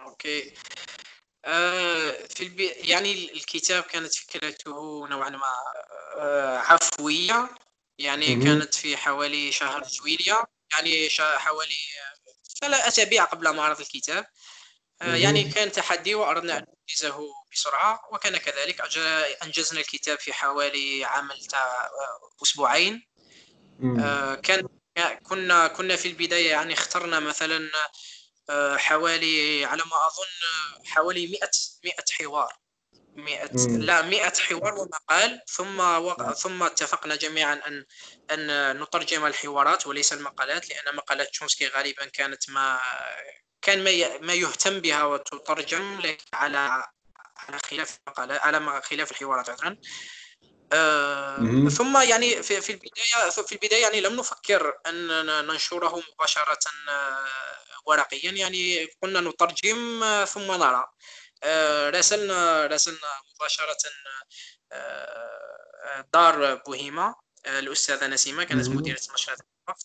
okay. 0.00 0.52
آه 1.44 2.10
في 2.28 2.42
البي... 2.42 2.66
يعني 2.66 3.12
الكتاب 3.12 3.82
كانت 3.82 4.14
فكرته 4.14 5.08
نوعا 5.08 5.30
ما 5.30 5.40
آه 6.18 6.58
عفوية. 6.58 7.48
يعني 7.98 8.36
كانت 8.44 8.74
في 8.74 8.96
حوالي 8.96 9.52
شهر 9.52 9.82
جويليا 9.82 10.44
يعني 10.72 11.08
حوالي 11.20 11.76
ثلاث 12.60 12.86
أسابيع 12.86 13.24
قبل 13.24 13.56
معرض 13.56 13.80
الكتاب. 13.80 14.26
آه، 15.02 15.14
يعني 15.14 15.44
كان 15.44 15.72
تحدي 15.72 16.14
وأردنا 16.14 16.58
أن 16.58 16.64
ننجزه 16.88 17.26
بسرعة 17.52 18.00
وكان 18.12 18.36
كذلك 18.36 18.80
أنجزنا 19.42 19.80
الكتاب 19.80 20.18
في 20.18 20.32
حوالي 20.32 21.04
عمل 21.04 21.44
تاع 21.44 21.90
أسبوعين. 22.42 23.06
كان 24.42 24.68
كنا 25.22 25.66
كنا 25.68 25.96
في 25.96 26.08
البداية 26.08 26.50
يعني 26.50 26.72
اخترنا 26.74 27.20
مثلا 27.20 27.70
حوالي 28.76 29.64
على 29.64 29.82
ما 29.82 30.06
أظن 30.06 30.86
حوالي 30.86 31.26
100 31.26 31.50
100 31.84 31.94
حوار. 32.10 32.56
100 33.16 33.44
لا 33.66 34.02
100 34.02 34.32
حوار 34.38 34.74
ومقال 34.74 35.40
ثم 35.46 35.80
وق... 35.80 36.32
ثم 36.32 36.62
اتفقنا 36.62 37.16
جميعا 37.16 37.60
أن 37.66 37.84
أن 38.30 38.82
نترجم 38.82 39.26
الحوارات 39.26 39.86
وليس 39.86 40.12
المقالات 40.12 40.70
لأن 40.70 40.96
مقالات 40.96 41.28
تشومسكي 41.30 41.68
غالبا 41.68 42.04
كانت 42.04 42.50
ما 42.50 42.80
كان 43.62 43.84
ما 43.84 43.90
ي... 43.90 44.18
ما 44.18 44.34
يهتم 44.34 44.80
بها 44.80 45.04
وتترجم 45.04 46.00
على 46.32 46.84
على 47.36 47.58
خلاف 47.58 47.98
المقالات 48.06 48.40
على 48.40 48.82
خلاف 48.82 49.10
الحوارات 49.10 49.50
عذرا 49.50 49.76
آه 50.72 51.68
ثم 51.68 52.02
يعني 52.02 52.42
في, 52.42 52.60
في 52.60 52.72
البداية 52.72 53.30
في 53.30 53.52
البداية 53.52 53.82
يعني 53.82 54.00
لم 54.00 54.16
نفكر 54.16 54.78
ان 54.86 55.26
ننشره 55.46 56.02
مباشرة 56.14 56.58
آه، 56.88 57.26
ورقيا. 57.86 58.32
يعني 58.32 58.88
قلنا 59.02 59.20
نترجم 59.20 60.02
آه، 60.02 60.24
ثم 60.24 60.52
نرى. 60.52 60.84
راسلنا 61.90 62.66
راسلنا 62.66 62.98
مباشرة 63.34 63.76
آه، 64.72 66.06
دار 66.12 66.54
بوهيما. 66.54 67.14
الأستاذة 67.46 68.06
نسيمة 68.06 68.44
كانت 68.44 68.68
مديرة 68.68 69.00
نشرات 69.14 69.38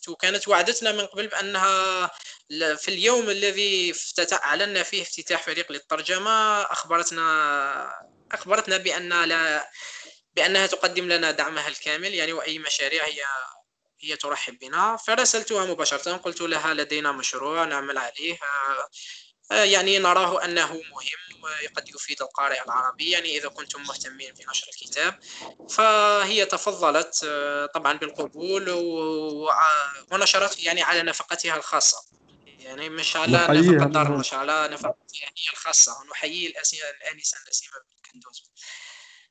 وكانت 0.08 0.48
وعدتنا 0.48 0.92
من 0.92 1.06
قبل 1.06 1.28
بأنها 1.28 2.08
في 2.76 2.88
اليوم 2.88 3.30
الذي 3.30 3.94
أعلنا 4.34 4.84
فيه 4.84 5.02
افتتاح 5.02 5.44
فريق 5.44 5.72
للترجمة 5.72 6.62
اخبرتنا 6.62 7.94
أخبرتنا 8.32 8.78
بأن 8.78 9.24
لا 9.24 9.70
بأنها 10.36 10.68
تقدم 10.68 11.10
لنا 11.10 11.32
دعمها 11.32 11.68
الكامل 11.68 12.14
يعني 12.14 12.34
وأي 12.34 12.60
مشاريع 12.60 13.06
هي 13.06 13.24
هي 14.02 14.16
ترحب 14.16 14.60
بنا. 14.60 14.98
فرسلتها 14.98 15.66
مباشرة 15.66 16.18
قلت 16.18 16.42
لها 16.42 16.74
لدينا 16.74 17.12
مشروع 17.12 17.64
نعمل 17.66 17.98
عليه. 17.98 18.40
آه، 19.52 19.64
يعني 19.64 20.00
نراه 20.00 20.46
أنه 20.46 20.74
مهم. 20.74 21.25
وقد 21.46 21.90
يفيد 21.90 22.22
القارئ 22.22 22.64
العربي 22.64 23.10
يعني 23.10 23.38
إذا 23.38 23.50
كنتم 23.50 23.82
مهتمين 23.82 24.34
بنشر 24.34 24.68
الكتاب. 24.68 25.20
فهي 25.70 26.46
تفضلت 26.46 27.26
آه، 27.28 27.66
طبعا 27.66 27.94
بالقبول 27.94 28.70
ونشرته 30.12 30.66
يعني 30.66 30.84
على 30.84 31.04
نفقتها 31.04 31.58
الخاصة. 31.58 31.98
يعني 32.60 32.90
مش 32.90 33.16
على 33.16 33.38
نفقة 33.50 33.86
دار 33.86 34.14
النشر 34.14 34.38
على 34.38 34.70
نفقتها 34.74 35.22
هي 35.22 35.54
الخاصة. 35.54 36.02
ونحيي 36.02 36.48
الآنسة 36.48 37.38
النسيمة 37.44 37.74
بالكندوز 37.90 38.52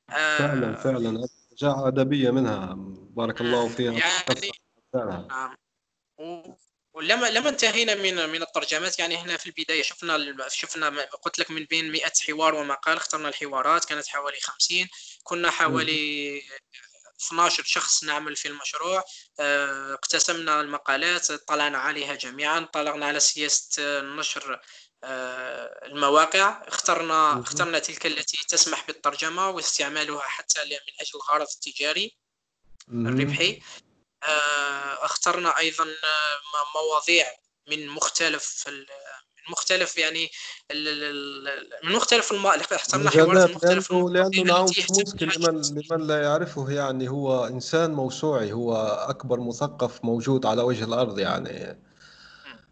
آه، 0.09 0.37
فعلا 0.37 0.75
فعلا. 0.75 1.27
جاء 1.57 1.87
أدبية 1.87 2.31
منها. 2.31 2.73
بارك 3.15 3.41
الله 3.41 3.69
فيها. 3.69 3.91
يعني 3.91 4.51
نعم 4.93 5.55
ولما 6.95 7.27
لما 7.27 7.49
انتهينا 7.49 7.95
من 7.95 8.29
من 8.29 8.41
الترجمات 8.41 8.99
يعني 8.99 9.17
هنا 9.17 9.37
في 9.37 9.45
البداية 9.45 9.81
شفنا 9.81 10.47
شفنا 10.49 11.01
قلت 11.01 11.39
لك 11.39 11.51
من 11.51 11.65
بين 11.65 11.91
100 11.91 12.01
حوار 12.27 12.55
ومقال 12.55 12.97
اخترنا 12.97 13.29
الحوارات 13.29 13.85
كانت 13.85 14.07
حوالي 14.07 14.37
50 14.41 14.87
كنا 15.23 15.51
حوالي 15.51 16.41
12 17.21 17.63
شخص 17.63 18.03
نعمل 18.03 18.35
في 18.35 18.47
المشروع. 18.47 19.03
آه، 19.39 19.93
اقتسمنا 19.93 20.61
المقالات 20.61 21.31
طلعنا 21.31 21.77
عليها 21.77 22.15
جميعا 22.15 22.59
طلعنا 22.73 23.05
على 23.05 23.19
سياسة 23.19 24.01
نشر 24.01 24.61
آه، 25.03 25.85
المواقع. 25.85 26.63
اخترنا 26.67 27.39
اخترنا 27.39 27.79
تلك 27.79 28.05
التي 28.05 28.37
تسمح 28.47 28.87
بالترجمة 28.87 29.49
واستعمالها 29.49 30.21
حتى 30.21 30.59
من 30.63 30.93
أجل 30.99 31.11
الغرض 31.15 31.47
التجاري 31.55 32.17
الربحي. 32.89 33.51
آه، 33.51 33.84
اخترنا 35.01 35.57
أيضا 35.57 35.83
آه، 35.83 36.79
مواضيع 36.81 37.25
من 37.67 37.87
مختلف 37.87 38.63
من 38.67 38.85
مختلف 39.51 39.97
يعني 39.97 40.29
من 41.83 41.95
مختلف 41.95 42.31
الم... 42.31 42.47
اخترنا 42.47 43.09
حوارات 43.09 43.49
مختلفة 43.49 43.95
لأنه, 43.95 44.29
لأنه 44.29 44.43
نعم 44.43 44.65
ممكن 44.89 45.27
لمن, 45.27 45.61
لمن 45.61 46.07
لا 46.07 46.21
يعرفه 46.21 46.71
يعني 46.71 47.09
هو 47.09 47.45
إنسان 47.45 47.93
موسوعي 47.93 48.53
هو 48.53 48.75
أكبر 49.09 49.39
مثقف 49.39 50.05
موجود 50.05 50.45
على 50.45 50.61
وجه 50.61 50.83
الأرض 50.83 51.19
يعني 51.19 51.79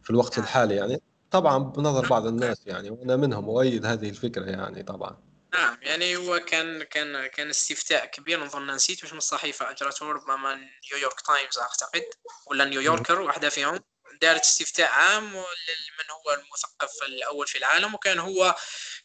في 0.03 0.09
الوقت 0.09 0.37
نعم. 0.37 0.45
الحالي 0.45 0.75
يعني. 0.75 1.01
طبعا 1.31 1.57
بنظر 1.57 2.07
بعض 2.07 2.25
الناس 2.25 2.57
يعني 2.65 2.89
وأنا 2.89 3.15
منهم 3.15 3.49
أؤيد 3.49 3.85
هذه 3.85 4.09
الفكرة 4.09 4.45
يعني 4.45 4.83
طبعا. 4.83 5.32
نعم 5.53 5.77
يعني 5.81 6.15
هو 6.15 6.39
كان 6.39 6.83
كان 6.83 7.27
كان 7.27 7.49
استفتاء 7.49 8.05
كبير 8.05 8.39
نظن 8.39 8.71
نسيت 8.71 9.03
واش 9.03 9.11
من 9.11 9.17
الصحيفة 9.17 9.71
أجرته 9.71 10.11
ربما 10.11 10.69
New 10.91 11.04
York 11.04 11.21
Times 11.21 11.57
أعتقد 11.57 12.05
ولا 12.47 12.65
New 12.65 12.84
Yorker 12.84 13.21
واحدة 13.21 13.49
فيهم 13.49 13.79
دارت 14.21 14.41
استفتاء 14.41 14.91
عام 14.91 15.29
لمن 15.33 16.11
هو 16.11 16.33
المثقف 16.33 17.03
الأول 17.03 17.47
في 17.47 17.57
العالم 17.57 17.93
وكان 17.93 18.19
هو 18.19 18.55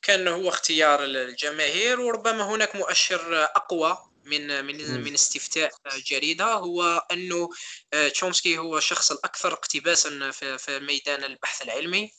كان 0.03 0.29
هو 0.29 0.49
اختيار 0.49 1.05
الجماهير 1.05 2.01
وربما 2.01 2.45
هناك 2.45 2.77
مؤشر 2.77 3.45
أقوى 3.45 3.99
من 4.25 4.65
من 4.65 5.01
من 5.01 5.15
استفتاء 5.15 5.71
جريدة 6.07 6.45
هو 6.45 7.07
أنه 7.13 7.51
آه، 7.93 8.09
تشومسكي 8.09 8.59
هو 8.59 8.79
الشخص 8.79 9.11
الأكثر 9.11 9.53
اقتباسا 9.53 10.31
في 10.31 10.79
ميدان 10.79 11.25
البحث 11.25 11.63
العلمي 11.63 12.13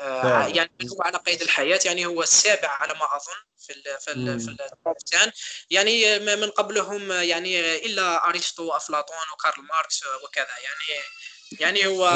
آه، 0.00 0.46
يعني 0.46 0.70
هو 0.92 1.02
على 1.02 1.18
قيد 1.18 1.42
الحياة 1.42 1.80
يعني 1.84 2.06
هو 2.06 2.22
السابع 2.22 2.68
على 2.68 2.94
ما 2.94 3.16
أظن 3.16 3.40
في 3.58 3.72
ال 3.72 3.82
في 4.00 4.10
ال 4.12 4.40
في 4.40 4.50
ال 4.50 4.70
top 4.70 5.32
يعني 5.70 6.18
من 6.18 6.50
قبلهم 6.50 7.12
يعني 7.12 7.76
إلا 7.86 8.28
أرسطو 8.28 8.64
وأفلاطون 8.64 9.16
وكارل 9.34 9.66
ماركس 9.66 10.02
وكذا. 10.24 10.44
يعني 10.44 11.04
يعني 11.60 11.86
هو 11.86 12.06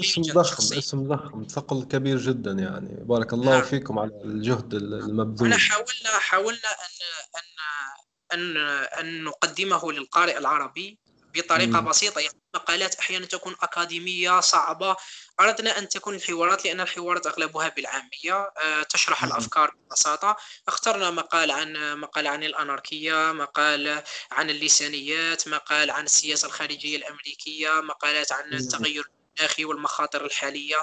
اسم 0.00 0.22
ضخم 0.22 0.78
اسم 0.78 1.08
ضخم 1.08 1.46
ثقل 1.50 1.84
كبير 1.84 2.18
جدا 2.18 2.50
يعني. 2.50 3.04
بارك 3.04 3.32
الله 3.32 3.52
نعم. 3.52 3.62
فيكم 3.62 3.98
على 3.98 4.10
الجهد 4.24 4.74
المبذول. 4.74 5.52
إحنا 5.52 5.74
حاولنا 5.74 6.18
حاولنا 6.18 6.68
ان 6.68 7.38
ان 7.38 8.56
ان 8.56 8.56
أن 8.98 9.24
نقدمه 9.24 9.92
للقارئ 9.92 10.38
العربي. 10.38 10.98
بطريقة 11.34 11.80
مم. 11.80 11.88
بسيطة. 11.88 12.20
يعني 12.20 12.42
مقالات 12.54 12.94
أحيانا 12.94 13.26
تكون 13.26 13.56
أكاديمية 13.62 14.40
صعبة. 14.40 14.96
أردنا 15.40 15.78
أن 15.78 15.88
تكون 15.88 16.14
الحوارات 16.14 16.64
لأن 16.64 16.80
الحوارات 16.80 17.26
أغلبها 17.26 17.68
بالعامية. 17.68 18.52
آه، 18.62 18.82
تشرح 18.82 19.24
مم. 19.24 19.30
الأفكار 19.30 19.74
ببساطة. 19.74 20.36
اخترنا 20.68 21.10
مقال 21.10 21.50
عن 21.50 21.96
مقال 22.00 22.26
عن 22.26 22.44
الأناركية 22.44 23.32
مقال 23.32 24.02
عن 24.32 24.50
اللسانيات 24.50 25.48
مقال 25.48 25.90
عن 25.90 26.04
السياسة 26.04 26.46
الخارجية 26.46 26.96
الأمريكية 26.96 27.80
مقالات 27.80 28.32
عن 28.32 28.52
التغير 28.52 29.04
المناخي 29.38 29.64
والمخاطر 29.64 30.24
الحالية. 30.24 30.76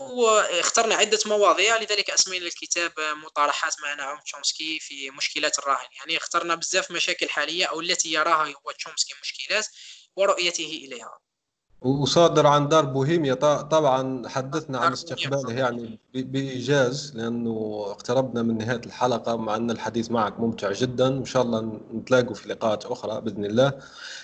واخترنا 0.00 0.94
عدة 0.94 1.18
مواضيع 1.26 1.76
لذلك 1.76 2.10
أسمينا 2.10 2.46
الكتاب 2.46 2.92
مطارحات 3.24 3.74
مع 3.82 3.94
نعوم 3.94 4.18
تشومسكي 4.20 4.78
في 4.80 5.10
مشكلات 5.10 5.58
الراهن. 5.58 5.86
يعني 5.98 6.16
اخترنا 6.16 6.54
بزاف 6.54 6.90
مشاكل 6.90 7.28
حالية 7.28 7.64
أو 7.66 7.80
التي 7.80 8.12
يراها 8.12 8.54
هو 8.66 8.70
تشومسكي 8.72 9.14
مشكلات 9.22 9.66
ورؤيته 10.16 10.64
إليها. 10.84 11.18
وصادر 11.84 12.46
عن 12.46 12.68
دار 12.68 12.84
بوهيميا 12.84 13.34
طبعا 13.62 14.28
حدثنا 14.28 14.78
عن 14.78 14.92
استقباله 14.92 15.52
يعني 15.52 15.98
بإيجاز 16.14 17.12
لأنه 17.16 17.84
اقتربنا 17.86 18.42
من 18.42 18.58
نهاية 18.58 18.80
الحلقة 18.86 19.36
مع 19.36 19.56
أن 19.56 19.70
الحديث 19.70 20.10
معك 20.10 20.40
ممتع 20.40 20.72
جدا 20.72 21.08
إن 21.08 21.24
شاء 21.24 21.42
الله 21.42 21.80
نتلاقوا 21.94 22.34
في 22.34 22.48
لقاءات 22.48 22.84
أخرى 22.84 23.20
بإذن 23.20 23.44
الله. 23.44 23.72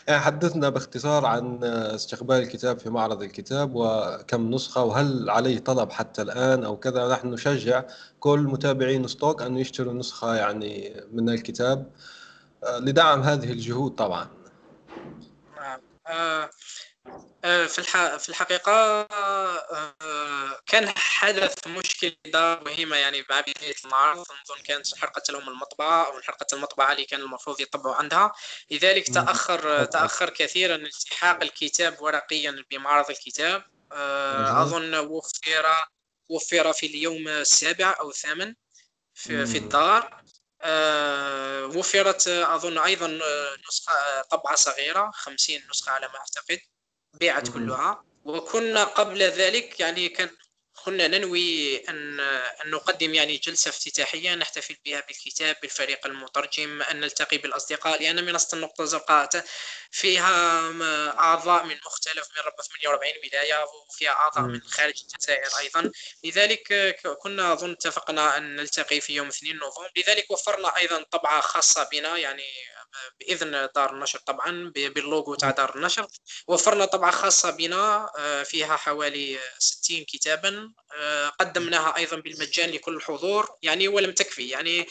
يعني 0.08 0.20
حدثنا 0.20 0.68
باختصار 0.68 1.26
عن 1.26 1.64
استقبال 1.64 2.36
الكتاب 2.36 2.78
في 2.78 2.90
معرض 2.90 3.22
الكتاب 3.22 3.72
وكم 3.74 4.50
نسخة 4.50 4.84
وهل 4.84 5.30
عليه 5.30 5.58
طلب 5.58 5.92
حتى 5.92 6.22
الآن 6.22 6.64
أو 6.64 6.76
كذا. 6.76 7.08
نحن 7.08 7.28
نشجع 7.28 7.84
كل 8.20 8.40
متابعين 8.40 9.06
ستوك 9.06 9.42
أن 9.42 9.58
يشتروا 9.58 9.92
نسخة 9.92 10.34
يعني 10.34 11.02
من 11.12 11.28
الكتاب 11.28 11.86
آه، 12.64 12.78
لدعم 12.78 13.22
هذه 13.22 13.52
الجهود 13.52 13.94
طبعا. 13.94 14.28
نعم. 15.56 15.80
آه، 16.06 16.50
في 17.42 17.78
الح... 17.78 18.16
في 18.16 18.28
الحقيقة 18.28 18.72
آه، 18.72 20.60
كان 20.66 20.92
حدث 20.96 21.66
مشكلة 21.66 22.60
مهمة 22.66 22.96
يعني 22.96 23.24
مع 23.30 23.40
بداية 23.40 23.74
المعرض. 23.84 24.18
نظن 24.18 24.62
كانت 24.64 24.96
حرقة 24.96 25.22
لهم 25.32 25.48
المطبعة 25.48 26.06
أو 26.06 26.20
حرقة 26.22 26.46
المطبعة 26.52 26.92
اللي 26.92 27.04
كان 27.04 27.20
المفروض 27.20 27.60
يطبعوا 27.60 27.94
عندها. 27.94 28.32
لذلك 28.70 29.14
تأخر 29.14 29.84
تأخر 29.84 30.30
كثيرا 30.30 30.74
التحاق 30.74 31.42
الكتاب 31.42 32.02
ورقيا 32.02 32.64
بمعرض 32.70 33.10
الكتاب. 33.10 33.64
آه، 33.92 34.62
أظن 34.62 34.94
وفر 34.94 35.66
وفر 36.28 36.72
في 36.72 36.86
اليوم 36.86 37.28
السابع 37.28 37.96
أو 38.00 38.10
الثامن 38.10 38.54
في, 39.14 39.46
في 39.46 39.58
الدار. 39.58 40.22
وفرت 41.76 42.28
أظن 42.28 42.78
أيضا 42.78 43.20
نسخة 43.68 44.22
طبعة 44.30 44.54
صغيرة 44.54 45.10
50 45.14 45.60
نسخة 45.70 45.92
على 45.92 46.08
ما 46.08 46.18
أعتقد. 46.18 46.60
بيعت 47.14 47.48
كلها. 47.48 48.04
وكنا 48.24 48.84
قبل 48.84 49.22
ذلك 49.22 49.80
يعني 49.80 50.08
كان 50.08 50.30
كنا 50.84 51.08
ننوي 51.08 51.76
أن 51.88 52.20
أن 52.20 52.70
نقدم 52.70 53.14
يعني 53.14 53.36
جلسة 53.36 53.68
افتتاحية 53.68 54.34
نحتفل 54.34 54.76
بها 54.84 55.00
بالكتاب 55.00 55.56
بالفريق 55.62 56.06
المترجم 56.06 56.82
أن 56.82 57.00
نلتقي 57.00 57.38
بالأصدقاء 57.38 58.02
لأن 58.02 58.24
منصة 58.24 58.56
النقطة 58.56 58.82
الزرقاء 58.82 59.28
فيها 59.90 60.60
أعضاء 61.18 61.64
من 61.64 61.76
مختلف 61.86 62.28
من 62.36 62.42
ربع 62.46 62.62
48 62.62 63.12
ولاية 63.24 63.64
وفيها 63.88 64.10
أعضاء 64.10 64.44
من 64.44 64.60
خارج 64.62 65.02
الجزائر 65.02 65.58
أيضا. 65.58 65.90
لذلك 66.24 66.96
كنا 67.22 67.52
أظن 67.52 67.70
اتفقنا 67.70 68.36
أن 68.36 68.56
نلتقي 68.56 69.00
في 69.00 69.14
يوم 69.14 69.28
2 69.28 69.56
نوفمبر. 69.56 69.90
لذلك 69.96 70.30
وفرنا 70.30 70.76
أيضا 70.76 71.02
طبعة 71.02 71.40
خاصة 71.40 71.88
بنا 71.92 72.16
يعني 72.16 72.44
بإذن 73.20 73.68
دار 73.74 73.94
النشر 73.94 74.18
طبعا 74.18 74.72
باللوغو 74.74 75.34
تاع 75.34 75.50
دار 75.50 75.76
النشر. 75.76 76.06
وفرنا 76.48 76.84
طبعه 76.84 77.10
خاصة 77.10 77.50
بنا 77.50 78.10
آه، 78.18 78.42
فيها 78.42 78.76
حوالي 78.76 79.38
60 79.58 80.04
كتابا 80.04 80.72
آه، 80.96 81.28
قدمناها 81.28 81.96
أيضا 81.96 82.16
بالمجان 82.16 82.70
لكل 82.70 82.96
الحضور 82.96 83.48
يعني 83.62 83.88
ولم 83.88 84.12
تكفي. 84.12 84.48
يعني 84.48 84.86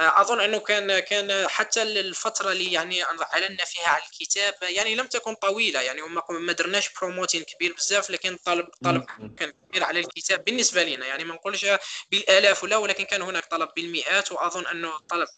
أظن 0.00 0.40
أنه 0.40 0.58
كان 0.58 0.98
كان 0.98 1.48
حتى 1.48 1.82
الفترة 1.82 2.52
اللي 2.52 2.72
يعني 2.72 3.04
أعلنا 3.04 3.64
فيها 3.64 3.88
على 3.88 4.02
الكتاب 4.02 4.54
يعني 4.62 4.94
لم 4.94 5.06
تكن 5.06 5.34
طويلة 5.34 5.80
يعني 5.80 6.02
ما 6.30 6.52
درناش 6.52 6.90
بروموتين 7.00 7.42
كبير 7.42 7.72
بزاف 7.72 8.10
لكن 8.10 8.36
طلب 8.36 8.68
طلب 8.84 9.04
كان 9.38 9.50
كبير 9.50 9.84
على 9.84 10.00
الكتاب 10.00 10.44
بالنسبة 10.44 10.82
لنا. 10.82 11.06
يعني 11.06 11.24
ما 11.24 11.34
نقولش 11.34 11.66
بالآلاف 12.10 12.64
ولا 12.64 12.76
ولكن 12.76 13.04
كان 13.04 13.22
هناك 13.22 13.46
طلب 13.46 13.68
بالمئات 13.76 14.32
وأظن 14.32 14.66
أنه 14.66 14.96
الطلب 14.96 15.28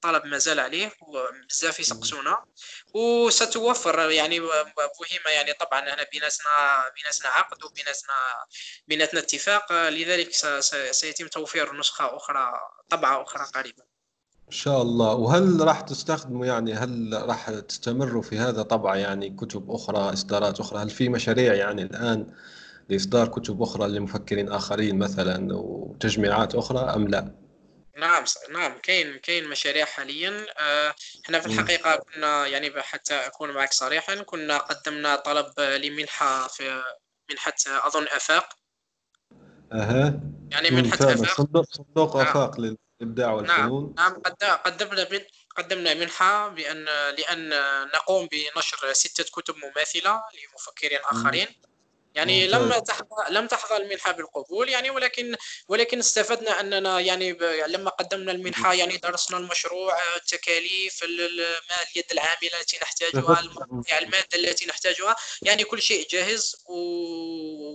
طلب 0.00 0.26
ما 0.26 0.38
زال 0.38 0.60
عليه 0.60 0.92
وبزاف 1.00 1.80
يسقسونا. 1.80 2.44
وستوفر 2.94 4.10
يعني 4.10 4.40
مهمه 4.40 5.30
يعني 5.30 5.52
طبعا 5.52 5.80
أنا 5.80 6.06
بيناتنا 6.12 6.84
بيناتنا 6.96 7.28
عقد 7.30 7.64
وبيناتنا 7.64 8.14
بيناتنا 8.86 9.20
اتفاق. 9.20 9.72
لذلك 9.72 10.32
سيتم 10.90 11.28
توفير 11.28 11.72
نسخة 11.76 12.16
أخرى 12.16 12.52
طبعة 12.90 13.22
أخرى 13.22 13.46
قريبا 13.54 13.95
إن 14.46 14.52
شاء 14.52 14.82
الله. 14.82 15.14
وهل 15.14 15.60
راح 15.60 15.80
تستخدموا 15.80 16.46
يعني 16.46 16.74
هل 16.74 17.22
راح 17.26 17.50
تستمروا 17.50 18.22
في 18.22 18.38
هذا؟ 18.38 18.62
طبعا 18.62 18.96
يعني 18.96 19.30
كتب 19.30 19.70
أخرى 19.70 19.98
إصدارات 19.98 20.60
أخرى. 20.60 20.82
هل 20.82 20.90
في 20.90 21.08
مشاريع 21.08 21.54
يعني 21.54 21.82
الآن 21.82 22.26
لإصدار 22.88 23.28
كتب 23.28 23.62
أخرى 23.62 23.88
لمفكرين 23.88 24.52
آخرين 24.52 24.98
مثلا 24.98 25.54
وتجميعات 25.56 26.54
أخرى 26.54 26.78
أم 26.78 27.08
لا؟ 27.08 27.34
نعم 27.98 28.24
نعم. 28.52 28.78
كاين 28.82 29.16
كاين 29.16 29.48
مشاريع 29.48 29.84
حاليا. 29.84 30.46
آه، 30.60 30.94
إحنا 31.24 31.40
في 31.40 31.46
الحقيقة 31.46 31.96
كنا 31.96 32.46
يعني 32.46 32.82
حتى 32.82 33.14
أكون 33.14 33.50
معك 33.50 33.72
صريحا 33.72 34.14
كنا 34.14 34.58
قدمنا 34.58 35.16
طلب 35.16 35.60
لمنحة 35.60 36.48
في 36.48 36.82
منحة 37.30 37.54
أظن 37.66 38.02
أفاق. 38.02 38.48
أها. 39.72 40.20
يعني 40.50 40.70
منحة 40.70 40.94
أفاق. 40.94 41.36
صندوق 41.36 41.64
صندوق 41.72 42.16
نعم. 42.16 42.26
أفاق 42.26 42.60
الإبداع 43.00 43.26
نعم، 43.26 43.36
والفنون. 43.36 43.94
نعم 43.96 44.22
نعم 44.42 44.56
قدمنا 44.56 45.08
قدمنا 45.56 45.94
منحة 45.94 46.48
بأن 46.48 46.84
لأن 47.18 47.48
نقوم 47.94 48.26
بنشر 48.26 48.92
ستة 48.92 49.24
كتب 49.24 49.54
مماثلة 49.56 50.22
لمفكرين 50.34 50.98
آخرين. 51.04 51.48
يعني 52.14 52.46
لم 52.46 52.72
تحظى 52.72 53.06
لم 53.30 53.46
تحظى 53.46 53.76
المنحة 53.76 54.12
بالقبول 54.12 54.68
يعني 54.68 54.90
ولكن 54.90 55.36
ولكن 55.68 55.98
استفدنا 55.98 56.60
أننا 56.60 57.00
يعني 57.00 57.32
لما 57.66 57.90
قدمنا 57.90 58.32
المنحة 58.32 58.74
يعني 58.74 58.96
درسنا 58.96 59.38
المشروع 59.38 60.16
التكاليف 60.16 61.04
اليد 61.04 62.04
العاملة 62.12 62.60
التي 62.60 62.78
نحتاجها 62.82 63.40
المادة 64.00 64.28
التي 64.34 64.66
نحتاجها. 64.66 65.16
يعني 65.42 65.64
كل 65.64 65.82
شيء 65.82 66.08
جاهز 66.08 66.56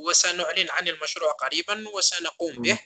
وسنعلن 0.06 0.70
عن 0.70 0.88
المشروع 0.88 1.32
قريبا 1.32 1.90
وسنقوم 1.94 2.54
به. 2.56 2.80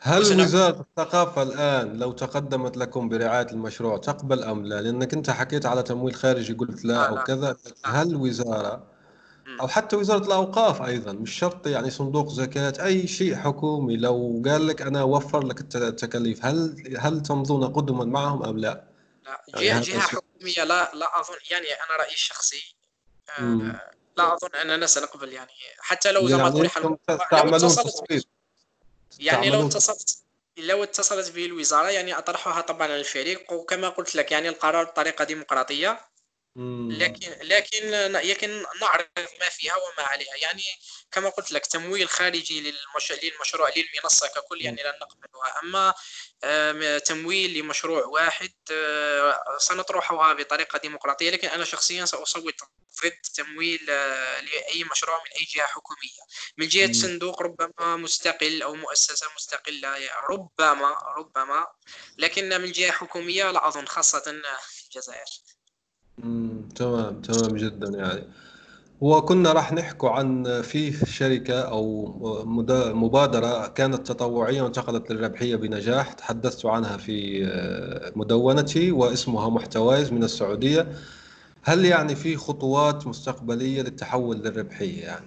هل 0.00 0.40
وزارة 0.40 0.80
الثقافة 0.80 1.42
الآن 1.42 1.98
لو 1.98 2.12
تقدمت 2.12 2.76
لكم 2.76 3.08
برعاية 3.08 3.46
المشروع 3.52 3.96
تقبل 3.96 4.42
أم 4.44 4.66
لا؟ 4.66 4.82
لأنك 4.82 5.14
أنت 5.14 5.30
حكيت 5.30 5.66
على 5.66 5.82
تمويل 5.82 6.14
خارجي 6.14 6.52
قلت 6.52 6.84
لا, 6.84 7.08
أو 7.08 7.24
كذا 7.24 7.56
هل 7.84 8.16
وزارة 8.16 8.86
أو 9.60 9.68
حتى 9.68 9.96
وزارة 9.96 10.26
الأوقاف 10.26 10.82
أيضا 10.82 11.12
مش 11.12 11.38
شرط 11.38 11.66
يعني 11.66 11.90
صندوق 11.90 12.28
زكاة 12.28 12.84
أي 12.84 13.06
شيء 13.06 13.36
حكومي 13.36 13.96
لو 13.96 14.42
قال 14.46 14.66
لك 14.66 14.82
أنا 14.82 15.00
أوفر 15.00 15.46
لك 15.46 15.74
التكاليف 15.74 16.44
هل 16.44 16.84
هل 16.98 17.22
تمضون 17.22 17.64
قدما 17.64 18.04
معهم 18.04 18.44
أم 18.44 18.58
لا؟ 18.58 18.84
لا 19.26 19.62
يعني 19.62 19.80
جهة, 19.80 19.92
جهة 19.94 20.00
حكومية 20.00 20.64
لا 20.64 20.90
لا 20.94 21.20
أظن 21.20 21.34
يعني 21.50 21.66
أنا 21.66 21.96
رأيي 21.98 22.14
الشخصي 22.14 22.76
آه 23.38 23.80
لا 24.16 24.34
أظن 24.34 24.48
أننا 24.54 24.86
سنقبل 24.86 25.32
يعني 25.32 25.52
حتى 25.78 26.12
لو 26.12 26.28
زي 26.28 26.36
ما 26.36 26.48
يعني 26.48 26.98
تعملون 27.30 27.76
يعني 29.18 29.50
لو 29.50 29.66
اتصلت 29.66 30.22
لو 30.56 30.82
اتصلت 30.82 31.30
به 31.30 31.46
الوزاره 31.46 31.88
يعني 31.90 32.18
أطرحها 32.18 32.60
طبعا 32.60 32.82
على 32.82 33.00
الفريق 33.00 33.52
وكما 33.52 33.88
قلت 33.88 34.14
لك 34.14 34.32
يعني 34.32 34.48
القرار 34.48 34.84
بطريقة 34.84 35.24
ديمقراطية. 35.24 36.07
لكن 36.90 37.36
لكن 37.40 37.88
لكن 38.12 38.64
نعرف 38.80 39.08
ما 39.16 39.48
فيها 39.48 39.74
وما 39.76 40.02
عليها. 40.08 40.36
يعني 40.36 40.62
كما 41.12 41.28
قلت 41.28 41.52
لك 41.52 41.66
تمويل 41.66 42.08
خارجي 42.08 42.60
للمش... 42.60 43.12
للمشروع 43.22 43.70
للمنصة 43.76 44.28
ككل 44.28 44.62
يعني 44.62 44.82
لن 44.82 44.92
نقبلها. 45.00 45.60
أما 45.62 46.98
تمويل 46.98 47.58
لمشروع 47.58 48.04
واحد 48.06 48.52
آه، 48.72 49.58
سنطرحها 49.58 50.32
بطريقة 50.32 50.78
ديمقراطية. 50.78 51.30
لكن 51.30 51.48
أنا 51.48 51.64
شخصيا 51.64 52.04
سأصوت 52.04 52.54
ضد 53.04 53.20
تمويل 53.34 53.86
آه، 53.90 54.40
لأي 54.40 54.84
مشروع 54.84 55.16
من 55.18 55.30
أي 55.40 55.44
جهة 55.54 55.66
حكومية. 55.66 56.20
من 56.56 56.68
جهة 56.68 56.92
صندوق 56.92 57.42
ربما 57.42 57.96
مستقل 57.96 58.62
أو 58.62 58.74
مؤسسة 58.74 59.26
مستقلة 59.36 60.10
ربما 60.30 60.96
ربما. 61.18 61.66
لكن 62.18 62.60
من 62.60 62.72
جهة 62.72 62.90
حكومية 62.90 63.50
لا 63.50 63.68
أظن 63.68 63.86
خاصة 63.86 64.20
في 64.20 64.84
الجزائر. 64.84 65.57
تمام 66.74 67.22
تمام 67.22 67.56
جدا 67.56 67.88
يعني. 67.98 68.22
وكنا 69.00 69.52
راح 69.52 69.72
نحكوا 69.72 70.10
عن 70.10 70.62
فيه 70.62 71.04
شركة 71.04 71.60
أو 71.60 72.06
مبادرة 72.94 73.66
كانت 73.66 74.06
تطوعية 74.06 74.62
وانتقلت 74.62 75.10
للربحية 75.10 75.56
بنجاح. 75.56 76.12
تحدثت 76.12 76.66
عنها 76.66 76.96
في 76.96 77.46
آه، 77.46 78.12
مدونتي 78.16 78.92
واسمها 78.92 79.48
محتوايز 79.48 80.12
من 80.12 80.24
السعودية. 80.24 80.92
هل 81.62 81.84
يعني 81.84 82.16
في 82.16 82.36
خطوات 82.36 83.06
مستقبلية 83.06 83.82
للتحول 83.82 84.36
للربحية 84.36 85.02
يعني؟ 85.02 85.26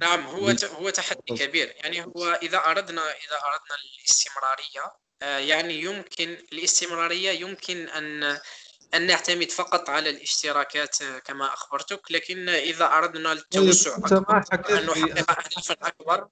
نعم 0.00 0.20
هو 0.26 0.54
هو 0.80 0.90
تحدي 0.90 1.20
كبير. 1.28 1.74
يعني 1.84 2.04
هو 2.04 2.38
إذا 2.42 2.58
أردنا 2.58 3.02
إذا 3.02 3.36
أردنا 3.46 3.76
الاستمرارية 4.00 5.02
آه، 5.22 5.38
يعني 5.38 5.82
يمكن 5.82 6.36
الاستمرارية 6.52 7.30
يمكن 7.30 7.88
أن 7.88 8.38
أن 8.94 9.06
نعتمد 9.06 9.50
فقط 9.50 9.90
على 9.90 10.10
الاشتراكات 10.10 10.96
كما 11.24 11.44
أخبرتك 11.44 12.12
لكن 12.12 12.48
إذا 12.48 12.84
أردنا 12.84 13.28
طيب، 13.28 13.42
التوسع 13.42 13.96
أكبر 13.96 14.18
أن 14.18 14.38
نحقق 14.38 14.72
أهدافا 15.30 15.76
أكبر. 15.82 16.28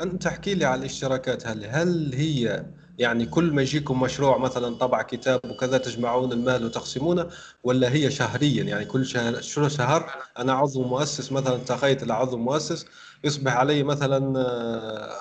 أنت 0.00 0.22
تحكي 0.22 0.54
لي 0.54 0.64
على 0.64 0.80
الاشتراكات 0.80 1.46
هل 1.46 1.64
هل 1.64 2.14
هي 2.14 2.66
يعني 2.98 3.26
كل 3.26 3.52
ما 3.52 3.62
يجيكم 3.62 4.00
مشروع 4.00 4.38
مثلا 4.38 4.76
طبع 4.76 5.02
كتاب 5.02 5.40
وكذا 5.44 5.78
تجمعون 5.78 6.32
المال 6.32 6.64
وتقسمونه 6.64 7.30
ولا 7.64 7.92
هي 7.92 8.10
شهريا؟ 8.10 8.62
يعني 8.62 8.84
كل 8.84 9.06
شهر 9.06 9.40
شهر؟ 9.68 10.22
أنا 10.38 10.52
عضو 10.52 10.84
مؤسس 10.84 11.32
مثلا 11.32 11.56
تخيل 11.56 12.12
عضو 12.12 12.36
مؤسس 12.36 12.86
يصبح 13.24 13.56
علي 13.56 13.82
مثلا 13.82 14.38
آه، 14.40 15.20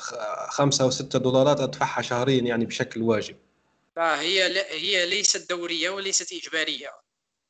خمسة 0.49 0.83
أو 0.83 0.89
ستة 0.89 1.19
دولارات 1.19 1.61
أدفعها 1.61 2.01
شهريا 2.01 2.41
يعني 2.41 2.65
بشكل 2.65 3.01
واجب. 3.01 3.35
فهي 3.95 4.59
هي 4.71 5.05
ليست 5.05 5.49
دورية 5.49 5.89
وليست 5.89 6.33
إجبارية. 6.33 6.91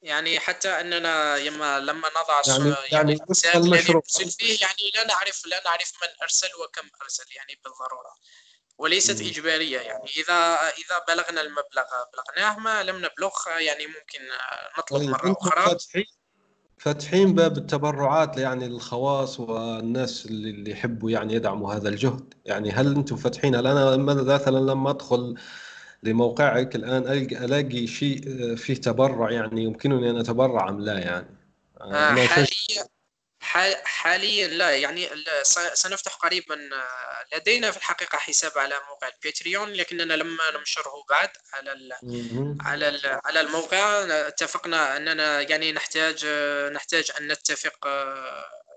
يعني 0.02 0.40
حتى 0.40 0.70
أننا 0.70 1.38
لما 1.38 1.80
لما 1.80 2.10
نضع 2.10 2.42
يعني 2.48 2.76
يعني 2.92 3.18
المشروع. 3.56 4.02
فيه 4.38 4.58
يعني 4.62 4.92
لا 4.96 5.08
نعرف 5.08 5.46
لا 5.46 5.62
نعرف 5.66 5.94
من 6.02 6.08
أرسل 6.22 6.48
وكم 6.48 6.90
أرسل 7.02 7.24
يعني 7.36 7.60
بالضرورة. 7.64 8.16
وليست 8.78 9.22
م. 9.22 9.26
إجبارية 9.26 9.80
يعني 9.80 10.10
اذا 10.18 10.54
إذا 10.54 11.06
بلغنا 11.08 11.42
المبلغ 11.42 11.86
بلغناه 12.14 12.60
ما 12.60 12.84
لم 12.84 12.96
نبلغ 12.96 13.34
يعني 13.60 13.88
ممكن 13.88 14.20
نطلب 14.78 15.00
طيب 15.00 15.10
مرة 15.10 15.32
أخرى. 15.42 15.66
فاتحين 15.66 16.06
فاتحين 16.78 17.34
باب 17.34 17.58
التبرعات 17.58 18.38
يعني 18.38 18.68
للخواص 18.68 19.40
والناس 19.40 20.26
اللي 20.26 20.72
يحبوا 20.72 21.12
يعني 21.12 21.34
يدعموا 21.34 21.74
هذا 21.74 21.90
الجهد. 21.90 22.34
يعني 22.46 22.72
هل 22.72 22.96
أنتم 22.96 23.16
فاتحين 23.16 23.56
هل 23.56 23.68
أنا 23.68 23.98
مثلا 23.98 24.58
لما 24.58 24.90
أدخل 24.90 25.36
لموقعك 26.06 26.76
الآن 26.76 27.08
ألاقي 27.32 27.88
شيء 27.88 28.22
آه، 28.28 28.56
فيه 28.56 28.76
تبرع 28.76 29.32
يعني 29.32 29.64
يمكنني 29.64 30.10
أن 30.10 30.18
أتبرع 30.18 30.70
أم 30.70 30.80
لا 30.80 31.00
يعني؟ 31.00 31.28
آه 31.82 32.16
حاليا 32.26 32.86
حاليا 33.84 34.48
لا 34.48 34.76
يعني 34.76 35.10
سنفتح 35.74 36.16
قريبا 36.16 36.56
آه، 36.56 37.36
لدينا 37.36 37.72
في 37.72 37.78
الحقيقة 37.78 38.18
حساب 38.18 38.58
على 38.58 38.76
موقع 38.90 39.08
الباتريون 39.08 39.70
لكننا 39.70 40.14
لما 40.14 40.44
ننشره 40.58 40.94
بعد 41.10 41.30
على 41.54 41.72
ال 41.72 41.94
على 42.62 42.90
ال 42.90 43.20
على 43.26 43.42
الموقع. 43.42 44.04
اتفقنا 44.28 44.98
أننا 44.98 45.42
يعني 45.42 45.72
نحتاج 45.72 46.24
آه، 46.26 46.70
نحتاج 46.70 47.12
أن 47.20 47.28
نتفق 47.28 47.88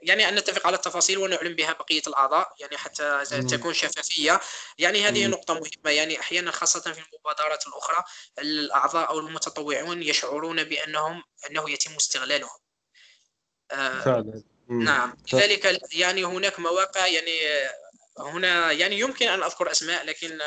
يعني 0.03 0.29
أن 0.29 0.35
نتفق 0.35 0.67
على 0.67 0.77
التفاصيل 0.77 1.19
ونعلن 1.19 1.55
بها 1.55 1.73
بقية 1.73 2.03
الأعضاء 2.07 2.53
يعني 2.61 2.77
حتى 2.77 3.25
تكون 3.51 3.75
شفافية. 3.75 4.41
يعني 4.79 5.09
هذه 5.09 5.27
نقطة 5.27 5.55
مهمة. 5.55 5.91
يعني 5.91 6.21
أحيانا 6.21 6.51
خاصة 6.51 6.81
في 6.81 7.03
المبادرات 7.13 7.67
الأخرى 7.67 8.05
الأعضاء 8.39 9.09
أو 9.09 9.19
المتطوعون 9.19 10.03
يشعرون 10.03 10.65
بأنهم 10.65 11.23
أنه 11.51 11.71
يتم 11.71 11.95
استغلالهم. 11.95 12.59
آه، 13.71 14.01
فعلا. 14.01 14.43
نعم. 14.69 15.17
لذلك 15.33 15.81
يعني 15.93 16.25
هناك 16.25 16.61
مواقع 16.61 17.07
يعني 17.07 17.41
هنا 18.19 18.73
يعني 18.73 18.99
يمكن 18.99 19.29
أن 19.29 19.43
أذكر 19.43 19.71
أسماء 19.71 20.05
لكن 20.05 20.39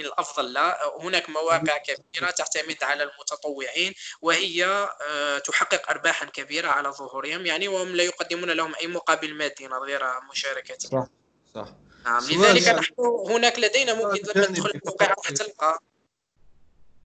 من 0.00 0.06
الأفضل. 0.06 0.52
لا 0.52 0.78
هناك 1.00 1.30
مواقع 1.30 1.78
كبيرة 1.78 2.30
تعتمد 2.30 2.82
على 2.82 3.02
المتطوعين 3.02 3.94
وهي 4.22 4.64
آه، 4.64 5.38
تحقق 5.38 5.90
ارباحا 5.90 6.26
كبيرة 6.26 6.68
على 6.68 6.88
ظهورهم 6.88 7.46
يعني 7.46 7.68
وهم 7.68 7.88
لا 7.88 8.04
يقدمون 8.04 8.50
لهم 8.50 8.74
أي 8.80 8.86
مقابل 8.86 9.34
مادي 9.34 9.66
غير 9.66 10.02
مشاركتهم. 10.30 10.90
صح 10.90 11.08
صح. 11.54 11.68
نعم 12.04 12.22
لذلك 12.30 12.68
نحن 12.68 12.94
هناك 13.28 13.58
لدينا 13.58 13.94
ممكن 13.94 14.22
لما 14.22 14.46
تدخل 14.46 14.70
الموقع 14.74 15.14
تلقى 15.34 15.78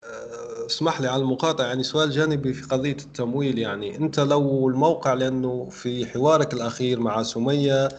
آه، 0.03 0.65
اسمح 0.65 1.01
لي 1.01 1.07
على 1.07 1.21
المقاطعة 1.21 1.65
يعني 1.65 1.83
سؤال 1.83 2.11
جانبي 2.11 2.53
في 2.53 2.63
قضية 2.63 2.91
التمويل 2.91 3.59
يعني 3.59 3.97
أنت 3.97 4.19
لو 4.19 4.69
الموقع 4.69 5.13
لأنه 5.13 5.69
في 5.69 6.05
حوارك 6.05 6.53
الأخير 6.53 6.99
مع 6.99 7.23
سمية 7.23 7.89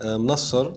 آه، 0.00 0.16
منصر 0.16 0.72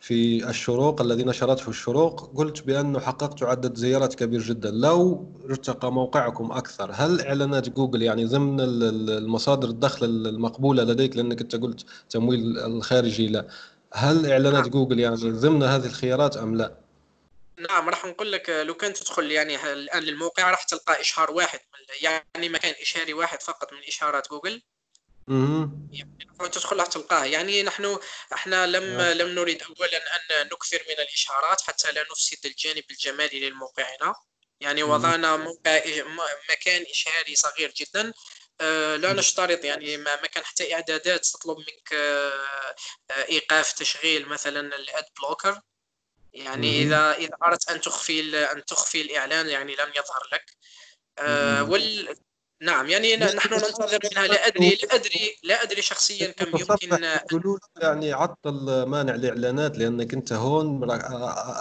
في 0.00 0.48
الشروق 0.48 1.00
الذي 1.00 1.24
نشرته 1.24 1.68
الشروق 1.68 2.36
قلت 2.36 2.62
بأنه 2.62 3.00
حققت 3.00 3.42
عدد 3.42 3.74
زيارات 3.74 4.14
كبير 4.14 4.40
جدا 4.40 4.70
لو 4.70 5.28
ارتقى 5.44 5.92
موقعكم 5.92 6.52
أكثر 6.52 6.90
هل 6.94 7.20
إعلانات 7.20 7.68
جوجل 7.68 8.02
يعني 8.02 8.24
ضمن 8.24 8.60
المصادر 8.60 9.68
الدخل 9.68 10.06
المقبولة 10.06 10.84
لديك 10.84 11.16
لأنك 11.16 11.40
أنت 11.40 11.56
قلت 11.56 11.84
تمويل 12.10 12.58
الخارجي 12.58 13.28
لا 13.28 13.46
هل 13.92 14.30
إعلانات 14.30 14.62
نعم. 14.62 14.70
جوجل 14.70 15.00
يعني 15.00 15.16
ضمن 15.16 15.62
هذه 15.62 15.86
الخيارات 15.86 16.36
أم 16.36 16.56
لا؟ 16.56 16.72
نعم 17.68 17.88
راح 17.88 18.06
نقول 18.06 18.32
لك 18.32 18.50
لو 18.50 18.74
كان 18.74 18.92
تدخل 18.92 19.30
يعني 19.30 19.72
الآن 19.72 20.02
للموقع 20.02 20.50
راح 20.50 20.62
تلقى 20.62 21.00
إشهار 21.00 21.30
واحد 21.30 21.58
يعني 22.02 22.48
مكان 22.48 22.74
إشهاري 22.82 23.14
واحد 23.14 23.42
فقط 23.42 23.72
من 23.72 23.78
إشهارات 23.88 24.28
جوجل 24.30 24.62
يعني 25.30 26.16
تدخل 26.38 26.76
راح 26.76 26.86
تلقاه. 26.86 27.24
يعني 27.24 27.62
نحن 27.62 27.98
إحنا 28.32 28.66
لم 28.66 28.84
نعم. 28.84 29.00
لم 29.00 29.28
نريد 29.28 29.62
اولا 29.62 30.16
أن 30.16 30.46
نكثر 30.46 30.82
من 30.88 30.94
الاشهارات 30.94 31.60
حتى 31.60 31.92
لا 31.92 32.06
نفسد 32.10 32.46
الجانب 32.46 32.84
الجمالي 32.90 33.50
لموقعنا 33.50 34.14
يعني 34.60 34.82
وضعنا 34.82 35.36
موقع 35.36 35.80
مكان 36.50 36.84
اشهاري 36.90 37.36
صغير 37.36 37.72
جدا. 37.76 38.12
آه، 38.60 38.96
لا 38.96 39.12
نشترط 39.12 39.64
يعني 39.64 39.96
ما 39.96 40.16
كان 40.16 40.44
حتى 40.44 40.74
إعدادات 40.74 41.26
تطلب 41.26 41.58
منك 41.58 41.92
آه، 41.92 42.74
إيقاف 43.28 43.72
تشغيل 43.72 44.28
مثلا 44.28 44.76
الأد 44.76 45.04
بلوكر. 45.18 45.60
يعني 46.32 46.82
إذا 46.82 47.12
إذا 47.12 47.36
أردت 47.42 47.70
أن 47.70 47.80
تخفي 47.80 48.46
أن 48.52 48.64
تخفي 48.64 49.00
الإعلان 49.00 49.48
يعني 49.48 49.72
لم 49.72 49.90
يظهر 49.96 50.28
لك. 50.32 50.56
آه، 51.18 51.62
وال 51.62 52.16
نعم 52.62 52.86
يعني 52.86 53.16
نحن 53.16 53.54
ننتظر 53.54 53.98
منها. 54.12 54.26
لا 54.26 54.46
أدري 54.46 54.78
لا 54.82 54.94
أدري 54.94 55.36
لا 55.42 55.62
أدري 55.62 55.82
شخصيا 55.82 56.30
كم 56.30 56.58
يمكن 56.58 57.04
يقولون 57.04 57.58
يعني 57.82 58.12
عطل 58.12 58.82
مانع 58.82 59.14
الإعلانات 59.14 59.78
لأنك 59.78 60.14
أنت 60.14 60.32
هون 60.32 60.84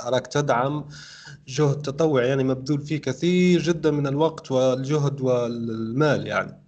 راك 0.06 0.28
تدعم 0.28 0.89
جهد 1.47 1.82
تطوع 1.82 2.24
يعني 2.24 2.43
مبذول 2.43 2.82
فيه 2.82 3.02
كثير 3.02 3.62
جدا 3.62 3.91
من 3.91 4.08
الوقت 4.08 4.52
والجهد 4.52 5.22
والمال 5.22 6.28
يعني. 6.28 6.64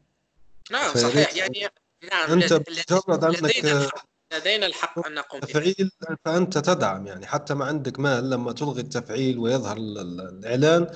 نعم 0.72 0.94
صحيح. 0.96 1.36
يعني 1.36 1.68
نعم 2.12 2.32
أنت 2.32 2.54
مجرد 2.54 3.24
انك 3.24 3.92
لدينا 4.34 4.66
الحق 4.66 5.08
أن 5.08 5.14
نقوم 5.14 5.40
تفعيل 5.42 5.92
فأنت 6.26 6.58
تدعم 6.58 7.08
يعني. 7.08 7.28
حتى 7.28 7.54
ما 7.54 7.66
عندك 7.66 8.00
مال 8.00 8.30
لما 8.30 8.52
تلغي 8.52 8.82
التفعيل 8.82 9.40
ويظهر 9.40 9.78
الإعلان 9.78 10.88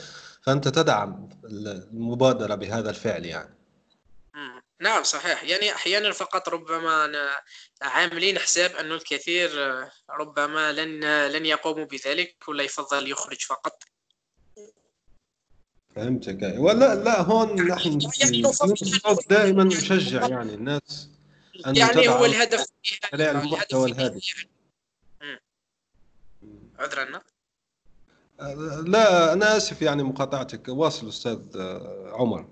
فأنت 0.45 0.67
تدعم 0.67 1.29
المبادرة 1.45 2.55
بهذا 2.55 2.89
الفعل 2.89 3.25
يعني. 3.25 3.55
نعم 4.79 5.03
صحيح. 5.03 5.43
يعني 5.43 5.71
أحيانا 5.71 6.11
فقط 6.11 6.49
ربما 6.49 7.11
عاملين 7.81 8.39
حساب 8.39 8.71
أن 8.71 8.91
الكثير 8.91 9.49
ربما 10.09 10.71
لن 10.71 11.27
لن 11.27 11.45
يقوموا 11.45 11.85
بذلك 11.85 12.35
ولا 12.47 12.63
يفضل 12.63 13.11
يخرج 13.11 13.41
فقط. 13.41 13.83
فهمتك. 15.95 16.55
ولا 16.57 16.95
لا 16.95 17.21
هون 17.21 17.67
نحن 17.67 17.99
يعني 18.21 18.43
دائما 19.29 19.63
نشجع 19.63 20.27
يعني 20.27 20.53
الناس 20.53 21.09
أن 21.67 21.75
يعني 21.75 22.09
هو 22.09 22.25
الهدف 22.25 22.65
المحتوى 23.13 23.91
الهادف. 23.91 24.45
عذرا. 26.79 27.21
لا 28.85 29.33
أنا 29.33 29.57
آسف 29.57 29.81
يعني 29.81 30.03
مقاطعتك. 30.03 30.67
واصل 30.67 31.07
أستاذ 31.09 31.39
عمر. 32.11 32.49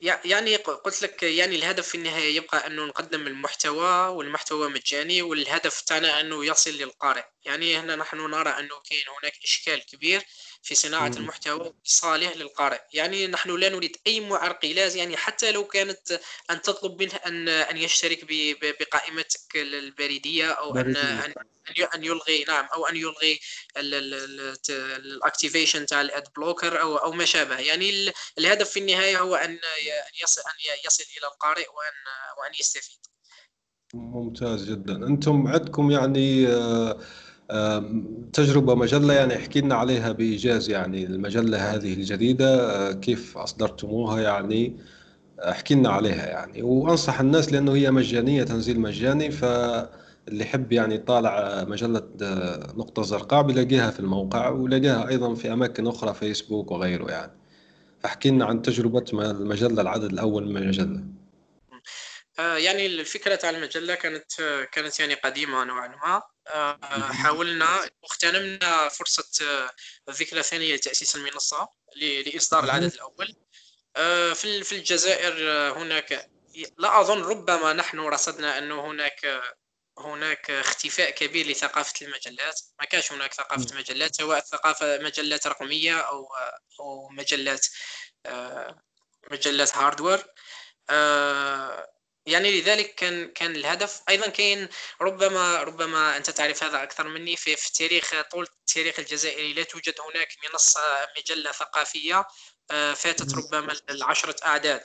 يعني 0.00 0.56
قلت 0.56 1.02
لك 1.02 1.22
يعني 1.22 1.56
الهدف 1.56 1.88
في 1.88 1.94
النهاية 1.94 2.36
يبقى 2.36 2.66
أنه 2.66 2.84
نقدم 2.84 3.26
المحتوى 3.26 4.08
والمحتوى 4.08 4.68
مجاني 4.68 5.22
والهدف 5.22 5.80
تاعنا 5.80 6.20
أنه 6.20 6.44
يصل 6.44 6.70
للقارئ. 6.70 7.24
يعني 7.44 7.76
هنا 7.76 7.96
نحن 7.96 8.16
نرى 8.30 8.50
أنه 8.50 8.74
كاين 8.90 9.04
هناك 9.20 9.32
إشكال 9.44 9.86
كبير 9.86 10.22
في 10.66 10.74
صناعة 10.74 11.08
م. 11.08 11.16
المحتوى 11.16 11.74
صالح 11.84 12.36
للقارئ. 12.36 12.80
يعني 12.92 13.26
نحن 13.26 13.50
لا 13.56 13.68
نريد 13.68 13.96
أي 14.06 14.20
معرقلات 14.20 14.96
يعني 14.96 15.16
حتى 15.16 15.52
لو 15.52 15.64
كانت 15.64 16.20
أن 16.50 16.62
تطلب 16.62 17.02
منه 17.02 17.14
أن 17.26 17.48
أن 17.48 17.76
يشترك 17.76 18.26
بقائمتك 18.80 19.56
البريدية 19.56 20.50
أو 20.50 20.76
أن 20.76 20.96
أن 21.94 22.04
يلغي 22.04 22.44
نعم 22.48 22.64
أو 22.74 22.86
أن 22.86 22.96
يلغي 22.96 23.40
ال 24.68 24.79
activation 24.79 25.86
تاع 25.86 26.00
ال 26.00 26.08
ad 26.08 26.24
blocker 26.36 26.80
أو 26.80 26.96
أو 26.96 27.12
ما 27.12 27.24
شابه. 27.24 27.58
يعني 27.58 28.12
الهدف 28.38 28.70
في 28.70 28.80
النهاية 28.80 29.18
هو 29.18 29.34
أن 29.34 29.58
يصل 30.22 30.40
أن 30.40 30.78
يصل 30.86 31.04
إلى 31.18 31.26
القارئ 31.26 31.66
وأن 31.68 31.96
وأن 32.38 32.52
يستفيد. 32.60 32.98
ممتاز 33.94 34.70
جدا. 34.70 34.96
أنتم 35.06 35.46
عندكم 35.46 35.90
يعني 35.90 36.46
آه 36.48 37.00
تجربة 38.32 38.74
مجلة 38.74 39.14
يعني 39.14 39.36
احكي 39.36 39.60
لنا 39.60 39.74
عليها 39.74 40.12
بإيجاز 40.12 40.70
يعني 40.70 41.04
المجلة 41.04 41.74
هذه 41.74 41.94
الجديدة 41.94 42.70
آه، 42.88 42.92
كيف 42.92 43.38
أصدرتموها 43.38 44.20
يعني 44.20 44.76
احكي 45.38 45.74
لنا 45.74 45.88
عليها 45.88 46.26
يعني. 46.26 46.62
وأنصح 46.62 47.20
الناس 47.20 47.52
لأنه 47.52 47.74
هي 47.74 47.90
مجانية 47.90 48.42
تنزيل 48.42 48.80
مجاني 48.80 49.30
فاللي 49.30 50.44
يحب 50.44 50.72
يعني 50.72 50.94
يطالع 50.94 51.64
مجلة 51.68 52.02
آه، 52.22 52.72
نقطة 52.76 53.02
زرقاء 53.02 53.42
بيلاقيها 53.42 53.90
في 53.90 54.00
الموقع 54.00 54.48
ويلاقيها 54.48 55.08
أيضا 55.08 55.34
في 55.34 55.52
أماكن 55.52 55.86
أخرى 55.86 56.14
فيسبوك 56.14 56.70
وغيره 56.70 57.10
يعني. 57.10 57.32
فاحكي 58.00 58.30
لنا 58.30 58.44
عن 58.44 58.62
تجربة 58.62 59.04
المجلة 59.12 59.82
العدد 59.82 60.12
الأول 60.12 60.48
من 60.50 60.56
المجلة. 60.56 61.04
يعني 62.38 62.86
الفكرة 62.86 63.34
تاع 63.34 63.50
المجلة 63.50 63.94
كانت 63.94 64.32
كانت 64.72 65.00
يعني 65.00 65.14
قديمة 65.14 65.64
نوعا 65.64 65.88
ما. 65.88 66.22
آه، 66.48 67.12
حاولنا 67.12 67.90
واغتنمنا 68.02 68.88
فرصة 68.88 69.46
آه، 69.46 69.70
الذكرى 70.08 70.40
الثانية 70.40 70.74
لتأسيس 70.74 71.16
المنصة 71.16 71.68
لإصدار 71.96 72.64
العدد 72.64 72.92
الأول. 72.92 73.36
في 74.34 74.64
في 74.64 74.76
الجزائر 74.76 75.32
هناك 75.78 76.30
لا 76.78 77.00
أظن 77.00 77.22
ربما 77.22 77.72
نحن 77.72 78.00
رصدنا 78.00 78.58
أنه 78.58 78.90
هناك 78.90 79.42
هناك 79.98 80.50
اختفاء 80.50 81.10
كبير 81.10 81.46
لثقافة 81.46 82.06
المجلات. 82.06 82.60
ما 82.80 82.84
كانش 82.84 83.12
هناك 83.12 83.34
ثقافة 83.34 83.76
مجلات 83.76 84.16
سواء 84.16 84.40
ثقافة 84.40 84.98
مجلات 84.98 85.46
رقمية 85.46 86.00
أو 86.00 86.28
أو 86.80 87.08
مجلات 87.08 87.66
مجلات 89.30 89.76
هاردوير 89.76 90.26
يعني 92.26 92.60
لذلك 92.60 92.94
كان 92.94 93.28
كان 93.28 93.56
الهدف. 93.56 94.02
أيضا 94.08 94.28
كاين 94.28 94.68
ربما 95.00 95.62
ربما 95.62 96.16
أنت 96.16 96.30
تعرف 96.30 96.64
هذا 96.64 96.82
أكثر 96.82 97.08
مني 97.08 97.36
في, 97.36 97.56
في 97.56 97.68
التاريخ 97.68 98.22
طول 98.30 98.48
التاريخ 98.60 98.98
الجزائري 98.98 99.52
لا 99.52 99.62
توجد 99.62 99.94
هناك 100.00 100.28
منصة 100.52 101.08
مجلة 101.18 101.52
ثقافية 101.52 102.26
آه، 102.70 102.94
فاتت 102.94 103.34
ربما 103.34 103.76
العشره 103.90 104.36
أعداد. 104.46 104.82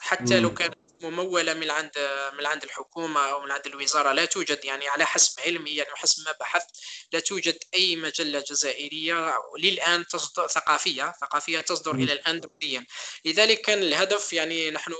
حتى 0.00 0.40
لو 0.40 0.54
كانت 0.54 0.74
ممولة 1.00 1.54
من 1.54 1.70
عند 1.70 1.90
من 2.38 2.46
عند 2.46 2.62
الحكومة 2.64 3.20
أو 3.20 3.40
من 3.40 3.50
عند 3.50 3.66
الوزارة 3.66 4.12
لا 4.12 4.24
توجد. 4.24 4.64
يعني 4.64 4.88
على 4.88 5.06
حسب 5.06 5.40
علمي 5.40 5.70
يعني 5.70 5.92
وحسب 5.92 6.24
ما 6.26 6.34
بحثت 6.40 6.70
لا 7.12 7.20
توجد 7.20 7.58
أي 7.74 7.96
مجلة 7.96 8.40
جزائرية 8.40 9.34
للآن 9.58 10.06
تصدر 10.06 10.46
ثقافية 10.46 11.14
ثقافية 11.20 11.60
تصدر 11.60 11.94
إلى 11.94 12.12
الآن 12.12 12.40
دوليا 12.40 12.86
لذلك 13.24 13.60
كان 13.60 13.78
الهدف 13.78 14.32
يعني 14.32 14.70
نحن 14.70 14.92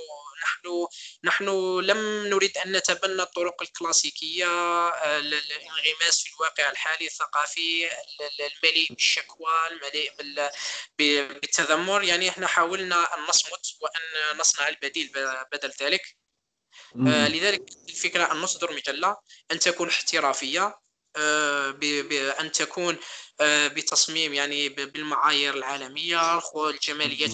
نحن 0.45 0.87
نحن 1.25 1.45
لم 1.81 2.27
نريد 2.27 2.59
أن 2.59 2.73
نتبنى 2.77 3.23
الطرق 3.23 3.63
الكلاسيكية 3.63 4.47
آه، 4.47 5.19
الانغماس 5.19 6.23
في 6.23 6.31
الواقع 6.35 6.71
الحالي 6.71 7.07
الثقافي 7.07 7.91
المليء 8.41 8.89
بالشكوى 8.91 9.53
المليء 9.71 10.13
بالتذمر. 10.99 12.03
يعني 12.03 12.29
إحنا 12.29 12.47
حاولنا 12.47 13.15
أن 13.15 13.23
نصمت 13.29 13.67
وأن 13.81 14.39
نصنع 14.39 14.69
البديل 14.69 15.13
بدل 15.53 15.73
ذلك. 15.83 16.17
آه 16.97 17.29
لذلك 17.29 17.63
الفكرة 17.89 18.33
أن 18.33 18.37
نصدر 18.37 18.73
مجلة 18.73 19.17
أن 19.53 19.59
تكون 19.59 19.89
احترافية 19.89 20.82
آه 21.17 21.71
بان 21.71 22.53
تكون 22.53 22.97
آه 23.41 23.69
بتصميم 23.69 24.35
يعني 24.35 24.69
بالمعايير 24.69 25.55
العالمية 25.55 26.39
الجماليات 26.71 27.31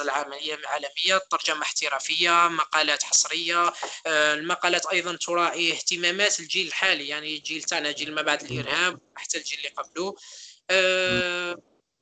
العالميه 0.00 0.54
العالمية 0.54 1.22
ترجمة 1.30 1.62
احترافية 1.62 2.48
مقالات 2.48 3.02
حصرية 3.02 3.72
آه 4.06 4.34
المقالات 4.34 4.86
أيضا 4.86 5.16
تراعي 5.16 5.72
اهتمامات 5.72 6.40
الجيل 6.40 6.66
الحالي 6.66 7.08
يعني 7.08 7.36
الجيل 7.36 7.62
تاعنا 7.62 7.92
جيل 7.92 8.14
ما 8.14 8.22
بعد 8.22 8.42
الإرهاب 8.42 8.98
حتى 9.14 9.38
الجيل 9.38 9.58
اللي 9.58 9.68
قبله. 9.68 10.14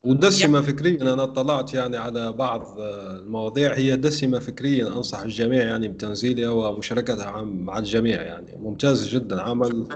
ودسمة 0.05 0.63
فكريا 0.63 1.03
أنا 1.03 1.23
اطلعت 1.23 1.75
يعني 1.75 1.97
على 1.97 2.33
بعض 2.33 2.81
المواضيع 2.81 3.75
هي 3.75 3.97
دسمة 3.97 4.39
فكريا 4.39 4.87
أنصح 4.87 5.19
الجميع 5.19 5.63
يعني 5.63 5.89
بتنزيلها 5.89 6.51
ومشاركتها 6.51 7.43
مع 7.43 7.79
الجميع 7.79 8.23
يعني. 8.23 8.57
ممتاز 8.57 9.09
جدا 9.09 9.43
عمل 9.43 9.89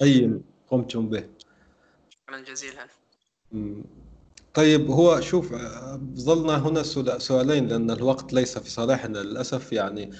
قيم. 0.00 0.55
قمتم 0.70 1.08
به. 1.08 1.24
شكرا 2.10 2.40
جزيلا. 2.40 2.86
طيب 4.54 4.90
هو 4.90 5.20
شوف 5.20 5.54
ظلنا 6.14 6.68
هنا 6.68 6.82
سؤالين 7.18 7.68
لأن 7.68 7.90
الوقت 7.90 8.32
ليس 8.32 8.58
في 8.58 8.70
صالحنا 8.70 9.18
للأسف 9.18 9.72
يعني 9.72 10.10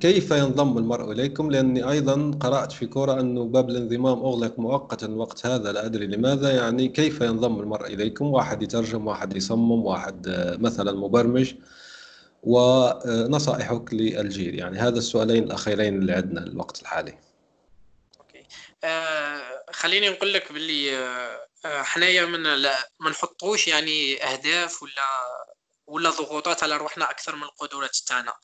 كيف 0.00 0.30
ينضم 0.30 0.78
المرء 0.78 1.12
إليكم؟ 1.12 1.50
لأني 1.50 1.90
أيضا 1.90 2.30
قرأت 2.40 2.72
في 2.72 2.86
كورة 2.86 3.20
أنه 3.20 3.44
باب 3.44 3.70
الانضمام 3.70 4.18
أغلق 4.18 4.58
مؤقتا 4.58 5.08
وقت 5.08 5.46
هذا 5.46 5.72
لا 5.72 5.86
أدري 5.86 6.06
لماذا. 6.06 6.50
يعني 6.50 6.88
كيف 6.88 7.20
ينضم 7.20 7.60
المرء 7.60 7.86
إليكم؟ 7.86 8.26
واحد 8.26 8.62
يترجم 8.62 9.06
واحد 9.06 9.36
يصمم 9.36 9.84
واحد 9.84 10.28
مثلا 10.60 10.92
مبرمج. 10.92 11.54
ونصائحك 12.42 13.94
للجيل 13.94 14.58
يعني 14.58 14.78
هذا 14.78 14.98
السؤالين 14.98 15.44
الأخيرين 15.44 15.98
اللي 15.98 16.12
عندنا 16.12 16.42
الوقت 16.42 16.82
الحالي. 16.82 17.18
أوكي. 18.20 18.46
آه 18.84 19.55
خليني 19.72 20.08
نقول 20.08 20.34
لك 20.34 20.52
باللي 20.52 20.96
آه 21.64 21.82
حنايا 21.82 22.24
من 22.24 22.42
لا 22.42 22.90
ما 23.00 23.10
نحطوش 23.10 23.68
يعني 23.68 24.24
أهداف 24.24 24.82
ولا 24.82 25.06
ولا 25.86 26.10
ضغوطات 26.10 26.62
على 26.62 26.76
روحنا 26.76 27.10
أكثر 27.10 27.36
من 27.36 27.42
القدرات 27.42 27.96
تاعنا. 27.96 28.34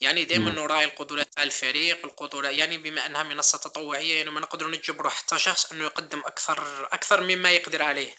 يعني 0.00 0.24
دائما 0.24 0.50
نراعي 0.50 0.84
القدرات 0.84 1.34
تاع 1.34 1.42
الفريق 1.42 2.04
القدرات 2.06 2.54
يعني 2.54 2.78
بما 2.78 3.06
أنها 3.06 3.22
منصة 3.22 3.58
تطوعية 3.58 4.16
يعني 4.16 4.30
ما 4.30 4.40
نقدر 4.40 4.70
نجبروا 4.70 5.10
حتى 5.10 5.38
شخص 5.38 5.72
إنه 5.72 5.84
يقدم 5.84 6.18
أكثر 6.18 6.88
أكثر 6.92 7.20
مما 7.20 7.50
يقدر 7.50 7.82
عليه. 7.82 8.14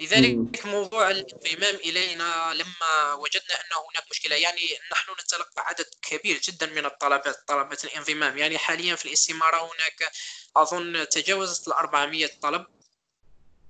لذلك 0.00 0.66
موضوع 0.66 1.10
الانضمام 1.10 1.74
إلينا 1.74 2.52
لما 2.54 3.14
وجدنا 3.14 3.54
أن 3.54 3.76
هناك 3.90 4.04
مشكلة 4.10 4.36
يعني 4.36 4.78
نحن 4.92 5.12
نتلقى 5.12 5.62
عدد 5.68 5.86
كبير 6.02 6.38
جدا 6.38 6.66
من 6.66 6.86
الطلبات 6.86 7.36
طلبه 7.48 7.78
الانضمام. 7.84 8.38
يعني 8.38 8.58
حاليا 8.58 8.94
في 8.96 9.04
الاستمارة 9.04 9.56
هناك 9.56 10.12
أظن 10.56 11.08
تجاوزت 11.08 11.68
ال 11.68 11.72
400 11.72 12.30
طلب 12.42 12.66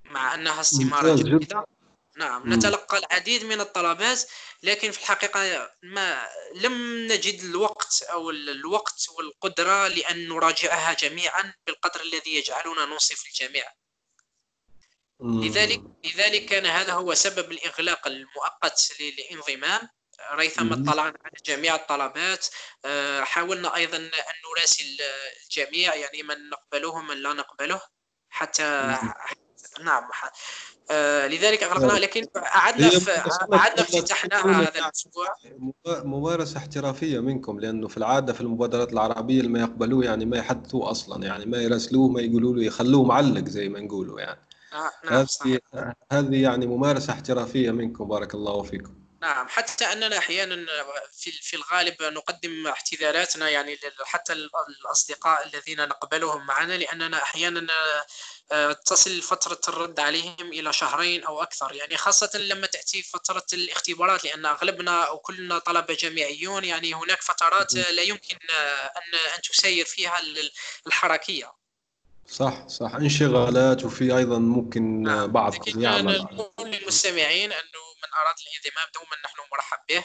مع 0.04 0.34
أنها 0.34 0.60
استمارة 0.60 1.16
جديده 1.16 1.66
نعم 2.16 2.52
نتلقى 2.52 2.98
العديد 2.98 3.44
من 3.44 3.60
الطلبات 3.60 4.22
لكن 4.62 4.90
في 4.90 4.98
الحقيقة 4.98 5.70
ما 5.82 6.28
لم 6.54 7.06
نجد 7.12 7.44
الوقت 7.44 8.02
أو 8.02 8.30
الوقت 8.30 9.06
والقدرة 9.18 9.88
لأن 9.88 10.28
نراجعها 10.28 10.92
جميعا 10.92 11.54
بالقدر 11.66 12.00
الذي 12.00 12.34
يجعلنا 12.34 12.84
ننصف 12.84 13.26
الجميع 13.26 13.72
لذلك 15.20 15.82
لذلك 16.04 16.44
كان 16.44 16.66
هذا 16.66 16.92
هو 16.92 17.14
سبب 17.14 17.52
الإغلاق 17.52 18.06
المؤقت 18.06 18.92
للانضمام. 19.00 19.88
ريثما 20.34 20.74
اطلعنا 20.74 21.18
على 21.24 21.36
جميع 21.46 21.74
الطلبات 21.74 22.46
آه، 22.84 23.20
حاولنا 23.20 23.76
أيضا 23.76 23.96
أن 23.96 24.10
نراسل 24.50 24.84
الجميع 25.42 25.94
يعني 25.94 26.22
من 26.22 26.50
نقبله 26.50 26.88
ومن 26.88 27.16
لا 27.16 27.32
نقبله 27.32 27.80
حتى 28.28 28.96
نعم. 29.80 30.08
آه، 30.90 31.26
لذلك 31.26 31.62
اغلقناها 31.62 31.98
لكن 31.98 32.26
أعدنا 32.36 32.90
أعدنا 33.54 33.80
افتتحناها 33.80 34.60
هذا 34.60 34.78
الأسبوع. 34.78 35.26
ممارسة 35.86 36.58
احترافية 36.58 37.20
منكم 37.20 37.60
لأنه 37.60 37.88
في 37.88 37.96
العادة 37.96 38.32
في 38.32 38.40
المبادرات 38.40 38.92
العربية 38.92 39.40
اللي 39.40 39.50
ما 39.50 39.60
يقبلوه 39.60 40.04
يعني 40.04 40.24
ما 40.24 40.36
يحدثوه 40.36 40.90
أصلا 40.90 41.26
يعني 41.26 41.46
ما 41.46 41.58
يراسلوه 41.58 42.08
ما 42.08 42.20
يقولوا 42.20 42.54
له 42.54 42.64
يخلوه 42.64 43.04
معلق 43.04 43.48
زي 43.48 43.68
ما 43.68 43.80
نقولوا 43.80 44.20
يعني. 44.20 44.40
آه 44.72 44.90
نعم 45.10 45.26
هذه 46.12 46.42
يعني 46.42 46.66
ممارسة 46.66 47.12
احترافية 47.12 47.70
منكم. 47.70 48.08
بارك 48.08 48.34
الله 48.34 48.62
فيكم. 48.62 49.03
نعم 49.24 49.48
حتى 49.48 49.84
أننا 49.92 50.18
أحيانا 50.18 50.66
في 51.12 51.32
في 51.32 51.56
الغالب 51.56 52.02
نقدم 52.02 52.66
اعتذاراتنا 52.66 53.48
يعني 53.50 53.78
حتى 54.04 54.32
الأصدقاء 54.32 55.46
الذين 55.46 55.88
نقبلهم 55.88 56.46
معنا 56.46 56.72
لأننا 56.72 57.22
أحيانا 57.22 57.66
آه، 58.52 58.72
تصل 58.72 59.22
فترة 59.22 59.60
الرد 59.68 60.00
عليهم 60.00 60.52
إلى 60.52 60.72
شهرين 60.72 61.24
أو 61.24 61.42
أكثر. 61.42 61.72
يعني 61.74 61.96
خاصة 61.96 62.38
لما 62.38 62.66
تأتي 62.66 63.02
فترة 63.02 63.46
الاختبارات 63.52 64.24
لأن 64.24 64.46
أغلبنا 64.46 65.04
أو 65.04 65.18
كلنا 65.18 65.58
طلبة 65.58 65.94
جامعيون 65.94 66.64
يعني 66.64 66.94
هناك 66.94 67.22
فترات 67.22 67.74
لا 67.74 68.02
يمكن 68.02 68.38
أن 68.96 69.14
أن 69.36 69.42
تسير 69.42 69.84
فيها 69.84 70.20
الحركية. 70.86 71.63
صح 72.28 72.68
صح. 72.68 72.94
انشغالات 72.94 73.84
وفي 73.84 74.16
أيضا 74.16 74.38
ممكن 74.38 75.02
نعم. 75.02 75.26
بعض 75.26 75.54
يعمل. 75.76 76.18
نقول 76.32 76.70
للمستمعين 76.70 77.52
أنه 77.52 77.84
من 78.02 78.14
أراد 78.20 78.34
الانضمام 78.46 78.88
دوما 78.94 79.16
نحن 79.24 79.36
مرحب 79.52 79.78
به. 79.88 80.04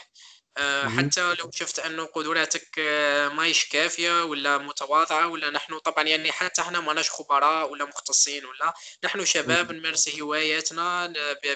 آه، 0.56 0.88
حتى 0.88 1.34
لو 1.34 1.50
شفت 1.54 1.78
انه 1.78 2.04
قدراتك 2.04 2.78
آه، 2.78 3.28
ماهيش 3.28 3.68
كافية 3.68 4.24
ولا 4.24 4.58
متواضعة 4.58 5.28
ولا 5.28 5.50
نحن 5.50 5.78
طبعا 5.78 6.04
يعني 6.04 6.32
حتى 6.32 6.62
إحنا 6.62 6.80
ماناش 6.80 7.10
خبراء 7.10 7.72
ولا 7.72 7.84
مختصين 7.84 8.44
ولا 8.44 8.74
نحن 9.04 9.24
شباب 9.24 9.72
نمارس 9.72 10.20
هواياتنا 10.20 11.12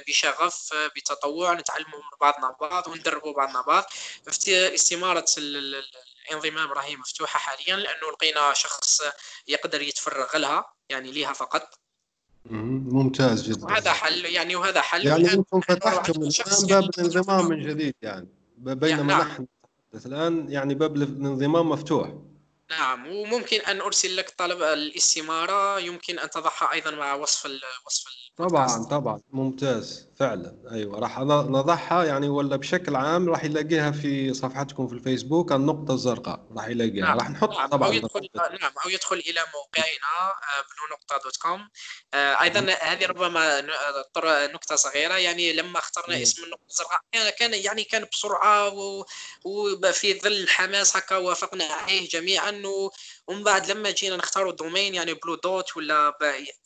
بشغف 0.09 0.73
آه، 0.73 0.87
بتطوع 0.87 1.53
نتعلموا 1.55 1.99
من 1.99 2.19
بعضنا 2.21 2.57
بعض 2.61 2.89
وندربوا 2.89 3.33
بعضنا 3.35 3.61
بعض. 3.61 3.85
استمارة 4.49 5.25
الانضمام 6.31 6.73
راهي 6.73 6.97
مفتوحة 6.97 7.39
حاليا 7.39 7.77
لأنه 7.77 8.11
لقينا 8.13 8.53
شخص 8.53 9.01
يقدر 9.49 9.83
يتفرغ 9.83 10.37
لها 10.37 10.65
يعني 10.89 11.13
ليها 11.13 11.33
فقط. 11.33 11.79
ممتاز 12.45 13.43
جدا. 13.43 13.65
وهذا 13.65 13.93
حل 13.93 14.25
يعني 14.25 14.57
وهذا 14.57 14.81
حل. 14.81 15.07
يعني 15.07 15.33
أنتم 15.33 15.61
فتحتم 15.61 16.23
الآن 16.23 16.67
باب 16.67 16.91
الانضمام 16.99 17.49
من 17.49 17.67
جديد 17.69 17.95
يعني. 18.03 18.29
بينما 18.57 19.13
يعني 19.13 19.25
نحن 19.25 19.47
الآن 20.07 20.51
يعني 20.51 20.75
باب 20.75 20.97
الانضمام 20.97 21.69
مفتوح. 21.69 22.15
نعم 22.71 23.07
وممكن 23.07 23.61
أن 23.61 23.81
أرسل 23.81 24.17
لك 24.17 24.35
طلب 24.39 24.63
الاستمارة 24.63 25.81
يمكن 25.81 26.19
أن 26.19 26.31
تضعها 26.31 26.73
أيضا 26.73 26.91
مع 26.91 27.15
وصف 27.15 27.51
وصف 27.87 28.05
طبعا 28.37 28.85
طبعا. 28.85 29.21
ممتاز. 29.33 30.09
فعلا. 30.17 30.55
أيوه. 30.73 30.99
راح 30.99 31.21
نضعها 31.21 32.05
يعني 32.05 32.29
ولا 32.29 32.57
بشكل 32.57 32.97
عام 32.97 33.29
راح 33.29 33.45
يلاقيها 33.45 33.91
في 33.91 34.35
صفحتكم 34.35 34.89
في 34.89 34.95
الفيسبوك 34.95 35.53
النقطة 35.53 35.95
الزرقاء. 35.95 36.47
راح 36.57 36.69
يلاقيها. 36.69 37.05
نعم. 37.05 37.19
راح 37.19 37.31
نحط 37.31 37.51
نعم. 37.51 37.69
طبعا 37.69 37.89
أو 37.89 37.93
يدخل 37.93 38.29
نعم. 38.61 38.73
أو 38.85 38.91
يدخل 38.91 39.17
إلى 39.17 39.41
موقعنا 39.55 40.33
blue 40.63 40.97
نقطة 40.97 41.25
dot 41.25 41.37
com. 41.37 41.69
أيضا 42.15 42.61
هذه 42.83 43.07
ربما 43.07 43.61
نقطة 44.47 44.77
صغيرة. 44.77 45.15
يعني 45.15 45.53
لما 45.53 45.79
اخترنا 45.79 46.23
اسم 46.23 46.45
النقطة 46.45 46.67
الزرقاء 46.71 47.01
كان 47.39 47.55
يعني 47.55 47.85
كان 47.85 48.07
بسرعة 48.13 48.69
وفي 49.45 50.21
ظل 50.21 50.33
الحماس 50.33 50.97
هكا 50.97 51.17
وافقنا 51.17 51.65
عليه 51.65 52.09
جميعا 52.09 52.63
ومن 53.29 53.43
بعد 53.45 53.71
لما 53.71 53.91
جينا 53.91 54.17
نختاروا 54.17 54.51
ال 54.51 54.57
domain 54.57 54.95
يعني 54.95 55.15
blue 55.15 55.35
dot 55.35 55.77
ولا 55.77 56.13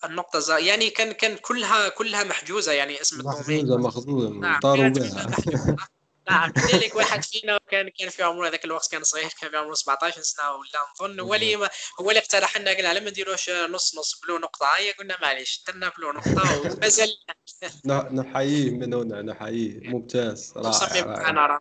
النقطة 0.04 0.38
زا 0.38 0.58
يعني 0.58 0.90
كان 0.90 1.12
كان 1.12 1.36
كلها 1.36 1.88
كلها 1.88 2.24
محجوزة 2.24 2.72
يعني 2.72 3.00
اسم 3.00 3.20
ال 3.20 3.22
domain. 3.23 3.38
محجوزة 3.40 3.76
مخزوزة 3.76 4.28
نعم 4.30 4.60
نعم 6.30 6.52
لذلك 6.56 6.94
واحد 6.96 7.24
فينا 7.24 7.58
كان 7.70 7.88
كان 7.88 8.08
في 8.08 8.22
عمره 8.22 8.48
ذاك 8.48 8.64
الوقت 8.64 8.90
كان 8.90 9.04
صغير 9.04 9.28
كان 9.40 9.50
في 9.50 9.56
عمره 9.56 9.74
17 9.74 10.20
سنة 10.22 10.44
ولا 10.52 11.06
نظن. 11.06 11.20
هو 11.20 11.34
اللي 11.34 11.56
هو 12.00 12.08
اللي 12.10 12.18
اقترح 12.20 12.56
لنا 12.56 12.70
قال 12.70 12.96
لما 12.96 13.10
نديروش 13.10 13.50
نص 13.50 13.98
نص 13.98 14.20
بلو 14.20 14.38
نقطة. 14.38 14.66
هيا 14.76 14.92
قلنا 14.98 15.16
معليش 15.22 15.64
درنا 15.68 15.92
بلو 15.98 16.12
نقطة 16.12 16.58
ومازال. 16.60 17.16
نحييه 18.12 18.70
من 18.70 18.94
هنا 18.94 19.22
نحييه. 19.22 19.80
ممتاز 19.88 20.52
رائع. 20.56 21.60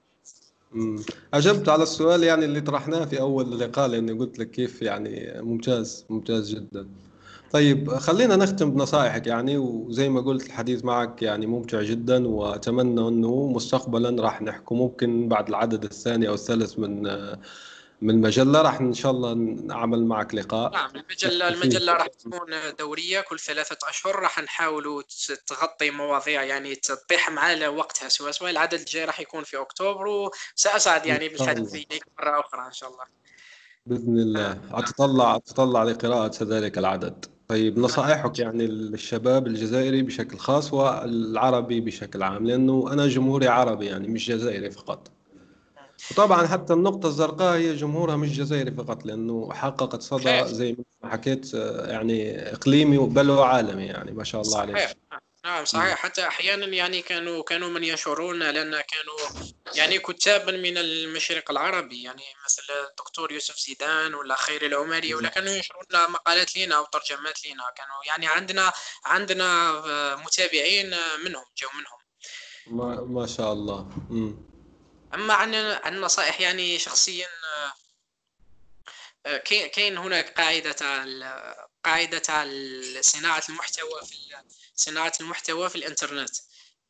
أجبت 1.34 1.70
على 1.70 1.84
السؤال 1.84 2.24
يعني 2.24 2.46
اللي 2.46 2.62
طرحناه 2.62 3.06
في 3.06 3.20
أول 3.22 3.54
اللقاء 3.54 3.88
لأني 3.88 4.12
قلت 4.12 4.40
لك 4.40 4.52
كيف 4.52 4.82
يعني 4.82 5.42
ممتاز 5.42 6.06
ممتاز 6.10 6.56
جدا. 6.56 6.88
طيب 7.52 7.90
خلينا 7.90 8.36
نختم 8.36 8.72
بنصائحك 8.72 9.28
يعني 9.28 9.58
وزي 9.58 10.10
ما 10.10 10.22
قلت 10.22 10.46
الحديث 10.46 10.86
معك 10.86 11.22
يعني 11.22 11.46
ممتع 11.48 11.82
جدا 11.82 12.28
وأتمنى 12.28 13.08
أنه 13.08 13.48
مستقبلا 13.48 14.24
راح 14.24 14.42
نحكي 14.42 14.76
ممكن 14.76 15.28
بعد 15.28 15.48
العدد 15.48 15.84
الثاني 15.84 16.28
أو 16.28 16.34
الثالث 16.34 16.80
من 16.80 17.08
من 18.02 18.10
المجلة 18.10 18.62
راح 18.62 18.80
إن 18.80 18.94
شاء 18.94 19.12
الله 19.12 19.34
نعمل 19.34 20.06
معك 20.06 20.36
لقاء. 20.36 20.72
نعم 20.72 20.90
المجلة 20.96 21.48
المجلة 21.48 21.94
راح 21.94 22.08
تكون 22.08 22.50
دورية 22.80 23.22
كل 23.22 23.40
ثلاثة 23.40 23.78
أشهر. 23.90 24.16
راح 24.16 24.40
نحاولوا 24.40 25.04
تغطي 25.48 25.92
مواضيع 25.92 26.44
يعني 26.44 26.76
تطيح 26.76 27.32
مع 27.32 27.68
وقتها 27.68 28.10
سوا 28.10 28.32
سوا. 28.32 28.50
العدد 28.50 28.80
الجاي 28.80 29.06
راح 29.06 29.20
يكون 29.20 29.44
في 29.44 29.58
أكتوبر 29.58 30.08
وسأسعد 30.08 31.06
يعني 31.06 31.30
بالحديث 31.30 31.74
إليك 31.74 32.06
مرة 32.20 32.40
أخرى 32.40 32.68
إن 32.68 32.72
شاء 32.72 32.90
الله. 32.90 33.04
بإذن 33.86 34.20
الله. 34.20 34.62
اتطلع 34.72 35.36
أتطلع 35.36 35.84
لقراءة 35.84 36.44
ذلك 36.44 36.78
العدد. 36.78 37.26
طيب 37.48 37.80
نصائحك 37.80 38.40
يعني 38.40 38.68
للشباب 38.68 39.48
الجزائري 39.48 40.02
بشكل 40.02 40.38
خاص 40.38 40.74
والعربي 40.74 41.82
بشكل 41.82 42.24
عام 42.24 42.48
لأنه 42.48 42.94
أنا 42.94 43.08
جمهوري 43.08 43.48
عربي 43.48 43.86
يعني 43.86 44.08
مش 44.08 44.28
جزائري 44.28 44.72
فقط. 44.72 45.12
وطبعا 46.12 46.48
حتى 46.48 46.74
النقطة 46.74 47.08
الزرقاء 47.08 47.58
هي 47.58 47.76
جمهورها 47.76 48.16
مش 48.16 48.38
جزائري 48.38 48.72
فقط 48.72 49.06
لأنه 49.06 49.54
حققت 49.54 50.02
صدى 50.02 50.46
زي 50.46 50.78
ما 51.04 51.12
حكيت 51.12 51.54
يعني 51.88 52.40
إقليمي 52.54 52.98
بل 52.98 53.30
وعالمي 53.30 53.86
يعني 53.86 54.12
ما 54.12 54.24
شاء 54.24 54.42
الله 54.42 54.60
عليه. 54.60 54.94
نعم 55.46 55.66
صحيح. 55.66 55.96
حتى 55.96 56.28
أحيانا 56.28 56.66
يعني 56.66 57.02
كانوا 57.02 57.44
كانوا 57.44 57.70
من 57.70 57.84
يشعرون 57.84 58.40
لأن 58.40 58.72
كانوا 58.72 59.46
يعني 59.76 60.00
كتابا 60.00 60.52
من 60.52 60.78
المشرق 60.78 61.52
العربي 61.52 62.04
يعني 62.04 62.24
مثل 62.46 62.64
الدكتور 62.90 63.32
يوسف 63.32 63.58
زيدان 63.58 64.14
ولا 64.14 64.36
خير 64.36 64.66
العمري 64.66 65.14
ولا 65.14 65.30
كانوا 65.30 65.50
ينشرون 65.50 65.84
مقالات 66.10 66.58
لنا 66.58 66.78
أو 66.78 66.86
ترجمات 66.86 67.46
لنا 67.46 67.64
كانوا 67.78 68.04
يعني 68.08 68.28
عندنا 68.28 68.72
عندنا 69.06 69.72
متابعين 70.26 70.88
منهم 71.26 71.46
جو 71.58 71.68
منهم. 71.74 72.00
ما, 72.68 73.02
ما 73.02 73.28
شاء 73.28 73.54
الله. 73.54 73.90
م. 74.10 74.34
أما 75.14 75.34
عن 75.34 75.56
عن 75.56 76.02
نصائح 76.02 76.42
يعني 76.42 76.80
شخصيا 76.80 77.28
كاين 79.46 79.98
هناك 79.98 80.38
قاعدة 80.40 80.72
تاع 80.72 81.06
قاعدة 81.86 82.20
تاع 82.20 82.44
صناعه 83.02 83.44
المحتوى 83.50 84.02
في 84.06 84.16
صناعة 84.76 85.14
المحتوى 85.22 85.70
في 85.70 85.76
الإنترنت. 85.76 86.36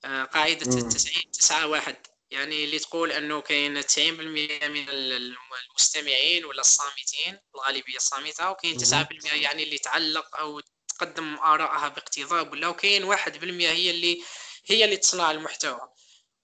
آه، 0.05 0.23
قاعدة 0.23 0.65
90 0.89 1.31
9 1.31 1.67
1 1.67 1.95
يعني 2.31 2.63
اللي 2.63 2.79
تقول 2.79 3.11
أنه 3.11 3.41
كاين 3.41 3.81
90% 3.85 4.67
من 4.67 4.89
المستمعين 4.89 6.45
ولا 6.45 6.61
الصامتين 6.61 7.39
الغالبية 7.55 7.95
الصامتة 7.97 8.51
وكاين 8.51 8.77
9% 8.77 9.33
يعني 9.33 9.63
اللي 9.63 9.77
تعلق 9.77 10.37
أو 10.37 10.61
تقدم 10.87 11.35
آرائها 11.35 11.87
باقتضاب 11.87 12.51
ولا 12.51 12.67
وكاين 12.67 13.03
1% 13.03 13.69
هي 13.69 13.89
اللي 13.89 14.23
هي 14.65 14.85
اللي 14.85 14.97
تصنع 14.97 15.31
المحتوى. 15.31 15.79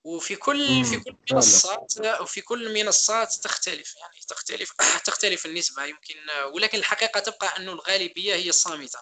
وفي 0.04 0.36
كل 0.36 0.86
في 0.86 1.00
كل 1.00 1.16
منصات 1.32 1.94
وفي 2.22 2.42
كل 2.42 2.68
المنصات 2.68 3.34
تختلف 3.44 3.96
يعني 3.96 4.20
تختلف 4.28 4.72
تختلف 5.06 5.46
النسبة 5.46 5.86
يمكن 5.86 6.16
ولكن 6.54 6.78
الحقيقة 6.78 7.20
تبقى 7.20 7.58
انه 7.58 7.72
الغالبية 7.72 8.36
هي 8.36 8.50
الصامتة. 8.50 9.00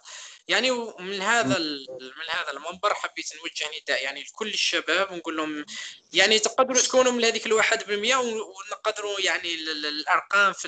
يعني 0.47 0.71
من 0.99 1.21
هذا 1.21 1.59
من 1.99 2.29
هذا 2.29 2.51
المنبر 2.51 2.93
حبيت 2.93 3.35
نوجه 3.35 3.81
نداء 3.81 4.03
يعني 4.03 4.23
لكل 4.23 4.47
الشباب 4.47 5.11
ونقول 5.11 5.37
لهم 5.37 5.65
يعني 6.13 6.39
تقدروا 6.39 6.81
تكونوا 6.81 7.11
من 7.11 7.25
هذيك 7.25 7.45
الواحد 7.45 7.83
بالمئة 7.87 8.15
ونقدروا 8.15 9.19
يعني 9.19 9.55
الأرقام 9.55 10.53
في 10.53 10.67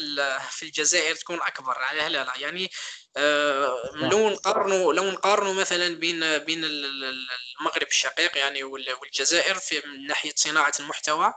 في 0.51 0.63
الجزائر 0.63 1.15
تكون 1.15 1.41
أكبر. 1.41 1.77
على 1.77 2.09
لا 2.09 2.23
لا 2.23 2.33
يعني 2.37 2.71
آه، 3.17 3.91
لو 3.95 4.29
نقارنوا 4.29 4.93
لو 4.93 5.11
نقارنوا 5.11 5.53
مثلا 5.53 5.95
بين 5.95 6.37
بين 6.37 6.63
المغرب 6.63 7.87
الشقيق 7.87 8.37
يعني 8.37 8.63
والجزائر 8.63 9.55
في 9.55 9.81
من 9.87 10.07
ناحية 10.07 10.33
صناعة 10.35 10.73
المحتوى 10.79 11.33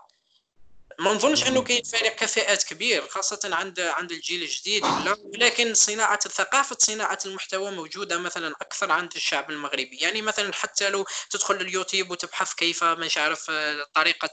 ما 0.98 1.12
نظنش 1.14 1.46
أنه 1.46 1.62
كاين 1.62 1.82
فارق 1.82 2.16
كفاءات 2.16 2.62
كبير 2.62 3.08
خاصة 3.08 3.40
عند 3.52 3.80
عند 3.80 4.12
الجيل 4.12 4.42
الجديد 4.42 4.84
ولا 4.84 5.16
ولكن 5.34 5.74
صناعة 5.74 6.20
ثقافه 6.28 6.76
صناعة 6.80 7.18
المحتوى 7.26 7.70
موجودة 7.70 8.18
مثلا 8.18 8.54
أكثر 8.60 8.92
عند 8.92 9.12
الشعب 9.16 9.50
المغربي. 9.50 9.96
يعني 10.00 10.22
مثلا 10.22 10.52
حتى 10.54 10.88
لو 10.90 11.06
تدخل 11.30 11.54
اليوتيوب 11.54 12.10
وتبحث 12.10 12.54
كيف 12.54 12.84
مش 12.84 13.18
عارف 13.18 13.50
طريقة 13.94 14.30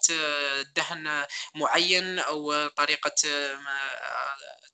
دهن 0.76 1.26
معين 1.56 2.20
أو 2.20 2.68
طريقة 2.68 3.12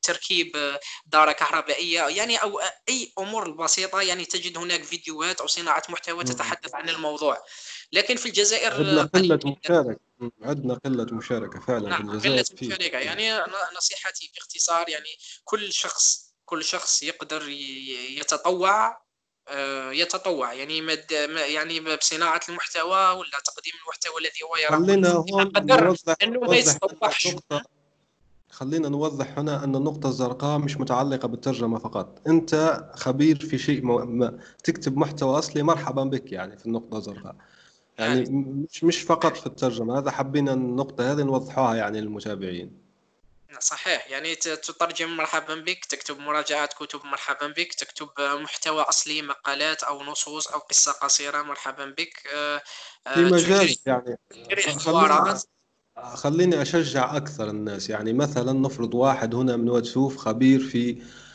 تركيب 0.02 0.78
دارة 1.06 1.32
كهربائية. 1.32 2.02
يعني 2.08 2.38
أو 2.38 2.62
أي 2.90 3.14
أمور 3.20 3.52
بسيطة. 3.52 4.02
يعني 4.02 4.26
تجد 4.26 4.58
هناك 4.58 4.84
فيديوهات 4.84 5.42
أو 5.42 5.48
صناعة 5.48 5.84
محتوى 5.90 6.24
تتحدث 6.24 6.76
عن 6.76 6.90
الموضوع. 6.90 7.44
لكن 7.92 8.16
في 8.16 8.26
الجزائر 8.26 8.74
عندنا 8.74 9.04
قلة 9.04 9.40
مشاركة. 9.64 10.00
عندنا 10.42 10.74
قلة 10.74 11.08
مشاركة 11.12 11.60
فعلا 11.60 11.90
نعم 11.90 12.20
في 12.20 12.28
الجزائر 12.28 12.44
قلة 12.62 12.68
مشاركة. 12.68 12.98
يعني 12.98 13.52
نصيحتي 13.78 14.32
باختصار 14.36 14.90
يعني 14.90 15.10
كل 15.44 15.74
شخص 15.74 16.34
كل 16.46 16.64
شخص 16.64 17.04
يقدر 17.04 17.50
يتطوع 18.18 19.10
آه، 19.48 19.92
يتطوع. 19.92 20.54
يعني 20.54 20.82
مد 20.82 21.12
يعني 21.48 21.80
بصناعة 21.80 22.42
المحتوى 22.50 23.12
ولا 23.12 23.40
تقديم 23.46 23.74
المحتوى 23.84 24.22
الذي 24.22 24.44
هو 24.44 24.56
يرى 24.58 24.86
خلينا 24.86 25.14
نوضح 25.14 26.16
انه 26.24 26.40
ما 26.40 26.56
يتطوعش 26.56 27.28
خلينا 28.52 28.90
نوضح 28.90 29.40
هنا 29.40 29.64
أن 29.64 29.76
النقطة 29.76 30.10
الزرقاء 30.10 30.60
مش 30.60 30.78
متعلقة 30.78 31.28
بالترجمة 31.28 31.80
فقط. 31.80 32.22
أنت 32.28 32.84
خبير 32.96 33.46
في 33.46 33.58
شيء 33.58 33.86
ما 33.86 34.40
تكتب 34.64 34.98
محتوى 34.98 35.40
أصلي 35.40 35.64
مرحبا 35.64 36.04
بك 36.04 36.32
يعني 36.32 36.58
في 36.58 36.66
النقطة 36.66 36.98
الزرقاء. 36.98 37.36
يعني 38.00 38.22
مش 38.72 38.84
مش 38.84 39.02
فقط 39.02 39.38
في 39.38 39.46
الترجمة 39.46 40.00
هذا 40.00 40.12
حبينا 40.12 40.54
النقطة 40.54 41.12
هذه 41.12 41.24
نوضحوها 41.24 41.76
يعني 41.76 42.02
للمتابعين. 42.02 42.90
صحيح 43.60 44.12
يعني 44.12 44.36
تترجم 44.36 45.18
مرحبا 45.18 45.56
بك 45.56 45.86
تكتب 45.86 46.20
مراجعات 46.20 46.74
كتب 46.74 47.06
مرحبا 47.06 47.48
بك 47.48 47.74
تكتب 47.74 48.10
محتوى 48.20 48.82
أصلي 48.82 49.22
مقالات 49.22 49.84
أو 49.84 50.04
نصوص 50.04 50.48
أو 50.48 50.60
قصة 50.60 50.92
قصيرة 50.92 51.42
مرحبا 51.42 51.86
بك. 51.86 52.14
آه، 52.36 52.62
في 53.14 53.24
مجال 53.24 53.76
يعني 53.86 54.18
خليني, 54.78 55.40
خليني 56.16 56.62
أشجع 56.62 57.18
أكثر 57.18 57.50
الناس. 57.50 57.90
يعني 57.90 58.14
مثلا 58.14 58.54
نفرض 58.54 58.94
واحد 58.94 59.36
هنا 59.36 59.58
من 59.58 59.70
وتسوف 59.70 60.18
خبير 60.18 60.60
في 60.60 61.02
آه، 61.02 61.29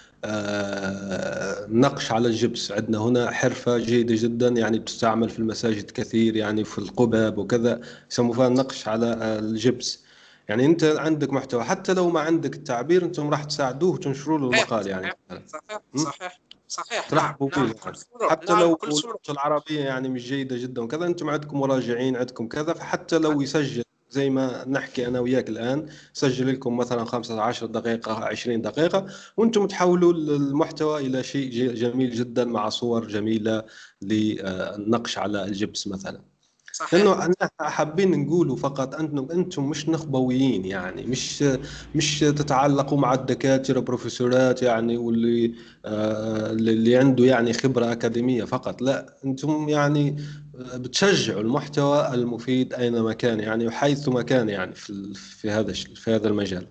نقش 1.68 2.12
على 2.12 2.28
الجبس. 2.28 2.72
عندنا 2.72 2.98
هنا 2.98 3.30
حرفة 3.30 3.78
جيدة 3.78 4.14
جدا 4.18 4.48
يعني 4.48 4.78
بتستعمل 4.78 5.30
في 5.30 5.38
المساجد 5.38 5.90
كثير 5.90 6.36
يعني 6.36 6.64
في 6.64 6.78
القباب 6.78 7.38
وكذا 7.38 7.80
يسموا 8.10 8.34
فيها 8.34 8.46
النقش 8.46 8.88
على 8.88 9.06
الجبس. 9.38 10.04
يعني 10.48 10.66
أنت 10.66 10.84
عندك 10.84 11.32
محتوى 11.32 11.64
حتى 11.64 11.94
لو 11.94 12.10
ما 12.10 12.20
عندك 12.20 12.54
التعبير 12.54 13.04
أنتم 13.04 13.30
راح 13.30 13.44
تساعدوه 13.44 13.94
وتنشروا 13.94 14.38
له 14.38 14.46
المقال 14.46 14.86
يعني. 14.86 15.12
صحيح 15.46 15.80
صحيح 15.96 16.40
صحيح 16.68 17.08
ترحبوا 17.08 17.50
نعم. 17.56 17.66
نعم. 17.66 18.30
حتى 18.30 18.52
نعم. 18.52 18.60
لو 18.60 18.78
اللغة 18.84 19.18
العربية 19.30 19.80
يعني 19.80 20.08
مش 20.08 20.28
جيدة 20.28 20.56
جدا 20.56 20.82
وكذا 20.82 21.06
أنتم 21.06 21.30
عندكم 21.30 21.60
مراجعين 21.60 22.16
عندكم 22.16 22.48
كذا 22.48 22.72
فحتى 22.72 23.18
لو 23.18 23.40
يسجل 23.40 23.84
زي 24.14 24.30
ما 24.30 24.64
نحكي 24.68 25.06
أنا 25.06 25.20
وياك 25.20 25.48
الآن 25.48 25.86
سجل 26.12 26.52
لكم 26.52 26.76
مثلا 26.76 27.04
15 27.04 27.66
دقيقة 27.66 28.24
20 28.24 28.62
دقيقة 28.62 29.06
وأنتم 29.36 29.66
تحولوا 29.66 30.12
المحتوى 30.12 31.06
إلى 31.06 31.22
شيء 31.22 31.50
جميل 31.74 32.10
جدا 32.10 32.44
مع 32.44 32.68
صور 32.68 33.08
جميلة 33.08 33.62
للنقش 34.02 35.18
على 35.18 35.44
الجبس 35.44 35.88
مثلا. 35.88 36.20
صحيح. 36.72 36.94
لأنه 36.94 37.34
حابين 37.60 38.24
نقولوا 38.26 38.56
فقط 38.56 38.94
أنتم 38.94 39.30
أنتم 39.30 39.64
مش 39.70 39.88
نخبويين 39.88 40.64
يعني 40.64 41.02
مش 41.06 41.44
مش 41.94 42.20
تتعلقوا 42.20 42.98
مع 42.98 43.14
الدكاترة 43.14 43.80
بروفيسورات 43.80 44.62
يعني 44.62 44.96
واللي 44.96 45.54
آه 45.84 46.50
اللي 46.50 46.96
عنده 46.96 47.24
يعني 47.24 47.52
خبرة 47.52 47.92
أكاديمية 47.92 48.44
فقط 48.44 48.82
لا 48.82 49.16
أنتم 49.24 49.68
يعني 49.68 50.16
بتشجعوا 50.55 51.40
المحتوى 51.40 52.14
المفيد 52.14 52.74
أينما 52.74 53.12
كان 53.12 53.40
يعني 53.40 53.66
وحيث 53.66 54.09
ما 54.09 54.22
كان 54.22 54.48
يعني 54.48 54.74
في 54.74 55.14
في 55.14 55.50
هذا 55.50 55.72
في 55.72 56.11
هذا 56.11 56.28
المجال. 56.28 56.66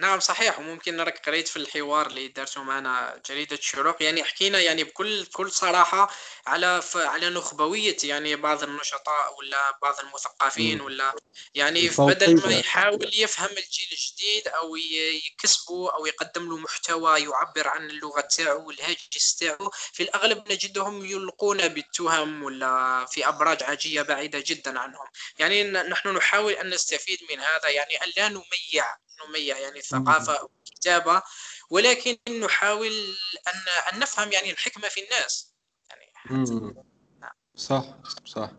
نعم 0.00 0.20
صحيح. 0.20 0.58
وممكن 0.58 1.00
راك 1.00 1.26
قريت 1.26 1.48
في 1.48 1.56
الحوار 1.56 2.06
اللي 2.06 2.28
درته 2.28 2.62
معنا 2.62 3.22
جريدة 3.28 3.56
الشروق 3.56 4.02
يعني 4.02 4.24
حكينا 4.24 4.60
يعني 4.60 4.84
بكل 4.84 5.22
بكل 5.24 5.50
صراحة 5.52 6.10
على 6.46 6.82
على 6.94 7.30
نخبوية 7.30 7.96
يعني 8.04 8.36
بعض 8.36 8.62
النشطاء 8.62 9.38
ولا 9.38 9.78
بعض 9.82 10.00
المثقفين 10.00 10.80
ولا 10.80 11.14
يعني 11.54 11.88
بدل 11.98 12.42
ما 12.46 12.52
يحاول 12.52 13.10
يفهم 13.14 13.48
الجيل 13.50 13.88
الجديد 13.92 14.48
أو 14.48 14.76
يكسبه 14.76 15.94
أو 15.94 16.06
يقدم 16.06 16.48
له 16.48 16.56
محتوى 16.56 17.20
يعبر 17.20 17.68
عن 17.68 17.90
اللغة 17.90 18.20
تاعو 18.20 18.66
والهاجس 18.66 19.36
تاعو 19.36 19.70
في 19.92 20.02
الأغلب 20.02 20.52
نجدهم 20.52 21.04
يلقون 21.04 21.68
بالتهم 21.68 22.42
ولا 22.42 23.04
في 23.10 23.28
أبراج 23.28 23.62
عاجية 23.62 24.02
بعيدة 24.02 24.42
جدا 24.46 24.78
عنهم. 24.80 25.06
يعني 25.38 25.64
نحن 25.64 26.08
نحاول 26.08 26.52
أن 26.52 26.70
نستفيد 26.70 27.18
من 27.30 27.40
هذا. 27.40 27.68
يعني 27.68 27.96
أن 27.96 28.12
لا 28.16 28.28
نميع 28.28 28.96
نميع 29.28 29.58
يعني 29.58 29.78
الثقافة 29.78 30.38
والكتابة 30.42 31.22
ولكن 31.70 32.16
نحاول 32.44 32.92
أن 33.48 33.92
أن 33.94 33.98
نفهم 33.98 34.32
يعني 34.32 34.50
الحكمة 34.50 34.88
في 34.88 35.00
الناس. 35.04 35.52
يعني 35.90 36.52
نعم. 37.20 37.32
صح 37.56 37.84
صح. 38.24 38.50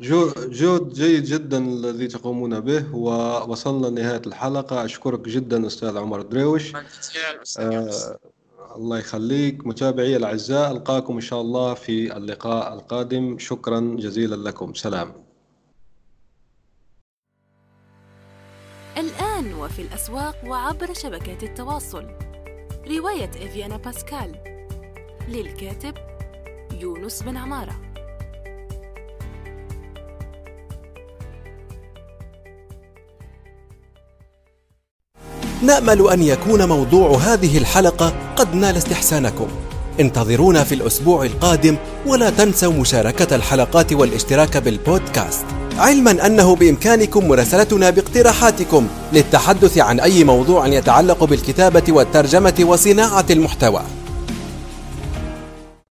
جهد 0.00 0.92
جيد 0.92 1.24
جدا 1.24 1.58
الذي 1.58 2.06
تقومون 2.06 2.60
به 2.60 2.94
ووصلنا 2.94 3.86
لنهاية 3.86 4.22
الحلقة. 4.26 4.84
أشكرك 4.84 5.20
جدا 5.20 5.66
أستاذ 5.66 5.96
عمر 5.98 6.22
درويش. 6.22 6.72
آه 7.58 8.18
الله 8.76 8.98
يخليك. 8.98 9.66
متابعي 9.66 10.16
الأعزاء 10.16 10.70
ألقاكم 10.70 11.14
إن 11.14 11.20
شاء 11.20 11.40
الله 11.40 11.74
في 11.74 12.16
اللقاء 12.16 12.74
القادم. 12.74 13.38
شكرا 13.38 13.96
جزيلا 13.98 14.48
لكم. 14.48 14.74
سلام. 14.74 15.27
الآن 18.98 19.54
وفي 19.54 19.82
الأسواق 19.82 20.36
وعبر 20.46 20.94
شبكات 20.94 21.42
التواصل. 21.42 22.06
رواية 22.88 23.30
إفيانا 23.30 23.76
باسكال. 23.76 24.32
للكاتب 25.28 25.94
يونس 26.80 27.22
بن 27.22 27.36
عمارة. 27.36 27.80
نأمل 35.62 36.10
أن 36.10 36.22
يكون 36.22 36.68
موضوع 36.68 37.18
هذه 37.18 37.58
الحلقة 37.58 38.34
قد 38.36 38.54
نال 38.54 38.76
استحسانكم. 38.76 39.48
انتظرونا 40.00 40.64
في 40.64 40.74
الأسبوع 40.74 41.24
القادم 41.24 41.76
ولا 42.06 42.30
تنسوا 42.30 42.72
مشاركة 42.72 43.36
الحلقات 43.36 43.92
والاشتراك 43.92 44.56
بالبودكاست. 44.56 45.46
علما 45.78 46.26
أنه 46.26 46.56
بإمكانكم 46.56 47.28
مراسلتنا 47.28 47.90
باقتراحاتكم 47.90 48.86
للتحدث 49.12 49.78
عن 49.78 50.00
أي 50.00 50.24
موضوع 50.24 50.66
يتعلق 50.66 51.24
بالكتابة 51.24 51.82
والترجمة 51.88 52.54
وصناعة 52.60 53.24
المحتوى. 53.30 53.82